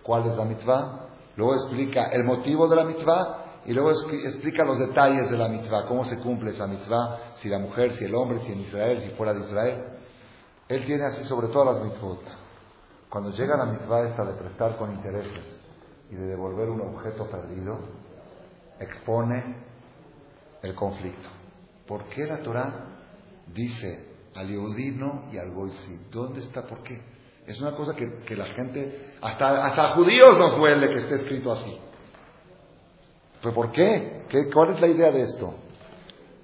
cuál 0.06 0.28
es 0.28 0.38
la 0.38 0.46
mitzvah, 0.46 1.08
luego 1.36 1.56
explica 1.56 2.10
el 2.10 2.24
motivo 2.24 2.68
de 2.68 2.76
la 2.76 2.84
mitzvah 2.84 3.46
y 3.66 3.74
luego 3.74 3.92
explica 3.92 4.64
los 4.64 4.78
detalles 4.78 5.32
de 5.32 5.38
la 5.38 5.48
mitzvah, 5.48 5.88
cómo 5.88 6.06
se 6.06 6.20
cumple 6.20 6.52
esa 6.52 6.68
mitzvah, 6.68 7.34
si 7.38 7.50
la 7.50 7.58
mujer, 7.58 7.94
si 7.96 8.06
el 8.06 8.14
hombre, 8.14 8.40
si 8.42 8.52
en 8.52 8.60
Israel, 8.60 9.02
si 9.02 9.10
fuera 9.16 9.34
de 9.34 9.40
Israel. 9.40 9.84
Él 10.68 10.86
tiene 10.86 11.06
así 11.06 11.24
sobre 11.24 11.48
todas 11.48 11.76
las 11.76 11.84
mitzvot. 11.84 12.22
Cuando 13.10 13.32
llega 13.32 13.58
la 13.58 13.66
mitzvah 13.66 14.08
esta 14.08 14.24
de 14.24 14.34
prestar 14.34 14.78
con 14.78 14.94
intereses 14.94 15.44
y 16.12 16.16
de 16.16 16.28
devolver 16.28 16.70
un 16.70 16.82
objeto 16.82 17.26
perdido, 17.28 17.80
expone 18.80 19.56
el 20.62 20.76
conflicto. 20.76 21.30
¿Por 21.88 22.06
qué 22.06 22.26
la 22.26 22.44
Torah 22.44 22.86
dice 23.48 24.10
al 24.36 24.48
Yehudino 24.48 25.24
y 25.32 25.38
al 25.38 25.52
Goizi? 25.52 26.02
¿Dónde 26.12 26.42
está? 26.42 26.68
¿Por 26.68 26.84
qué? 26.84 27.15
Es 27.48 27.62
una 27.62 27.76
cosa 27.76 27.96
que, 27.96 28.36
la 28.36 28.46
gente, 28.46 29.14
hasta, 29.22 29.66
hasta 29.66 29.96
judíos 29.96 30.38
nos 30.38 30.58
duele 30.58 30.90
que 30.90 31.00
esté 31.00 31.16
escrito 31.16 31.52
así. 31.52 31.80
¿Pero 33.42 33.54
por 33.54 33.72
qué? 33.72 34.24
qué? 34.30 34.50
¿Cuál 34.52 34.74
es 34.74 34.82
la 34.82 34.88
idea 34.88 35.12
de 35.12 35.22
esto? 35.22 35.54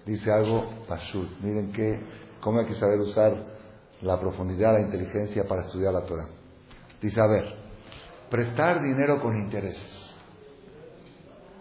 Dice 0.06 0.32
algo 0.32 0.84
Pashut. 0.88 1.40
Miren 1.42 1.72
que, 1.72 2.00
cómo 2.40 2.60
hay 2.60 2.66
que 2.66 2.76
saber 2.76 3.00
usar 3.00 3.34
la 4.02 4.20
profundidad, 4.20 4.74
la 4.74 4.82
inteligencia 4.82 5.48
para 5.48 5.64
estudiar 5.64 5.94
la 5.94 6.06
Torah. 6.06 6.28
Dice, 7.02 7.20
a 7.20 7.28
ver, 7.28 7.56
prestar 8.30 8.82
dinero 8.82 9.20
con 9.22 9.36
intereses. 9.36 10.16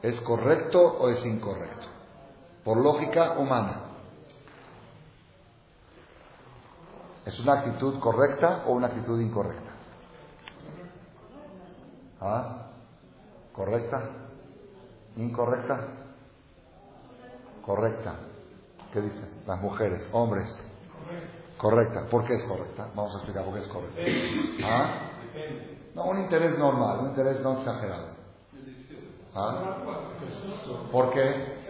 ¿Es 0.03 0.21
correcto 0.21 0.81
o 1.01 1.09
es 1.09 1.25
incorrecto? 1.25 1.87
Por 2.65 2.79
lógica 2.79 3.39
humana. 3.39 3.90
¿Es 7.25 7.39
una 7.41 7.61
actitud 7.61 7.99
correcta 8.01 8.65
o 8.67 8.73
una 8.73 8.87
actitud 8.87 9.21
incorrecta? 9.21 9.71
¿Ah? 12.21 12.67
¿Correcta? 13.53 14.03
¿Incorrecta? 15.17 15.81
Correcta. 17.65 18.15
¿Qué 18.93 19.01
dicen? 19.01 19.43
Las 19.47 19.61
mujeres, 19.61 20.03
hombres. 20.13 20.49
Correcta. 21.59 22.07
¿Por 22.11 22.25
qué 22.25 22.35
es 22.35 22.45
correcta? 22.45 22.89
Vamos 22.95 23.15
a 23.15 23.17
explicar 23.19 23.45
por 23.45 23.55
qué 23.55 23.61
es 23.61 23.69
correcta. 23.69 24.01
¿Ah? 24.65 25.11
No, 25.95 26.05
un 26.05 26.21
interés 26.21 26.59
normal, 26.59 27.01
un 27.01 27.09
interés 27.11 27.41
no 27.41 27.59
exagerado. 27.59 28.09
¿Ah? 29.35 29.77
¿Por 30.91 31.11
qué? 31.11 31.61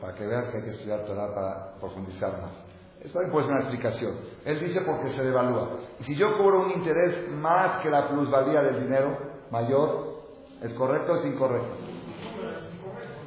Para 0.00 0.14
que 0.14 0.26
veas 0.26 0.44
que 0.50 0.56
hay 0.58 0.62
que 0.64 0.70
estudiar 0.70 1.04
Torah 1.04 1.34
para 1.34 1.74
profundizar 1.78 2.40
más. 2.40 2.75
Esto 3.00 3.20
pues 3.30 3.46
una 3.46 3.60
explicación. 3.60 4.14
Él 4.44 4.58
dice 4.60 4.80
porque 4.80 5.10
se 5.10 5.22
devalúa. 5.22 5.78
Y 6.00 6.04
si 6.04 6.16
yo 6.16 6.36
cobro 6.36 6.60
un 6.60 6.70
interés 6.70 7.30
más 7.30 7.78
que 7.82 7.90
la 7.90 8.08
plusvalía 8.08 8.62
del 8.62 8.82
dinero, 8.82 9.16
mayor, 9.50 10.22
¿es 10.62 10.72
correcto 10.72 11.12
o 11.12 11.16
es 11.16 11.26
incorrecto? 11.26 11.76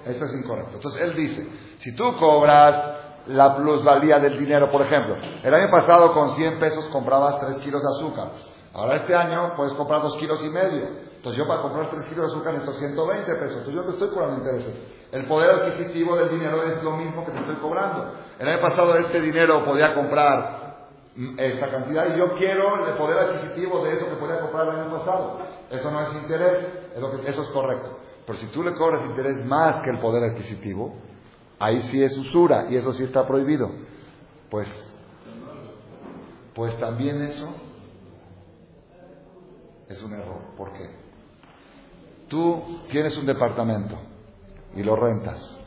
Eso 0.05 0.25
es 0.25 0.33
incorrecto. 0.33 0.75
Entonces 0.75 1.01
él 1.01 1.15
dice, 1.15 1.47
si 1.79 1.95
tú 1.95 2.17
cobras 2.17 2.97
la 3.27 3.55
plusvalía 3.55 4.19
del 4.19 4.39
dinero, 4.39 4.71
por 4.71 4.81
ejemplo, 4.81 5.15
el 5.43 5.53
año 5.53 5.69
pasado 5.69 6.13
con 6.13 6.31
100 6.31 6.59
pesos 6.59 6.85
comprabas 6.85 7.39
3 7.39 7.59
kilos 7.59 7.81
de 7.81 7.87
azúcar. 7.89 8.31
Ahora 8.73 8.95
este 8.95 9.15
año 9.15 9.53
puedes 9.55 9.73
comprar 9.73 10.01
2 10.01 10.17
kilos 10.17 10.43
y 10.43 10.49
medio. 10.49 11.08
Entonces 11.19 11.37
yo 11.37 11.45
para 11.49 11.61
comprar 11.63 11.89
3 11.89 12.05
kilos 12.05 12.27
de 12.27 12.31
azúcar 12.31 12.53
necesito 12.53 12.79
120 12.79 13.35
pesos. 13.35 13.57
Entonces 13.57 13.75
yo 13.75 13.83
te 13.83 13.91
estoy 13.91 14.07
cobrando 14.07 14.37
intereses. 14.37 14.73
El 15.11 15.25
poder 15.25 15.49
adquisitivo 15.49 16.15
del 16.15 16.29
dinero 16.29 16.63
es 16.63 16.81
lo 16.81 16.95
mismo 16.95 17.25
que 17.25 17.33
te 17.33 17.39
estoy 17.39 17.55
cobrando. 17.55 18.13
El 18.39 18.47
año 18.47 18.61
pasado 18.61 18.95
este 18.95 19.19
dinero 19.19 19.65
podía 19.65 19.93
comprar 19.93 20.87
esta 21.37 21.69
cantidad 21.69 22.15
y 22.15 22.17
yo 22.17 22.35
quiero 22.35 22.87
el 22.87 22.93
poder 22.93 23.17
adquisitivo 23.17 23.83
de 23.83 23.95
eso 23.95 24.05
que 24.05 24.15
podía 24.15 24.39
comprar 24.39 24.69
el 24.69 24.79
año 24.79 24.97
pasado. 24.97 25.39
Eso 25.69 25.91
no 25.91 26.01
es 26.03 26.13
interés, 26.13 26.67
eso 27.25 27.41
es 27.41 27.49
correcto. 27.49 27.97
Pero 28.25 28.39
si 28.39 28.45
tú 28.45 28.63
le 28.63 28.73
cobras 28.75 29.01
interés 29.05 29.45
más 29.45 29.81
que 29.83 29.89
el 29.89 29.99
poder 29.99 30.23
adquisitivo, 30.23 30.95
ahí 31.59 31.81
sí 31.91 32.01
es 32.01 32.17
usura 32.17 32.67
y 32.69 32.77
eso 32.77 32.93
sí 32.93 33.03
está 33.03 33.27
prohibido. 33.27 33.69
Pues, 34.49 34.69
pues 36.55 36.77
también 36.77 37.21
eso 37.23 37.53
es 39.89 40.01
un 40.01 40.13
error. 40.13 40.55
¿Por 40.55 40.71
qué? 40.71 41.08
Tú 42.29 42.63
tienes 42.89 43.17
un 43.17 43.25
departamento 43.25 43.95
y 44.75 44.83
lo 44.83 44.95
rentas. 44.95 45.57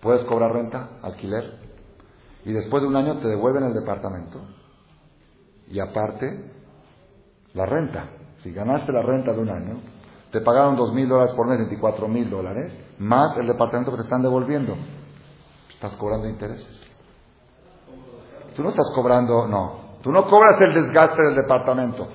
Puedes 0.00 0.24
cobrar 0.24 0.52
renta, 0.52 0.98
alquiler, 1.02 1.58
y 2.44 2.52
después 2.52 2.82
de 2.82 2.88
un 2.88 2.96
año 2.96 3.18
te 3.18 3.28
devuelven 3.28 3.64
el 3.64 3.74
departamento. 3.74 4.40
Y 5.68 5.80
aparte, 5.80 6.52
la 7.54 7.66
renta. 7.66 8.10
Si 8.42 8.52
ganaste 8.52 8.92
la 8.92 9.02
renta 9.02 9.32
de 9.32 9.40
un 9.40 9.50
año, 9.50 9.80
te 10.30 10.40
pagaron 10.40 10.76
dos 10.76 10.92
mil 10.92 11.08
dólares 11.08 11.34
por 11.34 11.48
mes, 11.48 11.58
24 11.58 12.08
mil 12.08 12.30
dólares, 12.30 12.72
más 12.98 13.36
el 13.36 13.46
departamento 13.46 13.90
que 13.90 13.98
te 13.98 14.04
están 14.04 14.22
devolviendo. 14.22 14.76
Estás 15.70 15.96
cobrando 15.96 16.28
intereses. 16.28 16.82
Tú 18.54 18.62
no 18.62 18.70
estás 18.70 18.90
cobrando, 18.94 19.46
no. 19.46 19.86
Tú 20.02 20.12
no 20.12 20.28
cobras 20.28 20.60
el 20.60 20.72
desgaste 20.72 21.22
del 21.22 21.34
departamento. 21.34 22.08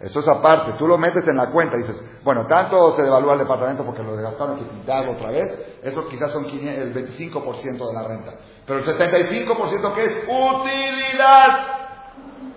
Eso 0.00 0.20
es 0.20 0.28
aparte, 0.28 0.72
tú 0.72 0.86
lo 0.86 0.98
metes 0.98 1.26
en 1.26 1.36
la 1.36 1.50
cuenta 1.50 1.76
y 1.76 1.82
dices, 1.82 1.96
bueno, 2.26 2.44
tanto 2.48 2.96
se 2.96 3.04
devalúa 3.04 3.34
el 3.34 3.38
departamento 3.38 3.84
porque 3.84 4.02
lo 4.02 4.16
desgastaron, 4.16 4.56
hay 4.56 4.64
que 4.64 4.68
pintarlo 4.68 5.12
otra 5.12 5.30
vez, 5.30 5.78
eso 5.80 6.08
quizás 6.08 6.32
son 6.32 6.44
el 6.46 6.92
25% 6.92 7.86
de 7.86 7.94
la 7.94 8.02
renta. 8.02 8.34
Pero 8.66 8.80
el 8.80 8.84
75% 8.84 9.94
que 9.94 10.04
es 10.04 10.24
utilidad. 10.24 11.58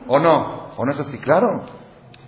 ¿O 0.08 0.18
no? 0.18 0.72
¿O 0.76 0.84
no 0.84 0.92
es 0.92 1.00
así? 1.00 1.20
Claro. 1.20 1.68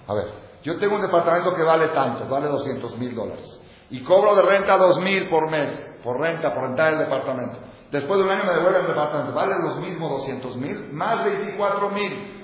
A 0.08 0.14
ver, 0.14 0.26
yo 0.62 0.78
tengo 0.78 0.98
un 0.98 1.02
departamento 1.02 1.56
que 1.56 1.64
vale 1.64 1.88
tanto, 1.88 2.28
vale 2.30 2.48
200 2.48 2.96
mil 3.00 3.16
dólares. 3.16 3.60
Y 3.90 4.04
cobro 4.04 4.36
de 4.36 4.44
renta 4.44 4.78
2 4.78 5.00
mil 5.00 5.28
por 5.28 5.50
mes, 5.50 5.68
por 6.04 6.20
renta, 6.20 6.54
por 6.54 6.66
rentar 6.66 6.94
el 6.94 7.00
departamento. 7.00 7.58
Después 7.92 8.20
de 8.20 8.26
un 8.28 8.32
año 8.32 8.44
me 8.44 8.54
devuelven 8.54 8.82
el 8.82 8.88
departamento. 8.88 9.34
Vale 9.34 9.56
los 9.64 9.78
mismos 9.78 10.12
200 10.12 10.58
mil, 10.58 10.94
más 10.94 11.26
24 11.26 11.90
mil 11.90 12.41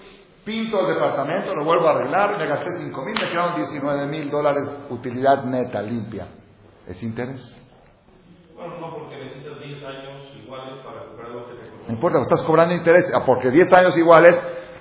pinto 0.48 0.80
el 0.80 0.96
departamento, 0.96 1.54
lo 1.54 1.66
vuelvo 1.66 1.88
a 1.88 1.92
arreglar, 1.92 2.38
me 2.38 2.48
gasté 2.48 2.70
5 2.80 3.02
mil, 3.04 3.14
me 3.14 3.30
quedaron 3.30 3.56
19 3.58 4.08
mil 4.08 4.32
dólares, 4.32 4.64
utilidad 4.90 5.44
neta, 5.44 5.82
limpia. 5.82 6.26
¿Es 6.88 7.04
interés? 7.04 7.54
Bueno, 8.56 8.80
no, 8.80 8.96
porque 8.96 9.18
necesitas 9.18 9.60
10 9.60 9.84
años 9.84 10.24
iguales 10.42 10.86
para 10.86 11.06
comprar 11.06 11.30
lo 11.32 11.48
que 11.48 11.54
te 11.56 11.88
No 11.88 11.94
importa, 11.94 12.22
estás 12.22 12.42
cobrando 12.44 12.74
interés, 12.74 13.12
ah, 13.14 13.24
porque 13.26 13.52
10 13.52 13.74
años 13.74 13.98
iguales 13.98 14.36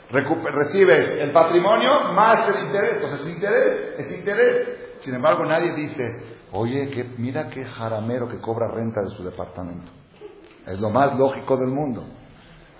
recibes 0.08 1.20
el 1.20 1.32
patrimonio 1.32 2.12
más 2.14 2.48
el 2.48 2.68
interés, 2.68 2.92
entonces 2.94 3.26
es 3.26 3.34
interés, 3.34 3.94
es 3.98 4.18
interés. 4.18 4.76
Sin 5.00 5.14
embargo, 5.16 5.44
nadie 5.44 5.72
dice, 5.72 6.38
oye, 6.52 6.90
que, 6.90 7.02
mira 7.18 7.50
qué 7.50 7.64
jaramero 7.64 8.28
que 8.28 8.40
cobra 8.40 8.68
renta 8.68 9.02
de 9.02 9.10
su 9.16 9.24
departamento. 9.24 9.90
Es 10.64 10.78
lo 10.78 10.90
más 10.90 11.18
lógico 11.18 11.56
del 11.56 11.70
mundo. 11.70 12.04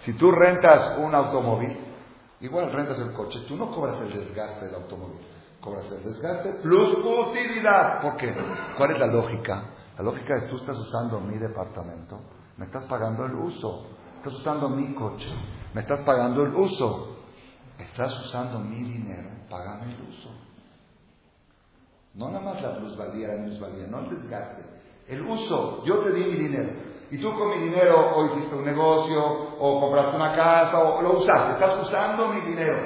Si 0.02 0.12
tú 0.12 0.30
rentas 0.30 0.98
un 0.98 1.12
automóvil, 1.14 1.85
Igual 2.40 2.72
rentas 2.72 2.98
el 2.98 3.12
coche, 3.12 3.40
tú 3.48 3.56
no 3.56 3.70
cobras 3.70 4.00
el 4.02 4.12
desgaste 4.12 4.66
del 4.66 4.74
automóvil, 4.74 5.20
cobras 5.60 5.90
el 5.90 6.04
desgaste 6.04 6.60
plus 6.62 6.98
utilidad. 6.98 8.02
¿Por 8.02 8.16
qué? 8.16 8.34
¿Cuál 8.76 8.90
es 8.90 8.98
la 8.98 9.06
lógica? 9.06 9.70
La 9.96 10.04
lógica 10.04 10.34
es 10.36 10.50
tú 10.50 10.56
estás 10.56 10.76
usando 10.76 11.20
mi 11.20 11.38
departamento, 11.38 12.20
me 12.56 12.66
estás 12.66 12.84
pagando 12.84 13.24
el 13.24 13.34
uso. 13.34 13.86
Estás 14.16 14.40
usando 14.40 14.68
mi 14.70 14.92
coche, 14.94 15.28
me 15.72 15.82
estás 15.82 16.00
pagando 16.00 16.42
el 16.42 16.54
uso. 16.54 17.16
Estás 17.78 18.12
usando 18.26 18.58
mi 18.58 18.82
dinero, 18.82 19.30
págame 19.48 19.94
el 19.94 20.00
uso. 20.02 20.30
No 22.14 22.30
nada 22.30 22.40
más 22.40 22.62
la 22.62 22.76
plusvalía, 22.76 23.28
la 23.28 23.42
minusvalía, 23.42 23.86
no 23.86 24.00
el 24.00 24.10
desgaste. 24.10 24.64
El 25.06 25.22
uso, 25.22 25.84
yo 25.84 25.98
te 25.98 26.12
di 26.12 26.24
mi 26.24 26.36
dinero. 26.38 26.70
Y 27.10 27.18
tú 27.18 27.32
con 27.38 27.50
mi 27.50 27.58
dinero 27.68 28.16
o 28.16 28.26
hiciste 28.26 28.54
un 28.54 28.64
negocio, 28.64 29.22
o 29.58 29.80
compraste 29.80 30.16
una 30.16 30.34
casa, 30.34 30.78
o 30.78 31.02
lo 31.02 31.18
usaste. 31.18 31.52
Estás 31.52 31.82
usando 31.82 32.28
mi 32.28 32.40
dinero. 32.40 32.76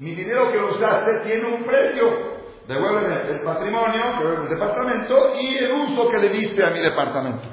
Mi 0.00 0.14
dinero 0.14 0.50
que 0.50 0.58
lo 0.58 0.74
usaste 0.74 1.20
tiene 1.20 1.54
un 1.54 1.62
precio. 1.62 2.32
Devuélveme 2.66 3.30
el 3.30 3.40
patrimonio, 3.42 4.02
devuélveme 4.18 4.44
el 4.44 4.50
departamento 4.50 5.32
y 5.40 5.56
el 5.58 5.72
uso 5.72 6.08
que 6.08 6.18
le 6.18 6.28
diste 6.28 6.64
a 6.64 6.70
mi 6.70 6.80
departamento. 6.80 7.48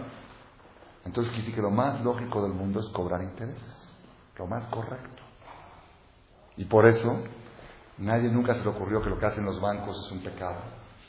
Entonces 1.06 1.34
quiere 1.34 1.54
que 1.54 1.62
lo 1.62 1.72
más 1.72 2.02
lógico 2.02 2.42
del 2.42 2.54
mundo 2.54 2.80
es 2.80 2.88
cobrar 2.88 3.22
intereses. 3.22 3.92
Lo 4.38 4.48
más 4.48 4.68
correcto. 4.68 5.24
Y 6.58 6.66
por 6.66 6.86
eso, 6.86 7.24
nadie 7.98 8.30
nunca 8.30 8.56
se 8.56 8.64
le 8.64 8.70
ocurrió 8.70 9.02
que 9.02 9.10
lo 9.10 9.18
que 9.20 9.26
hacen 9.26 9.46
los 9.46 9.60
bancos 9.60 10.06
es 10.06 10.12
un 10.12 10.22
pecado. 10.22 10.60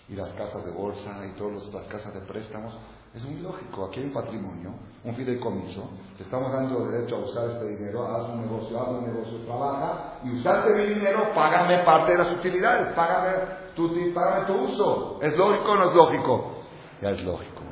Y 0.09 0.15
las 0.15 0.31
casas 0.31 0.65
de 0.65 0.73
bolsa 0.73 1.25
y 1.27 1.37
todas 1.39 1.73
las 1.73 1.87
casas 1.87 2.15
de 2.15 2.21
préstamos 2.21 2.77
Es 3.15 3.25
muy 3.25 3.41
lógico. 3.41 3.87
Aquí 3.87 4.01
hay 4.01 4.07
un 4.07 4.13
patrimonio, 4.13 4.71
un 5.03 5.15
fideicomiso. 5.17 5.91
Te 6.17 6.23
estamos 6.23 6.53
dando 6.53 6.87
derecho 6.87 7.17
a 7.17 7.19
usar 7.21 7.51
este 7.51 7.77
dinero. 7.77 8.07
Haz 8.07 8.29
un 8.29 8.43
negocio, 8.43 8.81
haz 8.81 8.89
un 8.89 9.05
negocio, 9.05 9.39
trabaja. 9.47 10.21
Y 10.23 10.37
usaste 10.37 10.75
mi 10.75 10.95
dinero, 10.95 11.31
págame 11.35 11.79
parte 11.79 12.13
de 12.13 12.19
las 12.19 12.31
utilidades. 12.31 12.93
Págame 12.95 13.31
tu, 13.75 13.93
págame 14.15 14.47
tu 14.47 14.53
uso. 14.53 15.19
¿Es 15.21 15.37
lógico 15.37 15.73
o 15.73 15.77
no 15.77 15.91
es 15.91 15.97
lógico? 15.97 16.63
Ya 17.03 17.11
es 17.11 17.21
lógico. 17.23 17.63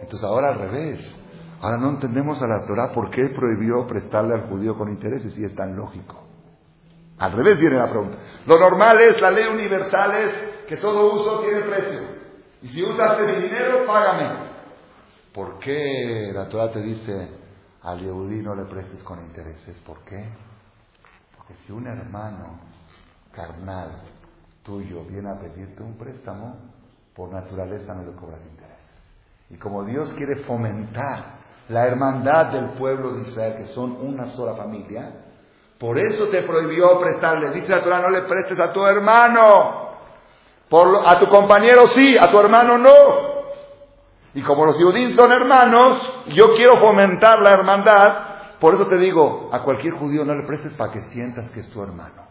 Entonces 0.00 0.22
ahora 0.22 0.50
al 0.50 0.58
revés. 0.60 1.18
Ahora 1.60 1.78
no 1.78 1.90
entendemos 1.90 2.40
a 2.42 2.46
la 2.46 2.64
Torah 2.66 2.92
por 2.92 3.10
qué 3.10 3.28
prohibió 3.28 3.86
prestarle 3.86 4.34
al 4.34 4.48
judío 4.48 4.76
con 4.76 4.88
intereses 4.88 5.32
si 5.34 5.44
es 5.44 5.54
tan 5.54 5.76
lógico. 5.76 6.20
Al 7.18 7.32
revés 7.32 7.58
viene 7.58 7.76
la 7.76 7.88
pregunta. 7.88 8.18
Lo 8.46 8.58
normal 8.58 9.00
es, 9.00 9.20
la 9.20 9.30
ley 9.30 9.46
universal 9.46 10.14
es 10.16 10.34
que 10.66 10.76
todo 10.76 11.14
uso 11.14 11.40
tiene 11.40 11.60
precio. 11.60 12.00
Y 12.62 12.68
si 12.68 12.82
usaste 12.82 13.26
mi 13.26 13.36
dinero, 13.42 13.84
págame. 13.86 14.51
¿Por 15.32 15.58
qué 15.58 16.30
la 16.34 16.48
Torah 16.48 16.70
te 16.70 16.82
dice 16.82 17.30
al 17.82 18.00
Yehudí 18.00 18.42
no 18.42 18.54
le 18.54 18.64
prestes 18.64 19.02
con 19.02 19.18
intereses? 19.20 19.76
¿Por 19.86 20.00
qué? 20.04 20.28
Porque 21.36 21.54
si 21.66 21.72
un 21.72 21.86
hermano 21.86 22.60
carnal 23.32 24.02
tuyo 24.62 25.04
viene 25.04 25.30
a 25.30 25.40
pedirte 25.40 25.82
un 25.82 25.96
préstamo, 25.96 26.56
por 27.14 27.30
naturaleza 27.30 27.94
no 27.94 28.04
le 28.04 28.12
cobras 28.12 28.40
intereses. 28.50 28.72
Y 29.50 29.56
como 29.56 29.84
Dios 29.84 30.12
quiere 30.12 30.36
fomentar 30.44 31.40
la 31.68 31.86
hermandad 31.86 32.46
del 32.52 32.70
pueblo 32.70 33.14
de 33.14 33.22
Israel, 33.22 33.56
que 33.56 33.66
son 33.68 33.96
una 34.00 34.28
sola 34.30 34.54
familia, 34.54 35.12
por 35.78 35.98
eso 35.98 36.28
te 36.28 36.42
prohibió 36.42 36.98
prestarle. 36.98 37.50
Dice 37.50 37.68
la 37.68 37.82
Torah, 37.82 38.00
no 38.00 38.10
le 38.10 38.22
prestes 38.22 38.60
a 38.60 38.72
tu 38.72 38.84
hermano. 38.86 39.90
A 41.04 41.18
tu 41.18 41.28
compañero 41.28 41.88
sí, 41.88 42.16
a 42.16 42.30
tu 42.30 42.38
hermano 42.38 42.78
no. 42.78 43.31
Y 44.34 44.42
como 44.42 44.64
los 44.64 44.76
judíos 44.76 45.12
son 45.14 45.30
hermanos, 45.30 46.00
yo 46.28 46.54
quiero 46.54 46.78
fomentar 46.78 47.40
la 47.42 47.52
hermandad. 47.52 48.58
Por 48.58 48.74
eso 48.74 48.86
te 48.86 48.96
digo, 48.96 49.50
a 49.52 49.62
cualquier 49.62 49.94
judío 49.94 50.24
no 50.24 50.34
le 50.34 50.46
prestes 50.46 50.72
para 50.74 50.92
que 50.92 51.02
sientas 51.10 51.50
que 51.50 51.60
es 51.60 51.68
tu 51.70 51.82
hermano. 51.82 52.22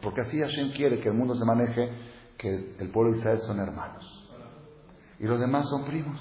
Porque 0.00 0.22
así 0.22 0.40
Hashem 0.40 0.72
quiere 0.72 1.00
que 1.00 1.08
el 1.08 1.14
mundo 1.14 1.34
se 1.34 1.44
maneje, 1.44 1.90
que 2.36 2.74
el 2.78 2.90
pueblo 2.90 3.12
de 3.12 3.18
Israel 3.18 3.40
son 3.42 3.60
hermanos. 3.60 4.28
Y 5.20 5.26
los 5.26 5.38
demás 5.38 5.68
son 5.68 5.84
primos. 5.84 6.18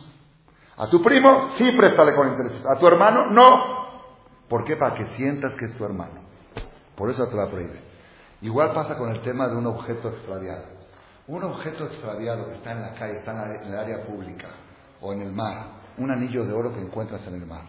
A 0.78 0.88
tu 0.90 1.02
primo 1.02 1.50
sí 1.58 1.72
préstale 1.72 2.14
con 2.14 2.28
intereses. 2.30 2.64
A 2.66 2.78
tu 2.78 2.88
hermano 2.88 3.28
no. 3.28 3.88
¿Por 4.48 4.64
qué? 4.64 4.76
Para 4.76 4.96
que 4.96 5.06
sientas 5.16 5.54
que 5.56 5.66
es 5.66 5.74
tu 5.76 5.84
hermano. 5.84 6.22
Por 6.96 7.10
eso 7.10 7.28
te 7.28 7.36
la 7.36 7.48
prohíbe. 7.48 7.82
Igual 8.42 8.74
pasa 8.74 8.98
con 8.98 9.10
el 9.10 9.22
tema 9.22 9.48
de 9.48 9.56
un 9.56 9.66
objeto 9.66 10.10
extraviado. 10.10 10.77
Un 11.28 11.44
objeto 11.44 11.86
extraviado 11.86 12.46
que 12.48 12.54
está 12.54 12.72
en 12.72 12.82
la 12.82 12.94
calle, 12.94 13.18
está 13.18 13.32
en 13.32 13.68
el 13.68 13.78
área 13.78 14.06
pública 14.06 14.48
o 15.02 15.12
en 15.12 15.22
el 15.22 15.32
mar, 15.32 15.78
un 15.98 16.10
anillo 16.10 16.46
de 16.46 16.54
oro 16.54 16.74
que 16.74 16.80
encuentras 16.80 17.26
en 17.28 17.36
el 17.36 17.46
mar. 17.46 17.66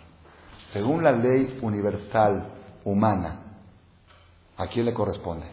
Según 0.72 1.02
la 1.02 1.12
ley 1.12 1.58
universal 1.62 2.52
humana, 2.84 3.40
¿a 4.56 4.66
quién 4.68 4.86
le 4.86 4.94
corresponde? 4.94 5.46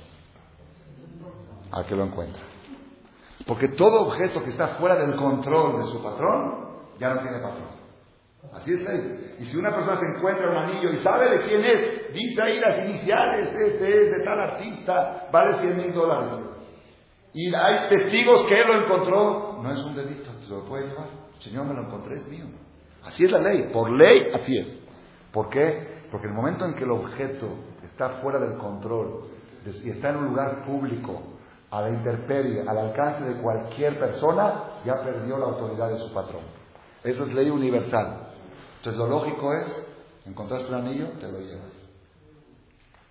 Al 1.72 1.86
que 1.86 1.96
lo 1.96 2.04
encuentra. 2.04 2.42
Porque 3.48 3.70
todo 3.70 4.08
objeto 4.08 4.44
que 4.44 4.52
está 4.52 4.70
fuera 4.80 4.96
del 4.96 5.16
control 5.16 5.80
de 5.80 5.86
su 5.88 6.02
patrón 6.04 6.66
ya 7.00 7.14
no 7.14 7.22
tiene 7.22 7.40
patrón. 7.40 7.76
Así 8.54 8.72
es 8.72 8.82
ley. 8.82 9.36
Y 9.40 9.46
si 9.46 9.58
una 9.58 9.74
persona 9.74 10.00
se 10.00 10.06
encuentra 10.06 10.50
un 10.50 10.58
anillo 10.58 10.92
y 10.92 10.98
sabe 10.98 11.30
de 11.30 11.44
quién 11.44 11.66
es, 11.66 12.14
dice 12.14 12.42
ahí 12.42 12.60
las 12.60 12.86
iniciales, 12.86 13.50
este 13.54 14.04
es 14.06 14.18
de 14.18 14.24
tal 14.24 14.40
artista, 14.40 15.28
vale 15.32 15.58
100 15.60 15.78
mil 15.78 15.94
dólares. 15.94 16.55
Y 17.36 17.54
hay 17.54 17.90
testigos 17.90 18.44
que 18.48 18.62
él 18.62 18.66
lo 18.66 18.86
encontró, 18.86 19.60
no 19.62 19.70
es 19.70 19.80
un 19.80 19.94
delito, 19.94 20.32
se 20.42 20.54
lo 20.54 20.64
puede 20.64 20.88
llevar. 20.88 21.10
Señor, 21.40 21.66
me 21.66 21.74
lo 21.74 21.82
encontré, 21.82 22.16
es 22.16 22.26
mío. 22.30 22.46
Así 23.04 23.26
es 23.26 23.32
la 23.32 23.40
ley, 23.40 23.72
por 23.74 23.92
ley 23.92 24.32
así 24.34 24.58
es. 24.58 24.68
¿Por 25.34 25.50
qué? 25.50 26.06
Porque 26.10 26.28
el 26.28 26.34
momento 26.34 26.64
en 26.64 26.76
que 26.76 26.86
el 26.86 26.92
objeto 26.92 27.50
está 27.84 28.22
fuera 28.22 28.40
del 28.40 28.58
control 28.58 29.26
y 29.84 29.90
está 29.90 30.12
en 30.12 30.16
un 30.16 30.28
lugar 30.28 30.64
público, 30.66 31.24
a 31.72 31.82
la 31.82 31.90
intemperie, 31.90 32.62
al 32.62 32.78
alcance 32.78 33.26
de 33.26 33.42
cualquier 33.42 34.00
persona, 34.00 34.80
ya 34.86 35.04
perdió 35.04 35.38
la 35.38 35.48
autoridad 35.48 35.90
de 35.90 35.98
su 35.98 36.14
patrón. 36.14 36.44
Eso 37.04 37.26
es 37.26 37.34
ley 37.34 37.50
universal. 37.50 38.30
Entonces 38.78 38.98
lo 38.98 39.08
lógico 39.08 39.54
es, 39.54 39.86
encontraste 40.26 40.70
un 40.70 40.76
anillo, 40.76 41.10
te 41.20 41.30
lo 41.30 41.40
llevas. 41.40 41.74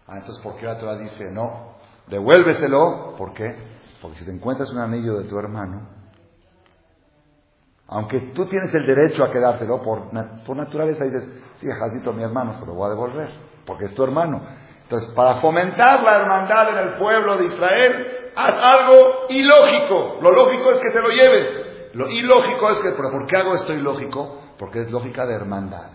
Ah, 0.06 0.16
entonces 0.16 0.42
¿por 0.42 0.56
qué 0.56 0.64
la 0.64 0.78
Torah 0.78 0.96
dice 0.96 1.30
no? 1.30 1.74
Devuélveselo. 2.06 3.16
¿Por 3.18 3.34
qué? 3.34 3.73
Porque 4.04 4.18
si 4.18 4.26
te 4.26 4.32
encuentras 4.32 4.70
un 4.70 4.76
anillo 4.76 5.16
de 5.16 5.24
tu 5.24 5.38
hermano, 5.38 5.80
aunque 7.88 8.20
tú 8.34 8.44
tienes 8.44 8.74
el 8.74 8.84
derecho 8.84 9.24
a 9.24 9.32
quedártelo, 9.32 9.82
por, 9.82 10.10
por 10.44 10.56
naturaleza 10.58 11.04
dices, 11.04 11.26
sí, 11.58 11.66
Jacito, 11.70 12.12
mi 12.12 12.22
hermano, 12.22 12.60
se 12.60 12.66
lo 12.66 12.74
voy 12.74 12.88
a 12.88 12.90
devolver, 12.90 13.30
porque 13.64 13.86
es 13.86 13.94
tu 13.94 14.04
hermano. 14.04 14.42
Entonces, 14.82 15.08
para 15.14 15.36
fomentar 15.36 16.02
la 16.02 16.20
hermandad 16.20 16.68
en 16.68 16.86
el 16.86 16.98
pueblo 16.98 17.38
de 17.38 17.46
Israel, 17.46 18.06
haz 18.36 18.62
algo 18.62 19.24
ilógico. 19.30 20.20
Lo 20.20 20.32
lógico 20.32 20.72
es 20.72 20.80
que 20.80 20.90
te 20.90 21.00
lo 21.00 21.08
lleves. 21.08 21.94
Lo 21.94 22.06
ilógico 22.06 22.70
es 22.72 22.80
que, 22.80 22.90
pero 22.90 23.10
¿por 23.10 23.26
qué 23.26 23.38
hago 23.38 23.54
esto 23.54 23.72
ilógico? 23.72 24.38
Porque 24.58 24.82
es 24.82 24.90
lógica 24.90 25.24
de 25.24 25.32
hermandad. 25.32 25.92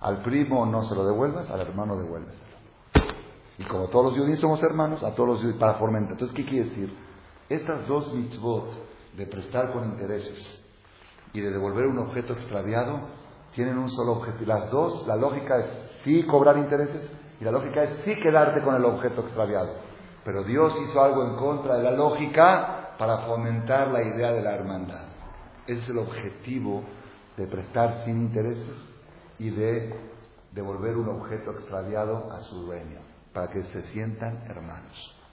Al 0.00 0.22
primo 0.22 0.66
no 0.66 0.88
se 0.88 0.94
lo 0.96 1.06
devuelvas, 1.06 1.48
al 1.50 1.60
hermano 1.60 1.96
devuelves. 1.96 2.34
Y 3.58 3.64
como 3.66 3.86
todos 3.90 4.06
los 4.06 4.18
judíos 4.18 4.40
somos 4.40 4.60
hermanos, 4.60 5.04
a 5.04 5.14
todos 5.14 5.28
los 5.28 5.38
judíos, 5.38 5.56
para 5.60 5.74
fomentar. 5.74 6.14
Entonces, 6.14 6.34
¿qué 6.34 6.44
quiere 6.44 6.64
decir? 6.68 7.03
Estas 7.48 7.86
dos 7.86 8.12
mitzvot 8.14 8.72
de 9.16 9.26
prestar 9.26 9.72
con 9.72 9.84
intereses 9.84 10.60
y 11.32 11.40
de 11.40 11.50
devolver 11.50 11.86
un 11.86 11.98
objeto 11.98 12.32
extraviado 12.32 13.00
tienen 13.54 13.78
un 13.78 13.90
solo 13.90 14.12
objetivo. 14.12 14.46
Las 14.46 14.70
dos, 14.70 15.06
la 15.06 15.16
lógica 15.16 15.58
es 15.58 15.66
sí 16.04 16.22
cobrar 16.24 16.56
intereses 16.56 17.10
y 17.40 17.44
la 17.44 17.50
lógica 17.50 17.82
es 17.82 18.00
sí 18.04 18.16
quedarte 18.16 18.62
con 18.62 18.74
el 18.74 18.84
objeto 18.84 19.22
extraviado. 19.22 19.74
Pero 20.24 20.42
Dios 20.42 20.74
hizo 20.82 21.02
algo 21.02 21.24
en 21.24 21.36
contra 21.36 21.76
de 21.76 21.82
la 21.82 21.90
lógica 21.90 22.94
para 22.98 23.18
fomentar 23.18 23.88
la 23.88 24.02
idea 24.02 24.32
de 24.32 24.42
la 24.42 24.54
hermandad. 24.54 25.06
Es 25.66 25.88
el 25.88 25.98
objetivo 25.98 26.82
de 27.36 27.46
prestar 27.46 28.04
sin 28.04 28.22
intereses 28.22 28.76
y 29.38 29.50
de 29.50 29.94
devolver 30.52 30.96
un 30.96 31.08
objeto 31.08 31.50
extraviado 31.50 32.32
a 32.32 32.40
su 32.42 32.62
dueño, 32.62 33.00
para 33.32 33.50
que 33.50 33.64
se 33.64 33.82
sientan 33.88 34.44
hermanos. 34.46 35.23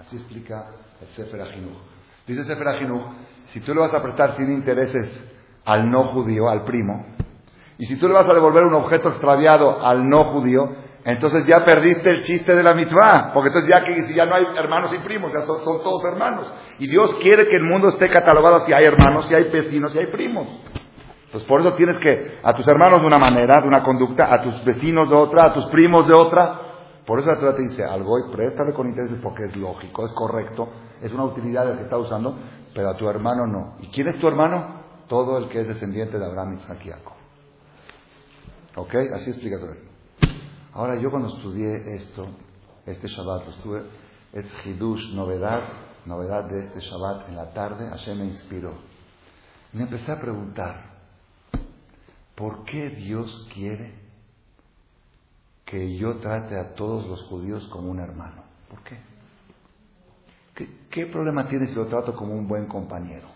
Así 0.00 0.16
explica 0.16 0.66
el 1.00 1.08
Sefer 1.08 1.40
Ajinuch. 1.40 1.78
Dice 2.26 2.44
Sefer 2.44 2.68
Ajinuch, 2.68 3.02
si 3.52 3.60
tú 3.60 3.74
le 3.74 3.80
vas 3.80 3.94
a 3.94 4.02
prestar 4.02 4.36
sin 4.36 4.52
intereses 4.52 5.08
al 5.64 5.90
no 5.90 6.04
judío, 6.04 6.48
al 6.48 6.64
primo, 6.64 7.06
y 7.78 7.86
si 7.86 7.96
tú 7.96 8.08
le 8.08 8.14
vas 8.14 8.28
a 8.28 8.34
devolver 8.34 8.64
un 8.64 8.74
objeto 8.74 9.08
extraviado 9.08 9.84
al 9.84 10.08
no 10.08 10.32
judío, 10.32 10.68
entonces 11.04 11.46
ya 11.46 11.64
perdiste 11.64 12.10
el 12.10 12.22
chiste 12.24 12.54
de 12.54 12.62
la 12.62 12.74
mitzvah, 12.74 13.32
porque 13.32 13.48
entonces 13.48 13.70
ya 13.70 13.82
que 13.82 14.12
ya 14.12 14.26
no 14.26 14.34
hay 14.34 14.46
hermanos 14.56 14.92
y 14.92 14.98
primos, 14.98 15.32
ya 15.32 15.42
son, 15.42 15.64
son 15.64 15.82
todos 15.82 16.04
hermanos. 16.04 16.46
Y 16.78 16.88
Dios 16.88 17.14
quiere 17.22 17.46
que 17.46 17.56
el 17.56 17.64
mundo 17.64 17.88
esté 17.88 18.10
catalogado 18.10 18.66
si 18.66 18.72
hay 18.72 18.84
hermanos, 18.84 19.26
si 19.28 19.34
hay 19.34 19.50
vecinos, 19.50 19.92
si 19.92 19.98
hay 19.98 20.06
primos. 20.06 20.46
Entonces 21.26 21.48
por 21.48 21.60
eso 21.60 21.74
tienes 21.74 21.96
que 21.98 22.38
a 22.42 22.54
tus 22.54 22.66
hermanos 22.66 23.00
de 23.00 23.06
una 23.06 23.18
manera, 23.18 23.62
de 23.62 23.68
una 23.68 23.82
conducta, 23.82 24.32
a 24.32 24.42
tus 24.42 24.64
vecinos 24.64 25.08
de 25.08 25.14
otra, 25.14 25.44
a 25.44 25.54
tus 25.54 25.66
primos 25.66 26.06
de 26.06 26.14
otra. 26.14 26.69
Por 27.10 27.18
eso 27.18 27.28
la 27.28 27.40
Torah 27.40 27.56
te 27.56 27.62
dice, 27.62 27.82
algo 27.82 28.20
y 28.20 28.30
préstale 28.30 28.72
con 28.72 28.86
intereses 28.86 29.18
porque 29.20 29.42
es 29.46 29.56
lógico, 29.56 30.06
es 30.06 30.12
correcto, 30.12 30.68
es 31.02 31.12
una 31.12 31.24
utilidad 31.24 31.68
el 31.68 31.78
que 31.78 31.82
está 31.82 31.98
usando, 31.98 32.38
pero 32.72 32.88
a 32.88 32.96
tu 32.96 33.08
hermano 33.08 33.48
no. 33.48 33.74
¿Y 33.80 33.88
quién 33.88 34.06
es 34.06 34.20
tu 34.20 34.28
hermano? 34.28 34.80
Todo 35.08 35.38
el 35.38 35.48
que 35.48 35.62
es 35.62 35.66
descendiente 35.66 36.20
de 36.20 36.24
Abraham, 36.24 36.58
Isaac 36.58 36.78
y 36.84 36.88
Jacob. 36.88 37.14
¿Ok? 38.76 38.94
Así 39.12 39.30
explica 39.30 39.58
todo. 39.58 39.74
Ahora 40.72 41.00
yo 41.00 41.10
cuando 41.10 41.34
estudié 41.34 41.96
esto, 41.96 42.28
este 42.86 43.08
Shabbat, 43.08 43.48
estuve, 43.48 43.82
es 44.32 44.46
Hidush, 44.64 45.12
novedad, 45.12 45.62
novedad 46.06 46.44
de 46.44 46.66
este 46.66 46.78
Shabbat 46.78 47.28
en 47.28 47.34
la 47.34 47.52
tarde, 47.52 47.88
Hashem 47.88 48.18
me 48.18 48.26
inspiró. 48.26 48.74
Me 49.72 49.82
empecé 49.82 50.12
a 50.12 50.20
preguntar, 50.20 50.76
¿por 52.36 52.62
qué 52.66 52.90
Dios 52.90 53.48
quiere 53.52 54.09
que 55.70 55.96
yo 55.96 56.16
trate 56.16 56.58
a 56.58 56.74
todos 56.74 57.06
los 57.06 57.22
judíos 57.24 57.64
como 57.68 57.92
un 57.92 58.00
hermano? 58.00 58.42
¿Por 58.68 58.82
qué? 58.82 58.98
¿Qué, 60.90 61.06
problema 61.06 61.48
tiene 61.48 61.68
si 61.68 61.74
lo 61.74 61.86
trato 61.86 62.14
como 62.16 62.34
un 62.34 62.48
buen 62.48 62.66
compañero, 62.66 63.28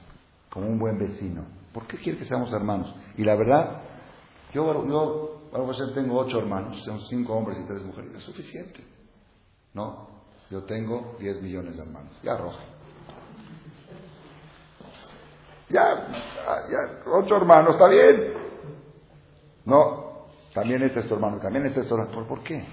como 0.50 0.66
un 0.66 0.78
buen 0.78 0.98
vecino? 0.98 1.44
¿Por 1.72 1.86
qué 1.86 1.96
quiere 1.96 2.18
que 2.18 2.24
seamos 2.24 2.52
hermanos? 2.52 2.92
Y 3.16 3.24
la 3.24 3.36
verdad, 3.36 3.82
yo, 4.52 4.84
yo 4.84 5.92
tengo 5.94 6.18
ocho 6.18 6.38
hermanos, 6.38 6.82
son 6.84 7.00
cinco 7.02 7.34
hombres 7.34 7.58
y 7.62 7.66
tres 7.66 7.82
mujeres, 7.84 8.12
es 8.16 8.22
suficiente. 8.24 8.84
No, 9.72 10.08
yo 10.50 10.64
tengo 10.64 11.16
diez 11.20 11.40
millones 11.40 11.76
de 11.76 11.82
hermanos, 11.82 12.12
ya 12.22 12.32
arroja. 12.32 12.64
Ya, 15.70 16.08
ya, 16.68 17.10
ocho 17.10 17.36
hermanos, 17.36 17.74
está 17.74 17.88
bien. 17.88 18.34
No, 19.64 20.03
también 20.54 20.82
este 20.84 21.00
es 21.00 21.08
tu 21.08 21.14
hermano, 21.14 21.38
también 21.40 21.66
este 21.66 21.80
es 21.80 21.88
tu 21.88 21.94
hermano. 21.96 22.26
¿Por 22.26 22.42
qué? 22.44 22.64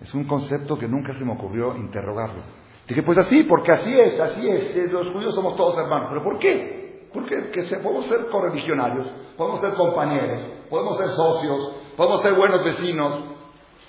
Es 0.00 0.12
un 0.12 0.24
concepto 0.24 0.78
que 0.78 0.86
nunca 0.86 1.14
se 1.14 1.24
me 1.24 1.32
ocurrió 1.32 1.74
interrogarlo. 1.74 2.42
Dije, 2.86 3.02
pues 3.02 3.16
así, 3.16 3.44
porque 3.44 3.72
así 3.72 3.98
es, 3.98 4.20
así 4.20 4.46
es. 4.46 4.92
Los 4.92 5.08
judíos 5.10 5.34
somos 5.34 5.56
todos 5.56 5.78
hermanos. 5.78 6.08
¿Pero 6.10 6.22
por 6.22 6.38
qué? 6.38 7.08
Porque 7.14 7.50
que 7.50 7.62
se, 7.62 7.78
podemos 7.78 8.04
ser 8.06 8.26
correligionarios, 8.26 9.06
podemos 9.38 9.60
ser 9.60 9.72
compañeros, 9.74 10.40
podemos 10.68 10.98
ser 10.98 11.08
socios, 11.08 11.76
podemos 11.96 12.20
ser 12.20 12.34
buenos 12.34 12.62
vecinos. 12.62 13.24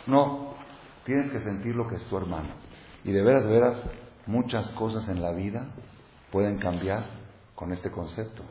No, 0.07 0.55
tienes 1.03 1.31
que 1.31 1.41
sentir 1.41 1.75
lo 1.75 1.87
que 1.89 1.95
es 1.95 2.03
tu 2.05 2.17
hermano. 2.17 2.49
Y 3.03 3.11
de 3.11 3.21
veras, 3.21 3.43
de 3.43 3.49
veras, 3.49 3.81
muchas 4.27 4.69
cosas 4.71 5.09
en 5.09 5.21
la 5.21 5.31
vida 5.31 5.67
pueden 6.31 6.57
cambiar 6.59 7.03
con 7.53 7.73
este 7.73 7.91
concepto. 7.91 8.43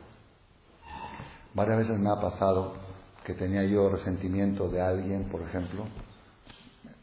Varias 1.55 1.79
veces 1.79 1.97
me 1.97 2.09
ha 2.11 2.19
pasado 2.19 2.84
que 3.25 3.33
tenía 3.33 3.63
yo 3.63 3.89
resentimiento 3.89 4.69
de 4.69 4.81
alguien, 4.81 5.27
por 5.29 5.41
ejemplo, 5.41 5.85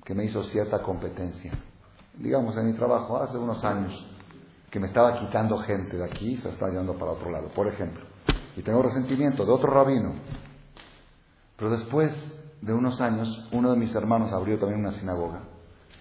que 0.05 0.15
me 0.15 0.25
hizo 0.25 0.45
cierta 0.45 0.81
competencia. 0.83 1.53
Digamos, 2.15 2.57
en 2.57 2.69
mi 2.69 2.75
trabajo, 2.75 3.21
hace 3.21 3.37
unos 3.37 3.63
años, 3.65 3.93
que 4.71 4.79
me 4.79 4.87
estaba 4.87 5.19
quitando 5.19 5.59
gente 5.59 5.97
de 5.97 6.05
aquí 6.05 6.35
y 6.35 6.37
se 6.39 6.49
estaba 6.49 6.71
llevando 6.71 6.97
para 6.97 7.13
otro 7.13 7.31
lado, 7.31 7.49
por 7.49 7.67
ejemplo. 7.67 8.07
Y 8.57 8.63
tengo 8.63 8.83
resentimiento 8.83 9.45
de 9.45 9.53
otro 9.53 9.71
rabino. 9.71 10.15
Pero 11.57 11.71
después 11.71 12.15
de 12.61 12.73
unos 12.73 13.01
años, 13.01 13.49
uno 13.53 13.73
de 13.73 13.79
mis 13.79 13.95
hermanos 13.95 14.33
abrió 14.33 14.59
también 14.59 14.81
una 14.81 14.93
sinagoga. 14.93 15.43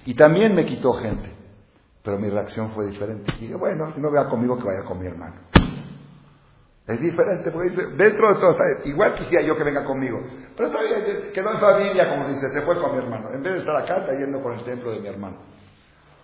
Y 0.06 0.14
también 0.14 0.54
me 0.54 0.66
quitó 0.66 0.94
gente. 0.94 1.36
Pero 2.04 2.20
mi 2.20 2.30
reacción 2.30 2.72
fue 2.72 2.88
diferente. 2.88 3.34
Y 3.38 3.42
dije, 3.42 3.56
bueno, 3.56 3.92
si 3.94 4.02
no 4.02 4.12
vea 4.12 4.30
conmigo, 4.30 4.58
que 4.58 4.66
vaya 4.66 4.84
con 4.86 5.00
mi 5.00 5.08
hermano. 5.08 5.36
Es 6.92 7.00
diferente, 7.00 7.52
porque 7.52 7.70
dentro 7.70 8.34
de 8.34 8.40
todo, 8.40 8.58
igual 8.86 9.14
quisiera 9.16 9.46
yo 9.46 9.56
que 9.56 9.64
venga 9.64 9.86
conmigo. 9.86 10.20
Pero 10.58 10.68
está 10.70 10.82
bien, 10.82 11.32
quedó 11.34 11.54
en 11.54 11.60
familia, 11.60 12.10
como 12.10 12.28
dice, 12.28 12.50
se 12.50 12.62
fue 12.64 12.80
con 12.82 12.92
mi 12.92 12.98
hermano. 12.98 13.30
En 13.32 13.42
vez 13.42 13.54
de 13.54 13.60
estar 13.60 13.76
acá, 13.76 13.98
está 13.98 14.14
yendo 14.14 14.42
con 14.42 14.54
el 14.54 14.66
templo 14.66 14.92
de 14.92 15.00
mi 15.00 15.08
hermano. 15.08 15.38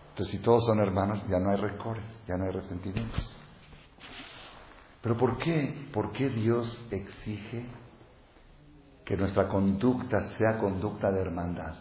Entonces, 0.09 0.35
si 0.35 0.41
todos 0.43 0.65
son 0.65 0.79
hermanos, 0.79 1.23
ya 1.29 1.39
no 1.39 1.51
hay 1.51 1.57
recores, 1.57 2.03
ya 2.27 2.37
no 2.37 2.45
hay 2.45 2.51
resentimientos. 2.51 3.35
Pero 5.01 5.15
¿por 5.15 5.37
qué? 5.37 5.87
¿Por 5.93 6.11
qué 6.11 6.29
Dios 6.29 6.85
exige 6.91 7.65
que 9.05 9.15
nuestra 9.15 9.47
conducta 9.47 10.31
sea 10.37 10.57
conducta 10.57 11.11
de 11.11 11.21
hermandad? 11.21 11.75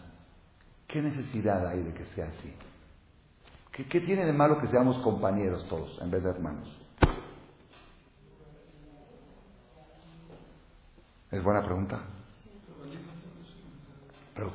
¿Qué 0.87 1.01
necesidad 1.01 1.67
hay 1.67 1.81
de 1.81 1.93
que 1.93 2.05
sea 2.15 2.27
así? 2.27 2.55
¿Qué, 3.71 3.85
qué 3.87 3.99
tiene 4.01 4.25
de 4.25 4.33
malo 4.33 4.59
que 4.59 4.67
seamos 4.67 4.97
compañeros 4.99 5.67
todos 5.67 5.99
en 6.01 6.09
vez 6.09 6.23
de 6.23 6.29
hermanos? 6.29 6.86
¿Es 11.31 11.43
buena 11.43 11.61
pregunta? 11.63 12.01
Pero 14.33 14.53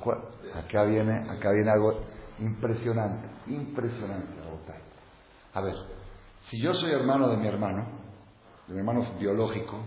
acá 0.55 0.85
viene, 0.85 1.29
acá 1.29 1.51
viene 1.51 1.71
algo 1.71 2.05
impresionante, 2.39 3.29
impresionante, 3.49 4.33
A 5.55 5.61
ver, 5.61 5.75
si 6.43 6.61
yo 6.61 6.73
soy 6.75 6.93
hermano 6.93 7.29
de 7.29 7.37
mi 7.37 7.47
hermano, 7.47 7.87
de 8.67 8.75
mi 8.75 8.79
hermano 8.81 9.19
biológico, 9.19 9.79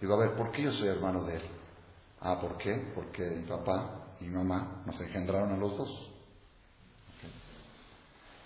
digo, 0.00 0.14
a 0.14 0.18
ver, 0.18 0.36
¿por 0.36 0.50
qué 0.50 0.62
yo 0.62 0.72
soy 0.72 0.88
hermano 0.88 1.24
de 1.24 1.36
él? 1.36 1.42
Ah, 2.20 2.38
¿por 2.40 2.58
qué? 2.58 2.92
Porque 2.94 3.22
mi 3.22 3.46
papá 3.46 4.16
y 4.20 4.24
mi 4.24 4.34
mamá 4.34 4.82
nos 4.84 5.00
engendraron 5.00 5.52
a 5.52 5.56
los 5.56 5.76
dos. 5.76 6.10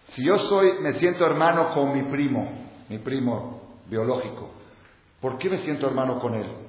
Si 0.08 0.24
yo 0.24 0.38
soy, 0.38 0.78
me 0.80 0.94
siento 0.94 1.26
hermano 1.26 1.74
con 1.74 1.92
mi 1.92 2.02
primo, 2.10 2.48
mi 2.88 2.98
primo 2.98 3.78
biológico, 3.86 4.50
¿por 5.20 5.38
qué 5.38 5.50
me 5.50 5.58
siento 5.58 5.86
hermano 5.86 6.20
con 6.20 6.34
él? 6.34 6.67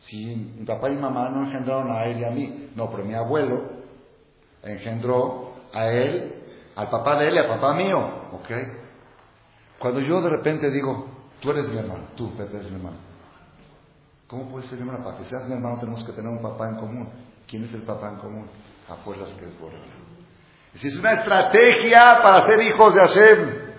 Si 0.00 0.24
mi 0.24 0.64
papá 0.64 0.88
y 0.88 0.96
mamá 0.96 1.28
no 1.28 1.44
engendraron 1.46 1.90
a 1.90 2.04
él 2.04 2.20
y 2.20 2.24
a 2.24 2.30
mí, 2.30 2.70
no, 2.74 2.90
pero 2.90 3.04
mi 3.04 3.14
abuelo 3.14 3.80
engendró 4.62 5.52
a 5.72 5.86
él, 5.86 6.34
al 6.76 6.88
papá 6.88 7.18
de 7.18 7.28
él 7.28 7.34
y 7.34 7.38
al 7.38 7.48
papá 7.48 7.74
mío, 7.74 7.98
¿ok? 8.32 8.50
Cuando 9.78 10.00
yo 10.00 10.20
de 10.20 10.30
repente 10.30 10.70
digo, 10.70 11.06
tú 11.40 11.50
eres 11.50 11.68
mi 11.68 11.78
hermano, 11.78 12.08
tú, 12.16 12.34
Pepe, 12.34 12.56
eres 12.56 12.70
mi 12.70 12.76
hermano. 12.76 12.98
¿Cómo 14.26 14.48
puede 14.48 14.66
ser 14.68 14.78
mi 14.78 14.86
hermano? 14.86 15.04
Para 15.04 15.18
que 15.18 15.24
seas 15.24 15.46
mi 15.46 15.54
hermano 15.54 15.78
tenemos 15.80 16.04
que 16.04 16.12
tener 16.12 16.30
un 16.30 16.40
papá 16.40 16.68
en 16.68 16.76
común. 16.76 17.08
¿Quién 17.48 17.64
es 17.64 17.74
el 17.74 17.82
papá 17.82 18.10
en 18.10 18.16
común? 18.18 18.46
A 18.88 18.96
fuerzas 18.96 19.28
que 19.30 19.44
es. 19.44 19.52
Si 20.80 20.86
es 20.86 20.96
una 20.96 21.12
estrategia 21.14 22.20
para 22.22 22.46
ser 22.46 22.62
hijos 22.62 22.94
de 22.94 23.00
Hashem. 23.00 23.70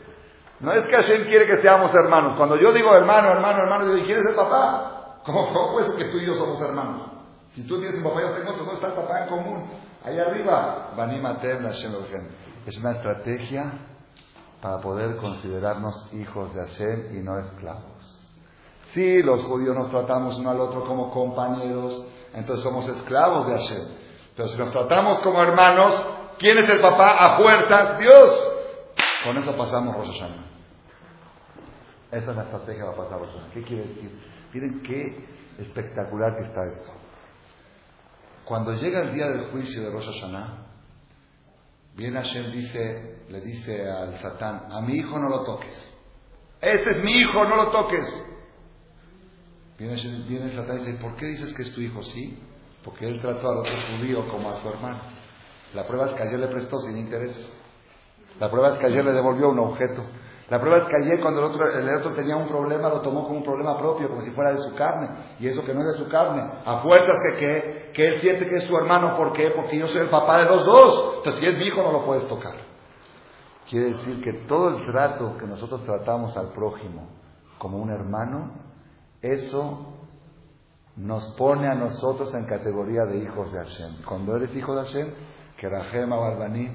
No 0.59 0.73
es 0.73 0.87
que 0.87 0.95
Hashem 0.95 1.23
quiere 1.23 1.47
que 1.47 1.57
seamos 1.57 1.93
hermanos. 1.95 2.35
Cuando 2.35 2.59
yo 2.59 2.73
digo 2.73 2.93
hermano, 2.93 3.31
hermano, 3.31 3.63
hermano, 3.63 3.85
digo, 3.85 4.05
¿quién 4.05 4.19
es 4.19 4.25
el 4.25 4.35
papá? 4.35 5.00
¿Cómo, 5.25 5.71
puede 5.73 5.89
ser 5.89 5.97
que 5.97 6.11
tú 6.11 6.17
y 6.17 6.25
yo 6.25 6.35
somos 6.35 6.61
hermanos? 6.61 7.11
Si 7.53 7.63
tú 7.63 7.79
tienes 7.79 7.97
un 7.97 8.03
papá 8.03 8.21
y 8.21 8.23
yo 8.23 8.31
tengo 8.31 8.51
otro, 8.51 8.63
¿dónde 8.65 8.75
está 8.75 8.87
el 8.87 8.93
papá 8.93 9.23
en 9.23 9.29
común? 9.29 9.69
Ahí 10.03 10.17
arriba, 10.17 10.93
Es 12.65 12.77
una 12.77 12.91
estrategia 12.91 13.73
para 14.61 14.79
poder 14.79 15.17
considerarnos 15.17 16.13
hijos 16.13 16.53
de 16.53 16.61
Hashem 16.61 17.17
y 17.17 17.23
no 17.23 17.37
esclavos. 17.39 17.91
Si 18.93 19.21
los 19.21 19.43
judíos 19.43 19.75
nos 19.75 19.89
tratamos 19.89 20.37
uno 20.37 20.49
al 20.49 20.59
otro 20.59 20.85
como 20.85 21.11
compañeros, 21.11 22.03
entonces 22.33 22.63
somos 22.63 22.87
esclavos 22.87 23.47
de 23.47 23.53
Hashem. 23.53 23.83
Pero 24.35 24.47
si 24.47 24.57
nos 24.57 24.71
tratamos 24.71 25.19
como 25.19 25.41
hermanos, 25.41 26.05
¿quién 26.37 26.57
es 26.57 26.69
el 26.69 26.79
papá? 26.79 27.15
A 27.17 27.37
fuerzas, 27.37 27.99
Dios. 27.99 28.47
Con 29.23 29.37
eso 29.37 29.55
pasamos 29.55 29.95
Rosh 29.95 30.19
Hashanah. 30.19 30.45
Esa 32.11 32.31
es 32.31 32.37
la 32.37 32.43
estrategia 32.43 32.85
para 32.85 32.97
pasar 32.97 33.19
Rosh 33.19 33.29
Hashanah. 33.33 33.53
¿Qué 33.53 33.63
quiere 33.63 33.87
decir? 33.87 34.31
Miren 34.53 34.81
qué 34.81 35.25
espectacular 35.57 36.37
que 36.37 36.43
está 36.43 36.65
esto. 36.65 36.91
Cuando 38.45 38.73
llega 38.73 39.01
el 39.01 39.13
día 39.13 39.29
del 39.29 39.45
juicio 39.51 39.81
de 39.81 39.89
Rosh 39.91 40.07
Hashanah, 40.07 40.67
viene 41.95 42.17
Hashem 42.17 42.51
dice, 42.51 43.23
le 43.29 43.41
dice 43.41 43.89
al 43.89 44.19
Satán, 44.19 44.65
a 44.71 44.81
mi 44.81 44.95
hijo 44.95 45.17
no 45.19 45.29
lo 45.29 45.43
toques. 45.43 45.77
Este 46.59 46.91
es 46.91 47.03
mi 47.03 47.11
hijo, 47.11 47.45
no 47.45 47.55
lo 47.55 47.67
toques. 47.69 48.07
Viene, 49.77 49.95
viene 50.27 50.45
el 50.45 50.55
Satán 50.55 50.77
y 50.77 50.79
dice, 50.79 50.93
¿por 50.95 51.15
qué 51.15 51.27
dices 51.27 51.53
que 51.53 51.61
es 51.61 51.73
tu 51.73 51.81
hijo? 51.81 52.03
Sí, 52.03 52.37
porque 52.83 53.07
él 53.07 53.21
trató 53.21 53.51
al 53.51 53.57
otro 53.59 53.73
judío 53.89 54.27
como 54.29 54.49
a 54.49 54.55
su 54.57 54.67
hermano. 54.67 55.01
La 55.73 55.87
prueba 55.87 56.07
es 56.07 56.15
que 56.15 56.23
ayer 56.23 56.39
le 56.39 56.47
prestó 56.47 56.79
sin 56.81 56.97
intereses. 56.97 57.47
La 58.39 58.49
prueba 58.49 58.73
es 58.73 58.79
que 58.79 58.87
ayer 58.87 59.05
le 59.05 59.13
devolvió 59.13 59.49
un 59.49 59.59
objeto. 59.59 60.03
La 60.51 60.59
prueba 60.59 60.79
es 60.79 60.89
que 60.89 60.97
ayer 60.97 61.21
cuando 61.21 61.39
el 61.39 61.45
otro, 61.45 62.11
tenía 62.11 62.35
un 62.35 62.49
problema, 62.49 62.89
lo 62.89 62.99
tomó 62.99 63.23
como 63.23 63.37
un 63.37 63.43
problema 63.43 63.77
propio, 63.77 64.09
como 64.09 64.21
si 64.21 64.31
fuera 64.31 64.51
de 64.51 64.59
su 64.59 64.75
carne. 64.75 65.07
Y 65.39 65.47
eso 65.47 65.63
que 65.63 65.73
no 65.73 65.79
es 65.79 65.93
de 65.93 66.03
su 66.03 66.09
carne. 66.09 66.41
A 66.65 66.79
fuerzas 66.79 67.15
que, 67.39 67.93
él 67.95 68.19
siente 68.19 68.49
que 68.49 68.57
es 68.57 68.63
su 68.65 68.75
hermano. 68.75 69.15
¿Por 69.15 69.31
qué? 69.31 69.51
Porque 69.55 69.77
yo 69.77 69.87
soy 69.87 70.01
el 70.01 70.09
papá 70.09 70.39
de 70.39 70.45
los 70.47 70.65
dos. 70.65 71.13
Entonces, 71.19 71.41
si 71.41 71.49
es 71.49 71.57
mi 71.57 71.63
hijo, 71.63 71.81
no 71.81 71.93
lo 71.93 72.05
puedes 72.05 72.27
tocar. 72.27 72.55
Quiere 73.69 73.93
decir 73.93 74.21
que 74.21 74.45
todo 74.45 74.75
el 74.75 74.85
trato 74.91 75.37
que 75.37 75.45
nosotros 75.45 75.85
tratamos 75.85 76.35
al 76.35 76.51
prójimo 76.51 77.07
como 77.57 77.77
un 77.77 77.89
hermano, 77.89 78.51
eso 79.21 79.85
nos 80.97 81.33
pone 81.37 81.69
a 81.69 81.75
nosotros 81.75 82.33
en 82.33 82.43
categoría 82.43 83.05
de 83.05 83.19
hijos 83.19 83.53
de 83.53 83.59
Hashem. 83.59 84.03
Cuando 84.03 84.35
eres 84.35 84.53
hijo 84.53 84.75
de 84.75 84.81
Hashem, 84.81 85.13
que 85.55 85.69
Rahem 85.69 86.09
Barbaní, 86.09 86.69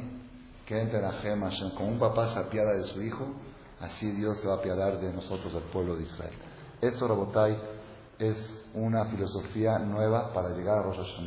que 0.65 0.81
entre 0.81 0.99
Rahem 0.99 1.43
Hashem, 1.43 1.75
como 1.75 1.89
un 1.89 1.99
papá 1.99 2.33
se 2.33 2.57
de 2.59 2.83
su 2.85 3.03
hijo, 3.03 3.35
así 3.81 4.11
Dios 4.13 4.39
se 4.41 4.47
va 4.47 4.55
a 4.55 4.57
apiadar 4.59 4.99
de 5.01 5.13
nosotros, 5.13 5.53
del 5.53 5.65
pueblo 5.65 5.97
de 5.97 6.03
Israel. 6.03 6.35
Esto, 6.81 7.09
Rabotai, 7.09 7.57
es 8.19 8.37
una 8.75 9.07
filosofía 9.07 9.79
nueva 9.79 10.33
para 10.33 10.51
llegar 10.51 10.79
a 10.79 10.83
Rosh. 10.83 11.21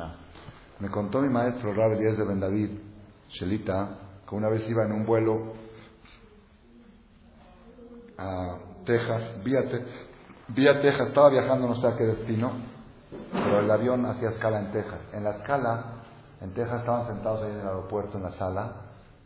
Me 0.79 0.89
contó 0.89 1.21
mi 1.21 1.29
maestro 1.29 1.73
Rab 1.73 1.93
Elías 1.93 2.17
de 2.17 2.23
Ben 2.23 2.39
David, 2.39 2.69
Shelita, 3.29 3.97
que 4.27 4.35
una 4.35 4.49
vez 4.49 4.67
iba 4.69 4.85
en 4.85 4.91
un 4.93 5.05
vuelo 5.05 5.53
a 8.17 8.57
Texas, 8.85 9.43
vía, 9.43 9.61
vía 10.49 10.81
Texas, 10.81 11.09
estaba 11.09 11.29
viajando 11.29 11.67
no 11.67 11.75
sé 11.75 11.87
a 11.87 11.95
qué 11.95 12.05
destino, 12.05 12.51
pero 13.31 13.59
el 13.59 13.71
avión 13.71 14.05
hacía 14.05 14.29
escala 14.29 14.59
en 14.59 14.71
Texas. 14.71 14.99
En 15.13 15.23
la 15.23 15.31
escala, 15.31 16.03
en 16.41 16.53
Texas 16.53 16.79
estaban 16.79 17.07
sentados 17.07 17.43
ahí 17.43 17.51
en 17.51 17.59
el 17.59 17.67
aeropuerto, 17.67 18.17
en 18.17 18.23
la 18.23 18.31
sala, 18.31 18.75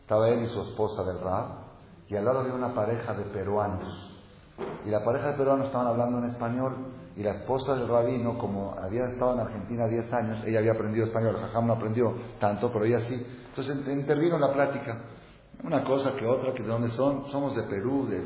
estaba 0.00 0.28
él 0.28 0.44
y 0.44 0.46
su 0.48 0.60
esposa 0.62 1.02
del 1.04 1.20
Rab, 1.20 1.63
y 2.08 2.16
al 2.16 2.24
lado 2.24 2.40
había 2.40 2.54
una 2.54 2.74
pareja 2.74 3.14
de 3.14 3.24
peruanos. 3.24 4.10
Y 4.86 4.90
la 4.90 5.04
pareja 5.04 5.32
de 5.32 5.38
peruanos 5.38 5.66
estaban 5.66 5.86
hablando 5.86 6.18
en 6.18 6.24
español 6.26 6.74
y 7.16 7.22
la 7.22 7.30
esposa 7.32 7.74
del 7.74 7.88
rabino, 7.88 8.38
como 8.38 8.74
había 8.80 9.06
estado 9.06 9.34
en 9.34 9.40
Argentina 9.40 9.86
10 9.86 10.12
años, 10.12 10.44
ella 10.44 10.58
había 10.58 10.72
aprendido 10.72 11.06
español, 11.06 11.36
Jajam 11.40 11.66
no 11.66 11.74
aprendió 11.74 12.14
tanto, 12.40 12.72
pero 12.72 12.84
ella 12.84 13.00
sí. 13.00 13.24
Entonces 13.48 13.86
intervino 13.88 14.38
la 14.38 14.52
plática. 14.52 15.02
Una 15.62 15.84
cosa 15.84 16.16
que 16.16 16.26
otra, 16.26 16.52
que 16.52 16.62
de 16.62 16.68
dónde 16.68 16.90
son, 16.90 17.26
somos 17.28 17.54
de 17.54 17.62
Perú, 17.62 18.06
de 18.06 18.22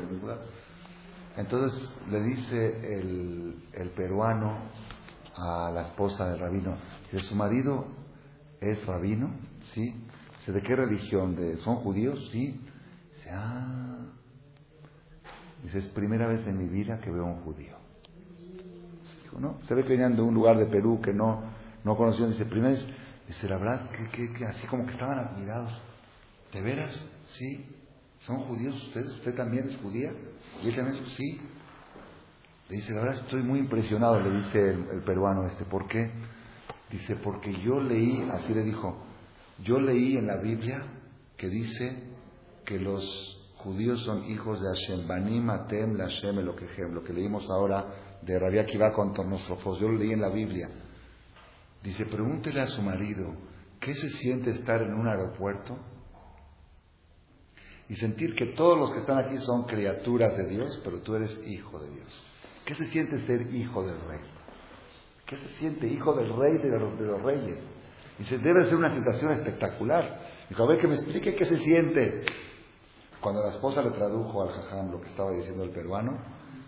Entonces 1.37 1.89
le 2.09 2.21
dice 2.21 2.99
el, 2.99 3.63
el 3.73 3.89
peruano 3.91 4.57
a 5.35 5.71
la 5.71 5.83
esposa 5.83 6.27
del 6.29 6.39
rabino, 6.39 6.75
que 7.11 7.19
su 7.19 7.35
marido 7.35 7.85
es 8.59 8.85
rabino, 8.85 9.29
¿sí? 9.73 10.05
¿De 10.47 10.61
qué 10.63 10.75
religión? 10.75 11.35
¿De, 11.35 11.57
¿Son 11.57 11.75
judíos? 11.75 12.27
Sí. 12.31 12.59
Ah. 13.31 13.99
Dice, 15.63 15.79
es 15.79 15.85
primera 15.87 16.27
vez 16.27 16.45
en 16.47 16.57
mi 16.57 16.67
vida 16.67 16.99
que 16.99 17.11
veo 17.11 17.23
a 17.23 17.27
un 17.27 17.41
judío. 17.41 17.75
Dijo, 19.23 19.39
no, 19.39 19.59
se 19.65 19.75
ve 19.75 19.83
que 19.83 19.89
venían 19.89 20.15
de 20.15 20.21
un 20.21 20.33
lugar 20.33 20.57
de 20.57 20.65
Perú 20.67 21.01
que 21.03 21.13
no, 21.13 21.43
no 21.83 21.97
conocían. 21.97 22.31
Dice, 22.31 22.45
primera 22.45 22.73
vez, 22.73 22.85
dice, 23.27 23.47
la 23.47 23.57
verdad, 23.57 23.89
que, 24.11 24.45
así 24.45 24.65
como 24.67 24.85
que 24.85 24.91
estaban 24.91 25.19
admirados. 25.19 25.71
¿De 26.53 26.61
veras? 26.61 27.07
Sí. 27.25 27.65
¿Son 28.21 28.37
judíos 28.45 28.75
ustedes? 28.87 29.11
¿Usted 29.15 29.35
también 29.35 29.67
es 29.67 29.77
judía? 29.77 30.11
¿Y 30.63 30.69
él 30.69 30.75
también 30.75 31.03
es? 31.03 31.13
Sí. 31.13 31.41
Le 32.69 32.75
dice, 32.77 32.93
la 32.93 33.01
verdad 33.01 33.21
estoy 33.21 33.43
muy 33.43 33.59
impresionado, 33.59 34.19
le 34.19 34.43
dice 34.43 34.59
el, 34.59 34.87
el 34.91 35.03
peruano 35.03 35.45
este. 35.47 35.65
¿Por 35.65 35.87
qué? 35.87 36.11
Dice, 36.91 37.15
porque 37.17 37.53
yo 37.61 37.79
leí, 37.79 38.27
así 38.31 38.53
le 38.53 38.63
dijo, 38.63 39.03
yo 39.63 39.79
leí 39.79 40.17
en 40.17 40.27
la 40.27 40.37
Biblia 40.37 40.83
que 41.37 41.47
dice 41.47 42.08
que 42.69 42.79
los 42.79 43.03
judíos 43.55 43.99
son 44.03 44.25
hijos 44.25 44.61
de 44.61 44.67
Hashem, 44.67 45.07
Banim 45.07 45.49
Atem 45.49 45.95
Lashem 45.95 46.35
lo 46.35 46.55
que 46.55 46.67
lo 46.93 47.03
que 47.03 47.13
leímos 47.13 47.49
ahora 47.49 48.19
de 48.21 48.37
Rabia 48.37 48.61
Akiva 48.61 48.93
contra 48.93 49.23
nuestro 49.23 49.55
Fos, 49.57 49.79
yo 49.79 49.89
lo 49.89 49.97
leí 49.97 50.11
en 50.11 50.21
la 50.21 50.29
Biblia. 50.29 50.69
Dice, 51.81 52.05
pregúntele 52.05 52.61
a 52.61 52.67
su 52.67 52.83
marido, 52.83 53.33
¿qué 53.79 53.95
se 53.95 54.07
siente 54.09 54.51
estar 54.51 54.83
en 54.83 54.93
un 54.93 55.07
aeropuerto 55.07 55.79
y 57.87 57.95
sentir 57.95 58.35
que 58.35 58.53
todos 58.53 58.77
los 58.77 58.91
que 58.91 58.99
están 58.99 59.17
aquí 59.17 59.37
son 59.37 59.63
criaturas 59.63 60.37
de 60.37 60.47
Dios, 60.47 60.79
pero 60.83 61.01
tú 61.01 61.15
eres 61.15 61.39
hijo 61.47 61.79
de 61.79 61.89
Dios? 61.89 62.23
¿Qué 62.65 62.75
se 62.75 62.85
siente 62.89 63.19
ser 63.25 63.51
hijo 63.51 63.83
del 63.83 63.99
rey? 64.01 64.19
¿Qué 65.25 65.37
se 65.37 65.57
siente 65.57 65.87
hijo 65.87 66.13
del 66.13 66.35
rey 66.37 66.59
de 66.59 66.77
los, 66.77 66.99
de 66.99 67.05
los 67.05 67.23
reyes? 67.23 67.57
Dice, 68.19 68.37
debe 68.37 68.65
ser 68.65 68.75
una 68.75 68.93
situación 68.95 69.31
espectacular. 69.31 70.29
Dijo, 70.49 70.63
a 70.63 70.67
ver 70.67 70.77
que 70.77 70.87
me 70.87 70.93
explique 70.93 71.33
qué 71.33 71.45
se 71.45 71.57
siente. 71.57 72.25
Cuando 73.21 73.41
la 73.41 73.49
esposa 73.49 73.81
le 73.81 73.91
tradujo 73.91 74.41
al 74.43 74.49
jajam 74.49 74.91
lo 74.91 75.01
que 75.01 75.09
estaba 75.09 75.31
diciendo 75.31 75.63
el 75.63 75.71
peruano, 75.71 76.17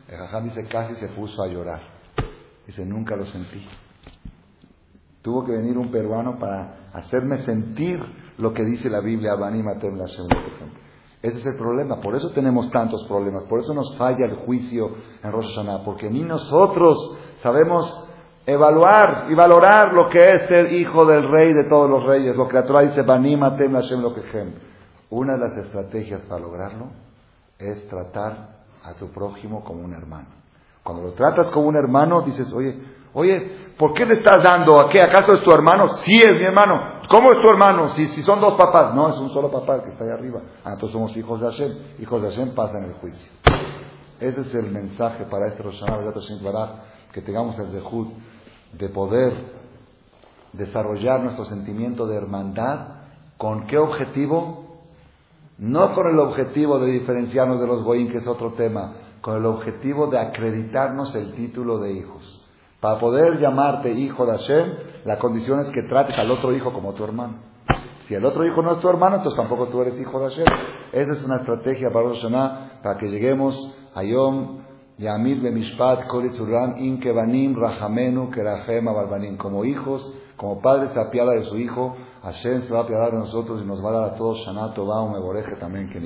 el 0.08 0.18
jajam 0.18 0.44
dice, 0.44 0.68
casi 0.68 0.96
se 0.96 1.08
puso 1.10 1.42
a 1.42 1.48
llorar. 1.48 1.82
Dice, 2.68 2.86
nunca 2.86 3.16
lo 3.16 3.26
sentí. 3.26 3.66
Tuvo 5.22 5.46
que 5.46 5.54
venir 5.54 5.78
un 5.78 5.92
peruano 5.92 6.38
para 6.38 6.90
hacerme 6.94 7.44
sentir 7.46 8.02
lo 8.38 8.54
que 8.54 8.66
dice 8.66 8.90
la 8.90 9.00
Biblia, 9.00 9.36
Matem 9.38 9.98
la 9.98 10.06
Ese 10.06 11.38
es 11.40 11.46
el 11.46 11.56
problema, 11.58 12.02
por 12.02 12.16
eso 12.16 12.32
tenemos 12.32 12.70
tantos 12.72 13.06
problemas, 13.08 13.44
por 13.44 13.60
eso 13.60 13.74
nos 13.74 13.96
falla 13.98 14.26
el 14.26 14.36
juicio 14.36 14.90
en 15.24 15.32
Rosh 15.32 15.56
Hashanah, 15.56 15.86
porque 15.86 16.10
ni 16.10 16.24
nosotros 16.24 17.18
sabemos 17.42 18.10
evaluar 18.46 19.28
y 19.30 19.36
valorar 19.36 19.94
lo 19.94 20.10
que 20.10 20.20
es 20.20 20.48
ser 20.48 20.74
hijo 20.74 21.06
del 21.06 21.30
rey 21.30 21.54
de 21.54 21.66
todos 21.66 21.90
los 21.90 22.04
reyes, 22.04 22.36
lo 22.36 22.48
que 22.48 22.56
la 22.56 22.66
Torah 22.66 22.82
dice, 22.82 23.04
Matem 23.04 23.72
Lashem 23.72 24.02
Lokechem. 24.02 24.71
Una 25.12 25.34
de 25.34 25.40
las 25.40 25.58
estrategias 25.58 26.22
para 26.22 26.42
lograrlo 26.42 26.88
es 27.60 27.88
tratar 27.90 28.62
a 28.82 28.94
tu 28.94 29.10
prójimo 29.12 29.62
como 29.64 29.84
un 29.84 29.94
hermano. 29.94 30.30
Cuando 30.84 31.04
lo 31.04 31.14
tratas 31.14 31.48
como 31.48 31.68
un 31.68 31.76
hermano, 31.76 32.22
dices, 32.22 32.52
oye, 32.54 32.82
oye, 33.14 33.74
¿por 33.78 33.94
qué 33.94 34.06
le 34.06 34.16
estás 34.16 34.42
dando? 34.42 34.80
¿A 34.80 34.90
qué? 34.90 35.02
¿Acaso 35.02 35.34
es 35.34 35.44
tu 35.44 35.52
hermano? 35.52 35.98
Sí, 35.98 36.18
es 36.18 36.38
mi 36.38 36.46
hermano. 36.46 37.02
¿Cómo 37.10 37.34
es 37.34 37.42
tu 37.42 37.50
hermano? 37.50 37.90
Si, 37.90 38.08
si 38.08 38.24
son 38.24 38.40
dos 38.40 38.54
papás. 38.54 38.96
No, 38.96 39.10
es 39.10 39.18
un 39.18 39.34
solo 39.34 39.52
papá 39.52 39.84
que 39.84 39.90
está 39.90 40.06
ahí 40.06 40.12
arriba. 40.12 40.42
Ah, 40.64 40.74
entonces 40.74 40.94
somos 40.94 41.16
hijos 41.18 41.42
de 41.42 41.48
Hashem. 41.48 41.78
Hijos 42.00 42.22
de 42.22 42.30
Hashem 42.30 42.56
pasan 42.56 42.86
el 42.86 42.94
juicio. 42.94 43.30
Ese 44.18 44.42
es 44.42 44.54
el 44.56 44.72
mensaje 44.72 45.26
para 45.26 45.48
este 45.48 45.62
Roshaná, 45.62 45.98
que 47.12 47.22
tengamos 47.22 47.60
el 47.60 47.74
dejud 47.74 48.08
de 48.72 48.88
poder 48.88 49.34
desarrollar 50.54 51.20
nuestro 51.20 51.44
sentimiento 51.44 52.08
de 52.08 52.16
hermandad. 52.16 52.88
¿Con 53.38 53.68
qué 53.68 53.78
objetivo? 53.78 54.71
No 55.62 55.94
con 55.94 56.08
el 56.08 56.18
objetivo 56.18 56.80
de 56.80 56.92
diferenciarnos 56.92 57.62
de 57.62 57.68
los 57.68 57.84
goyim, 57.84 58.10
que 58.10 58.18
es 58.18 58.26
otro 58.26 58.54
tema, 58.54 58.94
con 59.22 59.38
el 59.38 59.46
objetivo 59.46 60.08
de 60.08 60.18
acreditarnos 60.18 61.14
el 61.14 61.34
título 61.34 61.78
de 61.78 61.94
hijos. 61.94 62.50
Para 62.80 63.00
poder 63.00 63.38
llamarte 63.38 63.92
hijo 63.92 64.26
de 64.26 64.32
Hashem, 64.32 64.74
la 65.06 65.20
condición 65.20 65.60
es 65.60 65.70
que 65.70 65.84
trates 65.84 66.18
al 66.18 66.32
otro 66.32 66.52
hijo 66.52 66.74
como 66.74 66.94
tu 66.94 67.04
hermano. 67.04 67.36
Si 68.08 68.16
el 68.16 68.26
otro 68.26 68.44
hijo 68.44 68.64
no 68.64 68.72
es 68.72 68.80
tu 68.80 68.90
hermano, 68.90 69.18
entonces 69.18 69.40
tampoco 69.40 69.68
tú 69.68 69.84
eres 69.84 70.00
hijo 70.00 70.20
de 70.20 70.30
Hashem. 70.30 70.46
Esa 70.94 71.14
es 71.14 71.24
una 71.26 71.36
estrategia 71.38 71.92
para 71.94 72.08
Roshaná, 72.08 72.80
para 72.82 72.98
que 72.98 73.12
lleguemos 73.12 73.78
a 73.94 74.02
Yom 74.02 74.64
Yamid 74.98 75.44
Bemishpat 75.44 76.08
Kolitzuram 76.08 76.80
Inkebanim 76.80 77.56
Rahamenu 77.56 78.32
Kerahem 78.32 78.88
Abalbanim. 78.88 79.38
Como 79.38 79.64
hijos, 79.64 80.12
como 80.38 80.60
padre 80.60 80.90
se 80.90 81.00
apiada 81.00 81.34
de 81.34 81.44
su 81.44 81.60
hijo, 81.60 81.96
Hashem 82.24 82.64
se 82.64 82.74
va 82.74 82.80
a 82.80 82.84
apiadar 82.84 83.12
de 83.12 83.18
nosotros 83.18 83.62
y 83.64 83.66
nos 83.66 83.84
va 83.84 83.90
a 83.90 83.94
dar 83.94 84.04
a 84.12 84.16
todos 84.16 84.40
Shana 84.46 84.74
Tová, 84.74 85.02
un 85.02 85.14
también, 85.60 85.90
que 85.90 86.00